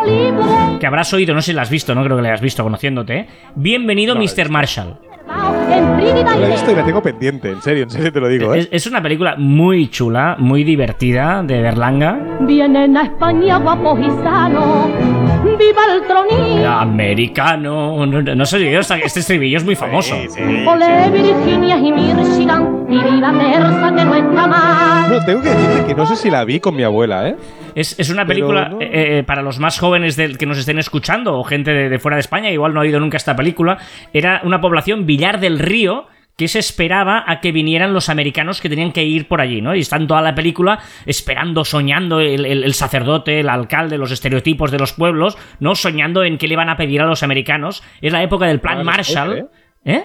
Que 0.78 0.86
habrás 0.86 1.12
oído, 1.12 1.34
no 1.34 1.42
sé 1.42 1.50
si 1.50 1.56
la 1.56 1.62
has 1.62 1.70
visto, 1.70 1.92
no 1.92 2.04
creo 2.04 2.16
que 2.18 2.22
la 2.22 2.28
hayas 2.28 2.40
visto 2.40 2.62
conociéndote. 2.62 3.16
¿eh? 3.16 3.28
Bienvenido, 3.56 4.14
No 4.14 4.20
la 4.20 4.30
Mr. 4.30 4.48
Marshall. 4.48 4.96
Lo 5.26 6.44
he 6.44 6.48
y 6.48 6.52
visto 6.52 6.70
y 6.70 6.74
la 6.76 6.84
tengo 6.84 7.02
pendiente, 7.02 7.50
en 7.50 7.60
serio, 7.62 7.82
en 7.82 7.90
serio 7.90 8.12
te 8.12 8.20
lo 8.20 8.28
digo, 8.28 8.54
¿eh? 8.54 8.60
Es, 8.60 8.68
es 8.70 8.86
una 8.86 9.02
película 9.02 9.34
muy 9.36 9.88
chula, 9.88 10.36
muy 10.38 10.62
divertida, 10.62 11.42
de 11.42 11.60
Berlanga. 11.62 12.16
Vienen 12.42 12.96
a 12.96 13.06
España 13.06 13.58
guapos 13.58 13.98
y 13.98 14.22
sanos. 14.22 15.23
Viva 15.58 15.82
el 15.94 16.02
tronillo. 16.06 16.68
Americano. 16.70 18.06
No, 18.06 18.22
no 18.22 18.46
sé 18.46 18.70
yo, 18.70 18.80
este 18.80 19.20
estribillo 19.20 19.58
es 19.58 19.64
muy 19.64 19.74
famoso. 19.76 20.14
Sí, 20.14 20.28
sí, 20.28 20.40
Ole 20.66 21.10
Virginia 21.10 21.76
y 21.78 21.92
Michigan. 21.92 22.84
Y 22.88 22.98
viva 22.98 23.32
Terza 23.32 23.94
que 23.94 24.04
no 24.04 24.14
está 24.14 24.46
mal. 24.46 25.10
No, 25.10 25.24
tengo 25.24 25.42
que 25.42 25.48
decirte 25.48 25.86
que 25.86 25.94
no 25.94 26.06
sé 26.06 26.16
si 26.16 26.30
la 26.30 26.44
vi 26.44 26.60
con 26.60 26.76
mi 26.76 26.82
abuela, 26.82 27.28
¿eh? 27.28 27.36
Es, 27.74 27.98
es 27.98 28.10
una 28.10 28.24
película 28.26 28.68
no- 28.68 28.80
eh, 28.80 29.18
eh, 29.18 29.22
para 29.26 29.42
los 29.42 29.58
más 29.58 29.78
jóvenes 29.78 30.16
del, 30.16 30.38
que 30.38 30.46
nos 30.46 30.58
estén 30.58 30.78
escuchando 30.78 31.36
o 31.38 31.44
gente 31.44 31.72
de, 31.72 31.88
de 31.88 31.98
fuera 31.98 32.16
de 32.16 32.20
España, 32.20 32.50
igual 32.50 32.72
no 32.74 32.80
ha 32.80 32.82
oído 32.82 33.00
nunca 33.00 33.16
esta 33.16 33.34
película. 33.34 33.78
Era 34.12 34.42
una 34.44 34.60
población 34.60 35.06
Villar 35.06 35.40
del 35.40 35.58
Río 35.58 36.06
que 36.36 36.48
se 36.48 36.58
esperaba 36.58 37.24
a 37.26 37.40
que 37.40 37.52
vinieran 37.52 37.92
los 37.92 38.08
americanos 38.08 38.60
que 38.60 38.68
tenían 38.68 38.90
que 38.92 39.04
ir 39.04 39.28
por 39.28 39.40
allí, 39.40 39.60
¿no? 39.62 39.74
Y 39.76 39.80
están 39.80 40.06
toda 40.08 40.20
la 40.20 40.34
película 40.34 40.80
esperando, 41.06 41.64
soñando 41.64 42.18
el, 42.20 42.44
el- 42.44 42.64
el 42.64 42.74
sacerdote, 42.74 43.40
el 43.40 43.48
alcalde, 43.48 43.98
los 43.98 44.10
estereotipos 44.10 44.70
de 44.72 44.78
los 44.78 44.92
pueblos, 44.94 45.38
¿no? 45.60 45.74
Soñando 45.76 46.24
en 46.24 46.36
qué 46.38 46.48
le 46.48 46.56
van 46.56 46.68
a 46.68 46.76
pedir 46.76 47.00
a 47.02 47.06
los 47.06 47.22
americanos. 47.22 47.82
Es 48.00 48.12
la 48.12 48.22
época 48.22 48.46
del 48.46 48.60
Plan 48.60 48.78
No 48.78 48.84
Marshall. 48.84 49.04
spoiler, 49.28 49.46
¿Eh? 49.84 50.04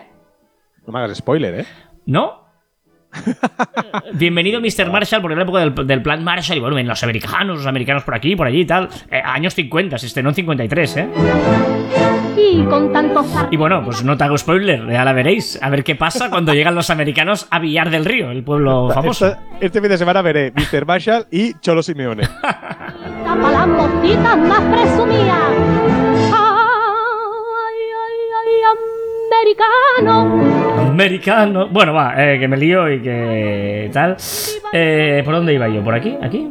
No 0.85 0.93
me 0.93 0.99
hagas 0.99 1.17
spoiler, 1.17 1.59
¿eh? 1.61 1.65
¿No? 2.05 2.48
Bienvenido, 4.13 4.61
Mr. 4.61 4.91
Marshall, 4.91 5.21
porque 5.21 5.33
es 5.33 5.37
la 5.37 5.43
época 5.43 5.59
del, 5.59 5.87
del 5.87 6.01
plan 6.01 6.23
Marshall. 6.23 6.57
Y 6.57 6.61
bueno, 6.61 6.75
ven 6.75 6.87
los 6.87 7.01
americanos, 7.03 7.57
los 7.57 7.67
americanos 7.67 8.03
por 8.03 8.15
aquí, 8.15 8.35
por 8.35 8.47
allí 8.47 8.61
y 8.61 8.65
tal. 8.65 8.89
Eh, 9.11 9.21
años 9.23 9.53
50, 9.55 9.97
se 9.97 10.07
estrenó 10.07 10.29
en 10.29 10.35
53, 10.35 10.97
¿eh? 10.97 11.07
Y 12.37 12.63
con 12.63 12.91
tantos 12.93 13.25
Y 13.51 13.57
bueno, 13.57 13.83
pues 13.83 14.03
no 14.03 14.15
te 14.17 14.23
hago 14.23 14.37
spoiler, 14.37 14.87
ya 14.89 15.03
la 15.03 15.13
veréis. 15.13 15.59
A 15.61 15.69
ver 15.69 15.83
qué 15.83 15.95
pasa 15.95 16.29
cuando 16.29 16.53
llegan 16.53 16.75
los 16.75 16.89
americanos 16.89 17.47
a 17.49 17.59
Villar 17.59 17.89
del 17.89 18.05
Río, 18.05 18.31
el 18.31 18.43
pueblo 18.43 18.89
famoso. 18.93 19.27
Esta- 19.27 19.39
este 19.59 19.81
fin 19.81 19.89
de 19.89 19.97
semana 19.97 20.21
veré 20.21 20.51
Mr. 20.55 20.85
Marshall 20.85 21.25
y 21.31 21.53
Cholo 21.59 21.83
Simeone. 21.83 22.27
para 22.41 23.51
las 23.51 23.67
mositas 23.67 24.37
más 24.37 24.61
presumidas. 24.61 25.51
Ay, 26.31 27.81
ay, 28.05 28.19
ay, 28.39 28.61
americano. 30.01 30.48
Americano. 30.99 31.67
Bueno, 31.69 31.93
va, 31.93 32.13
eh, 32.17 32.37
que 32.37 32.47
me 32.49 32.57
lío 32.57 32.91
y 32.91 33.01
que 33.01 33.89
tal. 33.93 34.17
Eh, 34.73 35.21
¿Por 35.23 35.33
dónde 35.33 35.53
iba 35.53 35.69
yo? 35.69 35.81
¿Por 35.81 35.95
aquí? 35.95 36.17
¿Aquí? 36.21 36.49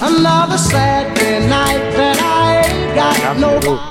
Another 0.00 0.58
Saturday 0.58 1.40
night 1.48 1.80
that 1.96 2.18
I 2.18 2.57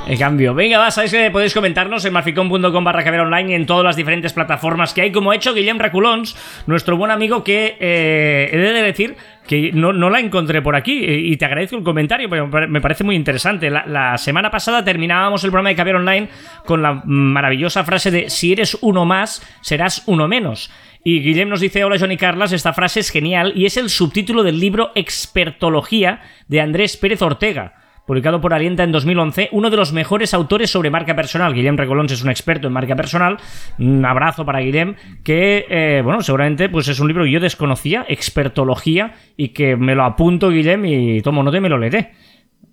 En 0.08 0.18
cambio, 0.18 0.54
venga, 0.54 0.80
va, 0.80 0.92
sabéis 0.92 1.12
que 1.12 1.32
podéis 1.32 1.54
comentarnos 1.54 2.04
en 2.06 2.14
marficon.com 2.14 2.84
barra 2.84 3.04
caber 3.04 3.22
online 3.22 3.52
y 3.52 3.56
en 3.56 3.66
todas 3.66 3.84
las 3.84 3.96
diferentes 3.96 4.34
plataformas 4.34 4.94
que 4.94 5.02
hay, 5.02 5.12
como 5.12 5.32
ha 5.32 5.36
hecho 5.36 5.54
Guillem 5.54 5.80
Raculons, 5.80 6.36
nuestro 6.66 6.98
buen 6.98 7.12
amigo 7.12 7.44
que 7.44 7.78
eh, 7.80 8.50
he 8.52 8.58
de 8.58 8.82
decir 8.82 9.16
que 9.48 9.72
no, 9.74 9.94
no 9.94 10.10
la 10.10 10.20
encontré 10.20 10.62
por 10.62 10.76
aquí 10.76 11.06
eh, 11.06 11.20
y 11.20 11.38
te 11.38 11.46
agradezco 11.46 11.78
el 11.78 11.84
comentario, 11.84 12.30
porque 12.30 12.68
me 12.68 12.82
parece 12.82 13.04
muy 13.04 13.16
interesante. 13.16 13.70
La, 13.70 13.86
la 13.86 14.18
semana 14.18 14.52
pasada 14.52 14.84
terminábamos 14.84 15.44
el 15.44 15.52
programa 15.52 15.70
de 15.70 15.76
Caber 15.76 15.96
Online 15.96 16.30
con 16.66 16.82
la 16.82 17.02
maravillosa 17.06 17.84
frase 17.84 18.12
de 18.12 18.30
si 18.30 18.52
eres 18.52 18.78
uno 18.82 19.06
más, 19.06 19.42
serás 19.62 20.04
uno 20.08 20.28
menos. 20.28 20.72
Y 21.04 21.22
Guillem 21.22 21.48
nos 21.48 21.62
dice, 21.62 21.84
hola 21.84 21.98
Johnny 22.00 22.18
Carlas, 22.18 22.52
esta 22.52 22.74
frase 22.74 23.00
es 23.00 23.10
genial 23.10 23.54
y 23.56 23.66
es 23.66 23.78
el 23.78 23.90
subtítulo 23.90 24.44
del 24.44 24.60
libro 24.60 24.92
Expertología 24.96 26.22
de 26.48 26.60
Andrés 26.60 26.98
Pérez 26.98 27.22
Ortega 27.22 27.87
publicado 28.08 28.40
por 28.42 28.54
Alienta 28.54 28.84
en 28.84 28.92
2011, 28.92 29.50
uno 29.52 29.70
de 29.70 29.78
los 29.78 29.92
mejores 29.92 30.34
autores 30.34 30.72
sobre 30.72 30.90
marca 30.90 31.14
personal. 31.16 31.54
Guillem 31.54 31.78
Recolons 31.78 32.12
es 32.12 32.24
un 32.24 32.30
experto 32.30 32.68
en 32.68 32.74
marca 32.74 32.96
personal. 32.96 33.38
Un 33.78 34.04
abrazo 34.04 34.46
para 34.46 34.62
Guillem, 34.62 34.96
que, 35.24 35.66
eh, 35.70 36.02
bueno, 36.04 36.22
seguramente 36.22 36.70
pues 36.70 36.88
es 36.88 37.00
un 37.00 37.10
libro 37.10 37.26
que 37.26 37.32
yo 37.32 37.40
desconocía, 37.42 38.06
expertología, 38.08 39.14
y 39.36 39.50
que 39.50 39.76
me 39.76 39.94
lo 39.94 40.06
apunto, 40.06 40.50
Guillem, 40.50 40.86
y 40.86 41.22
tomo 41.22 41.44
nota 41.44 41.58
y 41.58 41.62
me 41.62 41.70
lo 41.70 41.78
leeré. 41.78 42.14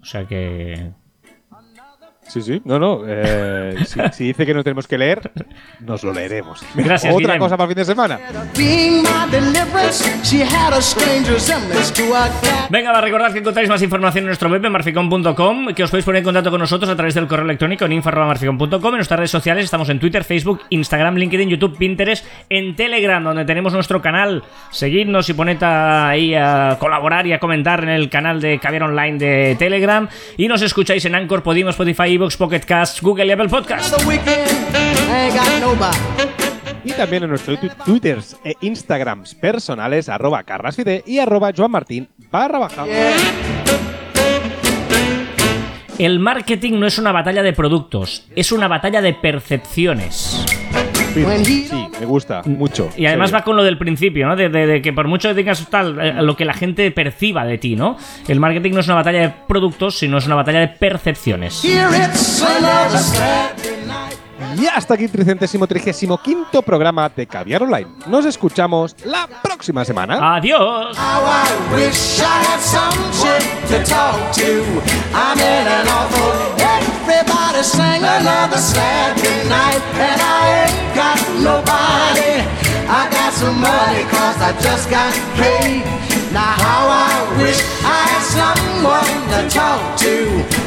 O 0.01 0.05
sea 0.05 0.24
que... 0.24 0.93
Sí, 2.35 2.43
sí. 2.43 2.61
No, 2.64 2.80
no. 2.80 3.03
eh, 3.07 3.76
si, 3.87 4.01
si 4.12 4.24
dice 4.24 4.45
que 4.45 4.53
no 4.53 4.64
tenemos 4.64 4.89
que 4.89 4.99
leer, 4.99 5.30
nos 5.78 6.03
lo 6.03 6.12
leeremos. 6.12 6.64
Gracias, 6.74 7.14
Otra 7.14 7.39
cosa 7.39 7.57
para 7.57 7.70
el 7.70 7.76
fin 7.76 7.78
de 7.78 7.85
semana. 7.85 8.18
Venga, 12.70 12.91
va 12.91 12.99
a 12.99 13.01
recordar 13.03 13.32
que 13.32 13.39
encontráis 13.39 13.68
más 13.68 13.80
información 13.82 14.24
en 14.24 14.26
nuestro 14.26 14.49
web 14.51 14.64
en 14.64 14.72
marficon.com, 14.72 15.74
que 15.74 15.85
os 15.85 15.91
podéis 15.91 16.05
poner 16.05 16.18
en 16.18 16.24
contacto 16.24 16.51
con 16.51 16.59
nosotros 16.59 16.91
a 16.91 16.97
través 16.97 17.14
del 17.14 17.28
correo 17.28 17.45
electrónico 17.45 17.85
en 17.85 17.93
info.marficon.com, 17.93 18.85
en 18.87 18.97
nuestras 18.97 19.18
redes 19.18 19.30
sociales 19.30 19.64
estamos 19.64 19.89
en 19.91 20.01
Twitter, 20.01 20.24
Facebook, 20.24 20.62
Instagram, 20.70 21.14
LinkedIn, 21.14 21.49
YouTube, 21.51 21.78
Pinterest, 21.78 22.26
en 22.51 22.74
Telegram, 22.74 23.22
donde 23.22 23.45
tenemos 23.45 23.72
nuestro 23.72 24.03
canal. 24.03 24.43
Seguidnos 24.72 25.28
y 25.28 25.35
poned 25.35 25.62
ahí 25.62 26.35
a 26.35 26.78
colaborar 26.80 27.28
y 27.28 27.32
a 27.32 27.39
comentar 27.39 27.85
en 27.85 27.91
el 27.91 28.11
canal 28.11 28.41
de 28.41 28.59
Caviar 28.59 28.82
Online 28.82 29.18
de 29.18 29.57
Telegram. 29.57 30.09
Y 30.37 30.49
nos 30.49 30.62
escucháis 30.62 31.05
en 31.05 31.14
Anchor, 31.14 31.45
Podimo, 31.45 31.70
Spotify, 31.70 32.24
Evox, 32.25 32.37
Pocket 32.39 32.61
Cast, 32.61 33.03
Google 33.03 33.27
y 33.27 33.33
Apple 33.33 33.49
Podcast. 33.49 33.95
Y 36.83 36.93
también 36.93 37.22
en 37.25 37.29
nuestros 37.29 37.59
twitters 37.85 38.37
e 38.43 38.55
instagrams 38.62 39.35
personales, 39.35 40.09
arroba 40.09 40.43
carrasfide 40.43 41.03
y 41.07 41.18
arroba 41.18 41.53
joanmartin 41.55 42.09
barra 42.31 42.59
baja. 42.61 42.87
El 45.99 46.18
marketing 46.18 46.79
no 46.81 46.87
es 46.87 46.99
una 46.99 47.12
batalla 47.12 47.43
de 47.43 47.53
productos, 47.53 48.27
es 48.35 48.53
una 48.53 48.68
batalla 48.68 49.03
de 49.03 49.12
percepciones. 49.12 50.45
Sí, 51.15 51.89
me 52.01 52.07
gusta 52.07 52.43
mucho. 52.45 52.91
Y 52.97 53.07
además 53.07 53.31
serio. 53.31 53.41
va 53.41 53.45
con 53.45 53.57
lo 53.57 53.62
del 53.65 53.79
principio, 53.79 54.27
¿no? 54.27 54.37
De, 54.37 54.49
de- 54.49 54.67
de 54.67 54.83
que 54.83 54.93
por 54.93 55.07
mucho 55.09 55.29
que 55.29 55.35
tengas 55.35 55.69
tal, 55.71 55.99
eh, 56.01 56.12
lo 56.23 56.37
que 56.37 56.45
la 56.45 56.55
gente 56.55 56.91
perciba 56.91 57.45
de 57.45 57.59
ti, 57.59 57.77
¿no? 57.77 57.97
El 58.29 58.41
marketing 58.41 58.73
no 58.73 58.81
es 58.81 58.87
una 58.87 58.97
batalla 58.97 59.21
de 59.21 59.33
productos, 59.49 59.97
sino 59.99 60.19
es 60.19 60.27
una 60.27 60.35
batalla 60.35 60.61
de 60.61 60.69
percepciones. 60.69 61.65
Here 61.65 61.87
it's. 61.97 62.43
Y 64.59 64.66
hasta 64.66 64.95
aquí 64.95 65.05
el 65.05 65.11
tricentésimo 65.11 65.66
trigésimo 65.66 66.18
quinto 66.18 66.62
programa 66.62 67.09
de 67.09 67.26
Caviar 67.26 67.62
Online. 67.62 67.88
Nos 68.07 68.24
escuchamos 68.24 68.95
la 69.05 69.26
próxima 69.42 69.84
semana. 69.84 70.36
¡Adiós! 70.36 70.97
I 82.86 83.09
got 83.11 83.32
some 83.32 83.61
money 83.61 84.05
cause 84.05 84.36
I 84.40 84.53
just 84.61 84.90
got 84.90 85.12
paid. 85.36 86.14
Now 86.35 86.59
how 86.59 86.91
I 86.91 87.39
wish 87.39 87.62
I 87.87 88.01
had 88.11 88.24
someone 88.26 89.14
to 89.30 89.41
talk 89.55 89.95
to. 90.03 90.14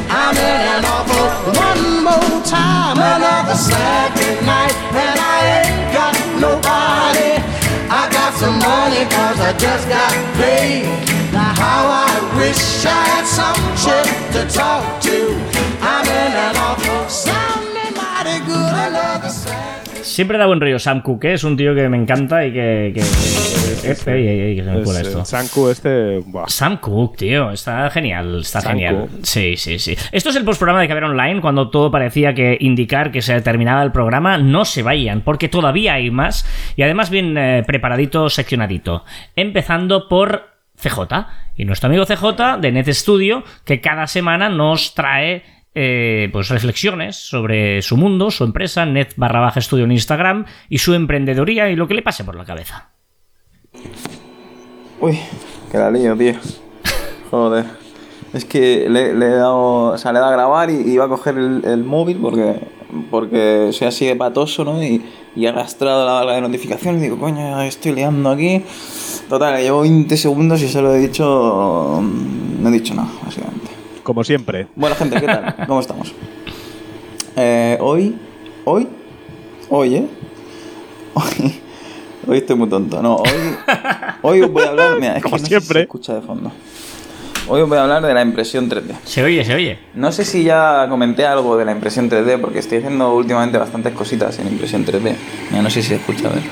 I'm 0.08 0.32
in 0.32 0.62
an 0.80 0.86
awful 0.88 1.28
one 1.60 2.08
more 2.08 2.40
time, 2.48 2.96
another 2.96 3.60
Saturday 3.60 4.40
night, 4.48 4.72
and 4.96 5.20
I 5.20 5.38
ain't 5.60 5.92
got 5.92 6.16
nobody. 6.40 7.44
I 7.92 8.08
got 8.08 8.32
some 8.40 8.58
money 8.64 9.04
cause 9.12 9.40
I 9.44 9.52
just 9.60 9.90
got 9.92 10.16
paid. 10.40 10.88
Now 11.36 11.52
how 11.60 11.84
I 12.08 12.16
wish 12.40 12.86
I 12.88 13.04
had 13.12 13.28
some 13.28 13.60
chick 13.76 14.08
to 14.40 14.48
talk 14.48 15.02
to. 15.04 15.36
I'm 15.84 16.08
in 16.08 16.32
an 16.48 16.56
awful 16.64 17.07
Siempre 20.18 20.40
da 20.40 20.48
buen 20.48 20.60
rollo 20.60 20.80
Sam 20.80 21.02
Cooke, 21.04 21.26
¿eh? 21.26 21.34
es 21.34 21.44
un 21.44 21.56
tío 21.56 21.76
que 21.76 21.88
me 21.90 21.96
encanta 21.96 22.44
y 22.44 22.52
que... 22.52 22.92
que, 22.96 23.02
que- 23.02 23.96
que- 24.04 24.12
ey, 24.16 24.28
ey, 24.28 24.40
ey, 24.40 24.56
que 24.56 24.64
se 24.64 24.72
me 24.72 24.82
cuela 24.82 25.00
eh, 25.02 25.04
esto. 25.04 25.24
Sanku 25.24 25.70
este. 25.70 26.22
buah. 26.26 26.48
Sam 26.48 26.78
Cook, 26.78 27.18
tío, 27.18 27.52
está 27.52 27.88
genial, 27.92 28.40
está 28.42 28.62
Sam 28.62 28.72
genial. 28.72 28.96
Cooke. 28.96 29.12
Sí, 29.22 29.58
sí, 29.58 29.78
sí. 29.78 29.96
Esto 30.12 30.32
es 30.32 30.36
el 30.36 30.44
postprograma 30.44 30.82
de 30.82 30.88
Caber 30.88 31.04
Online, 31.04 31.40
cuando 31.40 31.70
todo 31.70 31.92
parecía 31.92 32.34
que 32.34 32.58
indicar 32.60 33.12
que 33.12 33.22
se 33.22 33.40
terminaba 33.42 33.84
el 33.84 33.92
programa. 33.92 34.40
No 34.40 34.66
se 34.66 34.82
vayan, 34.82 35.22
porque 35.22 35.50
todavía 35.50 35.94
hay 35.94 36.10
más. 36.10 36.48
Y 36.76 36.82
además 36.82 37.12
bien 37.12 37.38
eh, 37.38 37.62
preparadito, 37.68 38.28
seccionadito. 38.32 39.06
Empezando 39.36 40.08
por 40.08 40.46
CJ. 40.82 41.28
Y 41.58 41.66
nuestro 41.66 41.90
amigo 41.90 42.06
CJ 42.08 42.58
de 42.60 42.72
Net 42.72 42.88
Studio, 42.92 43.44
que 43.66 43.82
cada 43.82 44.08
semana 44.08 44.50
nos 44.50 44.96
trae 44.96 45.44
eh, 45.80 46.30
pues 46.34 46.50
reflexiones 46.50 47.16
sobre 47.18 47.84
su 47.84 47.98
mundo, 47.98 48.32
su 48.32 48.44
empresa, 48.44 48.84
net 48.88 49.14
barra 49.16 49.42
baja 49.42 49.60
estudio 49.60 49.86
en 49.86 49.92
Instagram, 49.92 50.46
y 50.70 50.80
su 50.80 50.96
emprendedoría 50.96 51.70
y 51.70 51.76
lo 51.76 51.88
que 51.88 51.94
le 51.94 52.02
pase 52.02 52.24
por 52.24 52.36
la 52.36 52.46
cabeza. 52.46 52.90
Uy, 55.00 55.20
que 55.72 55.78
la 55.78 55.92
lío, 55.92 56.18
tío. 56.18 56.34
Joder. 57.30 57.66
Es 58.34 58.44
que 58.44 58.90
le, 58.90 59.14
le 59.14 59.28
he 59.28 59.36
dado. 59.36 59.94
O 59.94 59.98
sea, 60.00 60.12
le 60.12 60.18
he 60.18 60.22
dado 60.22 60.34
a 60.34 60.36
grabar 60.36 60.72
y 60.72 60.92
iba 60.92 61.06
a 61.06 61.10
coger 61.10 61.38
el, 61.38 61.84
móvil 61.84 62.18
porque. 62.18 62.60
Porque 63.12 63.70
soy 63.72 63.88
así 63.88 64.08
de 64.08 64.16
patoso, 64.16 64.64
¿no? 64.64 64.82
Y, 64.82 65.06
y 65.36 65.46
he 65.46 65.50
arrastrado 65.50 66.08
la 66.08 66.14
barra 66.14 66.34
de 66.34 66.42
notificaciones 66.42 67.02
y 67.02 67.04
digo, 67.04 67.20
coño, 67.20 67.62
estoy 67.62 67.92
liando 67.92 68.32
aquí. 68.32 68.64
Total, 69.30 69.62
llevo 69.62 69.82
20 69.82 70.18
segundos 70.18 70.60
y 70.64 70.70
solo 70.70 70.96
he 70.96 71.00
dicho. 71.00 72.02
No 72.02 72.70
he 72.70 72.72
dicho 72.72 72.96
nada, 72.96 73.12
básicamente. 73.24 73.77
Como 74.08 74.24
siempre. 74.24 74.68
Bueno, 74.74 74.96
gente, 74.96 75.20
¿qué 75.20 75.26
tal? 75.26 75.54
¿Cómo 75.68 75.82
estamos? 75.82 76.14
Eh, 77.36 77.78
hoy, 77.82 78.16
hoy, 78.64 78.88
hoy, 79.68 79.96
¿eh? 79.96 80.08
Hoy, 81.14 81.60
hoy 82.26 82.38
estoy 82.38 82.56
muy 82.56 82.70
tonto. 82.70 83.02
No, 83.02 83.18
hoy, 83.18 83.28
hoy 84.22 84.42
os 84.44 84.50
voy 84.54 84.64
a 84.64 84.70
hablar. 84.70 84.96
Mira, 84.98 85.18
es 85.18 85.24
Como 85.24 85.36
que 85.36 85.42
no 85.42 85.46
sé 85.50 85.56
si 85.56 85.60
siempre. 85.60 85.80
se 85.80 85.84
escucha 85.84 86.14
de 86.14 86.22
fondo. 86.22 86.54
Hoy 87.50 87.60
os 87.60 87.68
voy 87.68 87.78
a 87.80 87.82
hablar 87.82 88.02
de 88.06 88.14
la 88.14 88.22
impresión 88.22 88.70
3D. 88.70 88.96
Se 89.04 89.26
oye, 89.26 89.44
se 89.44 89.54
oye. 89.54 89.78
No 89.94 90.14
sé 90.14 90.24
si 90.24 90.42
ya 90.46 90.86
comenté 90.88 91.26
algo 91.26 91.58
de 91.58 91.66
la 91.66 91.74
impresión 91.74 92.10
3D, 92.10 92.40
porque 92.40 92.60
estoy 92.60 92.78
haciendo 92.78 93.14
últimamente 93.14 93.58
bastantes 93.58 93.92
cositas 93.92 94.40
en 94.40 94.48
impresión 94.48 94.86
3D. 94.86 95.16
Mira, 95.50 95.64
no 95.64 95.70
sé 95.70 95.82
si 95.82 95.90
se 95.90 95.96
escucha, 95.96 96.30
a 96.30 96.32
ver. 96.32 96.44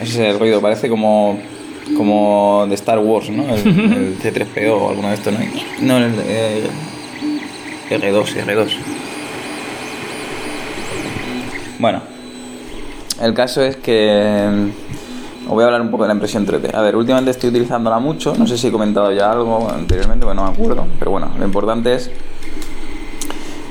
Ese 0.00 0.28
es 0.28 0.32
el 0.32 0.38
ruido, 0.38 0.60
parece 0.60 0.88
como, 0.88 1.40
como 1.96 2.66
de 2.68 2.74
Star 2.74 2.98
Wars, 2.98 3.30
¿no? 3.30 3.42
El, 3.54 3.66
el 3.66 4.18
C3PO 4.22 4.70
o 4.70 4.88
alguno 4.90 5.08
de 5.08 5.14
estos, 5.14 5.32
¿no? 5.32 5.40
No, 5.82 5.98
el 5.98 6.14
eh, 6.26 6.68
R2, 7.90 8.44
R2. 8.44 8.70
Bueno, 11.78 12.02
el 13.20 13.34
caso 13.34 13.62
es 13.62 13.76
que 13.76 14.48
mm, 14.50 15.48
os 15.48 15.54
voy 15.54 15.62
a 15.62 15.66
hablar 15.66 15.80
un 15.80 15.90
poco 15.90 16.04
de 16.04 16.08
la 16.08 16.14
impresión 16.14 16.46
3D. 16.46 16.74
A 16.74 16.82
ver, 16.82 16.94
últimamente 16.94 17.30
estoy 17.30 17.50
utilizándola 17.50 17.98
mucho, 17.98 18.34
no 18.36 18.46
sé 18.46 18.56
si 18.56 18.68
he 18.68 18.70
comentado 18.70 19.12
ya 19.12 19.32
algo 19.32 19.70
anteriormente, 19.70 20.24
bueno, 20.24 20.42
no 20.42 20.52
me 20.52 20.54
acuerdo, 20.54 20.86
pero 20.98 21.10
bueno, 21.10 21.30
lo 21.38 21.44
importante 21.44 21.94
es 21.94 22.10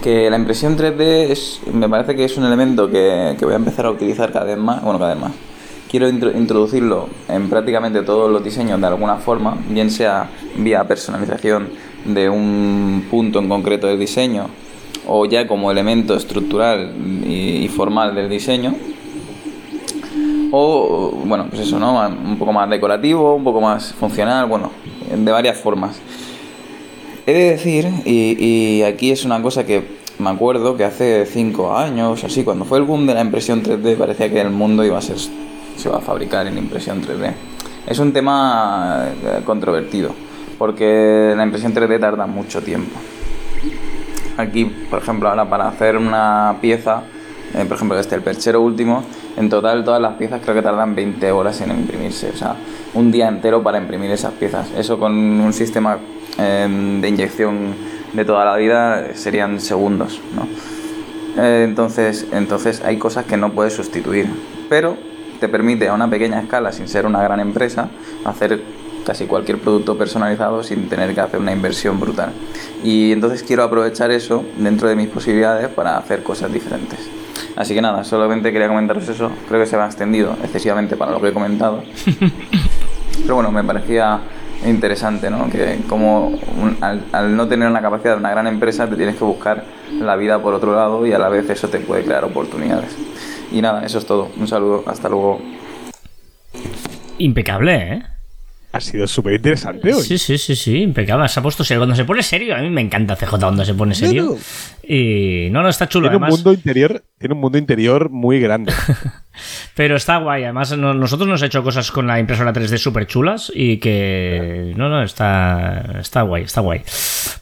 que 0.03 0.30
la 0.30 0.38
impresión 0.38 0.78
3D 0.78 1.01
es, 1.30 1.61
me 1.72 1.88
parece 1.88 2.15
que 2.15 2.26
es 2.26 2.38
un 2.38 2.45
elemento 2.45 2.89
que, 2.89 3.36
que 3.38 3.45
voy 3.45 3.53
a 3.53 3.57
empezar 3.57 3.86
a 3.86 3.91
utilizar 3.91 4.32
cada 4.32 4.45
vez 4.45 4.57
más, 4.57 4.82
bueno, 4.84 4.99
cada 4.99 5.13
vez 5.13 5.22
más. 5.22 5.32
Quiero 5.90 6.08
intro- 6.08 6.32
introducirlo 6.38 7.10
en 7.28 7.50
prácticamente 7.50 8.04
todos 8.04 8.32
los 8.32 8.44
diseños 8.44 8.80
de 8.80 8.88
alguna 8.88 9.16
forma, 9.16 9.58
bien 9.70 9.90
sea 9.90 10.30
vía 10.56 10.84
personalización 10.88 11.70
de 12.06 12.30
un 12.30 13.08
punto 13.10 13.40
en 13.40 13.50
concreto 13.50 13.88
del 13.88 13.98
diseño 14.00 14.48
o 15.08 15.26
ya 15.26 15.48
como 15.48 15.72
elemento 15.72 16.14
estructural 16.16 16.94
y, 17.28 17.68
formal 17.70 18.14
del 18.14 18.30
diseño, 18.30 18.76
o 20.52 21.12
bueno, 21.26 21.48
pues 21.50 21.62
eso, 21.62 21.80
¿no? 21.80 22.00
Un 22.08 22.38
poco 22.38 22.54
más 22.54 22.70
decorativo, 22.70 23.36
un 23.36 23.44
poco 23.44 23.60
más 23.62 23.94
funcional, 23.94 24.46
bueno, 24.48 24.72
de 25.16 25.32
varias 25.32 25.58
formas. 25.58 26.00
He 27.26 27.34
de 27.34 27.50
decir, 27.52 27.88
y, 28.06 28.36
y 28.40 28.84
aquí 28.84 29.10
es 29.12 29.26
una 29.26 29.42
cosa 29.42 29.66
que 29.66 29.84
me 30.20 30.30
acuerdo 30.30 30.78
que 30.78 30.84
hace 30.84 31.26
5 31.26 31.76
años, 31.76 32.24
así, 32.24 32.44
cuando 32.44 32.66
fue 32.66 32.78
el 32.78 32.84
boom 32.84 33.08
de 33.08 33.14
la 33.16 33.22
impresión 33.22 33.64
3D, 33.64 33.96
parecía 33.98 34.30
que 34.30 34.42
el 34.42 34.50
mundo 34.52 34.84
iba 34.84 34.98
a 34.98 35.02
ser, 35.02 35.18
se 35.80 35.89
iba 35.89 35.97
a 35.97 36.01
fabricar 36.01 36.45
en 36.47 36.57
impresión 36.57 37.01
3D. 37.01 37.34
Es 37.88 37.99
un 37.99 38.13
tema 38.13 39.07
eh, 39.23 39.41
controvertido, 39.45 40.11
porque 40.57 41.34
la 41.36 41.43
impresión 41.43 41.73
3D 41.73 41.99
tarda 41.99 42.27
mucho 42.27 42.61
tiempo. 42.61 42.99
Aquí, 44.38 44.65
por 44.89 44.99
ejemplo, 44.99 45.27
ahora 45.30 45.49
para 45.49 45.67
hacer 45.67 45.97
una 45.97 46.55
pieza, 46.61 47.03
eh, 47.53 47.65
por 47.65 47.75
ejemplo, 47.75 47.99
este, 47.99 48.15
el 48.15 48.21
perchero 48.21 48.61
último, 48.61 49.03
en 49.36 49.49
total 49.49 49.84
todas 49.84 50.01
las 50.01 50.13
piezas 50.13 50.41
creo 50.41 50.55
que 50.55 50.61
tardan 50.61 50.95
20 50.95 51.32
horas 51.32 51.59
en 51.61 51.71
imprimirse, 51.71 52.30
o 52.30 52.38
sea, 52.38 52.55
un 52.93 53.11
día 53.11 53.27
entero 53.27 53.61
para 53.63 53.77
imprimir 53.77 54.11
esas 54.11 54.34
piezas. 54.34 54.69
Eso 54.77 54.99
con 54.99 55.13
un 55.13 55.51
sistema 55.51 55.97
eh, 56.38 56.97
de 57.01 57.09
inyección 57.09 57.75
de 58.13 58.23
toda 58.25 58.45
la 58.45 58.55
vida 58.55 59.07
eh, 59.07 59.11
serían 59.15 59.59
segundos, 59.59 60.21
¿no? 60.36 60.47
Entonces, 61.41 62.27
entonces 62.32 62.82
hay 62.84 62.97
cosas 62.97 63.25
que 63.25 63.38
no 63.38 63.51
puedes 63.51 63.73
sustituir, 63.73 64.27
pero 64.67 64.97
te 65.40 65.48
permite 65.48 65.88
a 65.88 65.94
una 65.94 66.10
pequeña 66.10 66.40
escala, 66.42 66.72
sin 66.72 66.88
ser 66.88 67.06
una 67.06 67.22
gran 67.24 67.40
empresa, 67.40 67.90
hacer 68.26 68.62
casi 69.06 69.26
cualquier 69.26 69.58
producto 69.60 69.98
personalizado 69.98 70.62
sin 70.64 70.88
tener 70.90 71.16
que 71.16 71.22
hacer 71.22 71.40
una 71.40 71.52
inversión 71.52 72.00
brutal. 72.00 72.32
Y 72.84 73.12
entonces 73.12 73.42
quiero 73.44 73.64
aprovechar 73.64 74.12
eso 74.12 74.44
dentro 74.58 74.88
de 74.88 74.96
mis 74.96 75.08
posibilidades 75.08 75.68
para 75.70 75.98
hacer 75.98 76.22
cosas 76.24 76.52
diferentes. 76.54 77.00
Así 77.56 77.74
que 77.74 77.82
nada, 77.82 78.04
solamente 78.04 78.52
quería 78.52 78.68
comentaros 78.68 79.08
eso. 79.10 79.32
Creo 79.48 79.60
que 79.60 79.66
se 79.66 79.76
me 79.78 79.84
ha 79.84 79.86
extendido 79.88 80.36
excesivamente 80.44 80.96
para 80.96 81.12
lo 81.12 81.20
que 81.22 81.30
he 81.30 81.34
comentado. 81.34 81.84
Pero 83.22 83.36
bueno, 83.36 83.52
me 83.52 83.64
parecía 83.64 84.20
interesante, 84.66 85.30
¿no? 85.30 85.50
Que 85.50 85.80
como 85.88 86.28
un- 86.28 86.78
al, 86.82 87.04
al 87.12 87.36
no 87.36 87.48
tener 87.48 87.72
la 87.72 87.82
capacidad 87.82 88.14
de 88.14 88.20
una 88.20 88.32
gran 88.32 88.48
empresa, 88.48 88.88
te 88.90 88.96
tienes 88.96 89.16
que 89.16 89.24
buscar 89.24 89.64
la 90.00 90.16
vida 90.16 90.42
por 90.42 90.54
otro 90.54 90.76
lado 90.76 91.06
y 91.06 91.14
a 91.14 91.20
la 91.20 91.30
vez 91.30 91.50
eso 91.50 91.68
te 91.70 91.80
puede 91.80 92.04
crear 92.04 92.24
oportunidades. 92.24 92.96
Y 93.52 93.62
nada, 93.62 93.86
eso 93.86 93.97
es 93.97 94.06
todo. 94.06 94.30
Un 94.38 94.47
saludo, 94.47 94.84
hasta 94.88 95.10
luego. 95.10 95.41
Impecable, 97.18 97.76
¿eh? 97.76 98.04
Ha 98.72 98.80
sido 98.80 99.08
súper 99.08 99.34
interesante 99.34 99.91
hoy. 99.91 100.04
Sí, 100.04 100.20
sí, 100.20 100.38
sí, 100.38 100.56
sí, 100.56 100.84
impecable. 100.84 101.28
Se 101.28 101.39
ha 101.39 101.43
puesto 101.43 101.64
serio. 101.64 101.80
Cuando 101.82 101.95
se 101.95 102.06
pone 102.06 102.22
serio, 102.22 102.56
a 102.56 102.60
mí 102.60 102.70
me 102.70 102.82
encanta 102.82 103.16
CJ 103.16 103.39
cuando 103.39 103.66
se 103.66 103.74
pone 103.74 103.95
serio. 103.95 104.24
No, 104.26 104.30
no. 104.34 104.38
Y 104.88 105.50
no, 105.50 105.64
no, 105.64 105.70
está 105.70 105.89
chulo. 105.89 106.08
Tiene 106.08 106.24
un 106.24 106.30
mundo 106.30 106.54
interior, 106.54 107.04
tiene 107.18 107.34
un 107.34 107.41
mundo 107.41 107.58
interior 107.58 108.12
muy 108.12 108.39
grande. 108.39 108.72
Pero 109.76 109.95
está 109.95 110.18
guay. 110.18 110.43
Además, 110.43 110.78
no- 110.78 110.93
nosotros 110.93 111.28
nos 111.28 111.41
hemos 111.41 111.47
hecho 111.50 111.64
cosas 111.64 111.91
con 111.91 112.06
la 112.06 112.20
impresora 112.20 112.54
3D 112.54 112.78
súper 112.78 113.08
chulas 113.08 113.52
y 113.56 113.78
que. 113.78 114.74
No, 114.78 114.88
no, 114.88 115.02
está, 115.02 115.95
está 116.00 116.22
guay, 116.22 116.43
está 116.43 116.62
guay. 116.62 116.82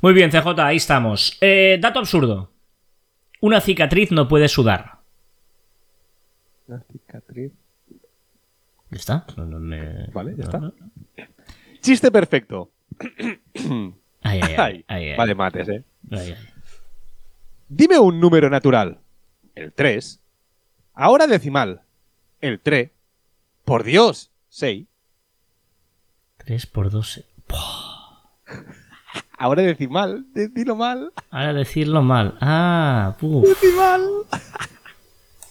Muy 0.02 0.14
bien, 0.14 0.32
CJ, 0.32 0.48
ahí 0.62 0.78
estamos. 0.78 1.38
Eh, 1.42 1.78
dato 1.82 2.00
absurdo. 2.00 2.54
Una 3.42 3.60
cicatriz 3.60 4.12
no 4.14 4.30
puede 4.30 4.48
sudar. 4.48 4.97
Una 6.68 6.84
cicatriz. 6.92 7.52
¿Ya 8.90 8.98
está? 8.98 9.26
No, 9.38 9.46
no 9.46 9.60
Vale, 10.14 10.36
ya 10.38 10.44
está. 10.44 10.72
Chiste 11.82 12.12
perfecto. 12.12 12.72
Ay, 14.22 14.42
ay, 14.58 14.86
ay. 14.88 15.16
Vale, 15.16 15.36
mates, 15.36 15.68
eh. 15.70 15.84
Dime 17.70 18.00
un 18.00 18.20
número 18.20 18.50
natural. 18.50 19.00
El 19.56 19.74
3. 19.74 20.20
Ahora 20.94 21.28
decimal. 21.28 21.82
El 22.42 22.60
3. 22.60 22.92
Por 23.66 23.84
Dios. 23.84 24.32
6. 24.50 24.86
3 26.38 26.66
por 26.68 26.90
2. 26.90 27.24
Ahora 29.38 29.62
decimal. 29.62 30.26
de- 30.34 30.48
Dilo 30.50 30.76
mal. 30.76 31.12
Ahora 31.30 31.54
decirlo 31.54 32.02
mal. 32.02 32.38
Ah, 32.42 33.16
puf. 33.20 33.48
Decimal. 33.48 34.02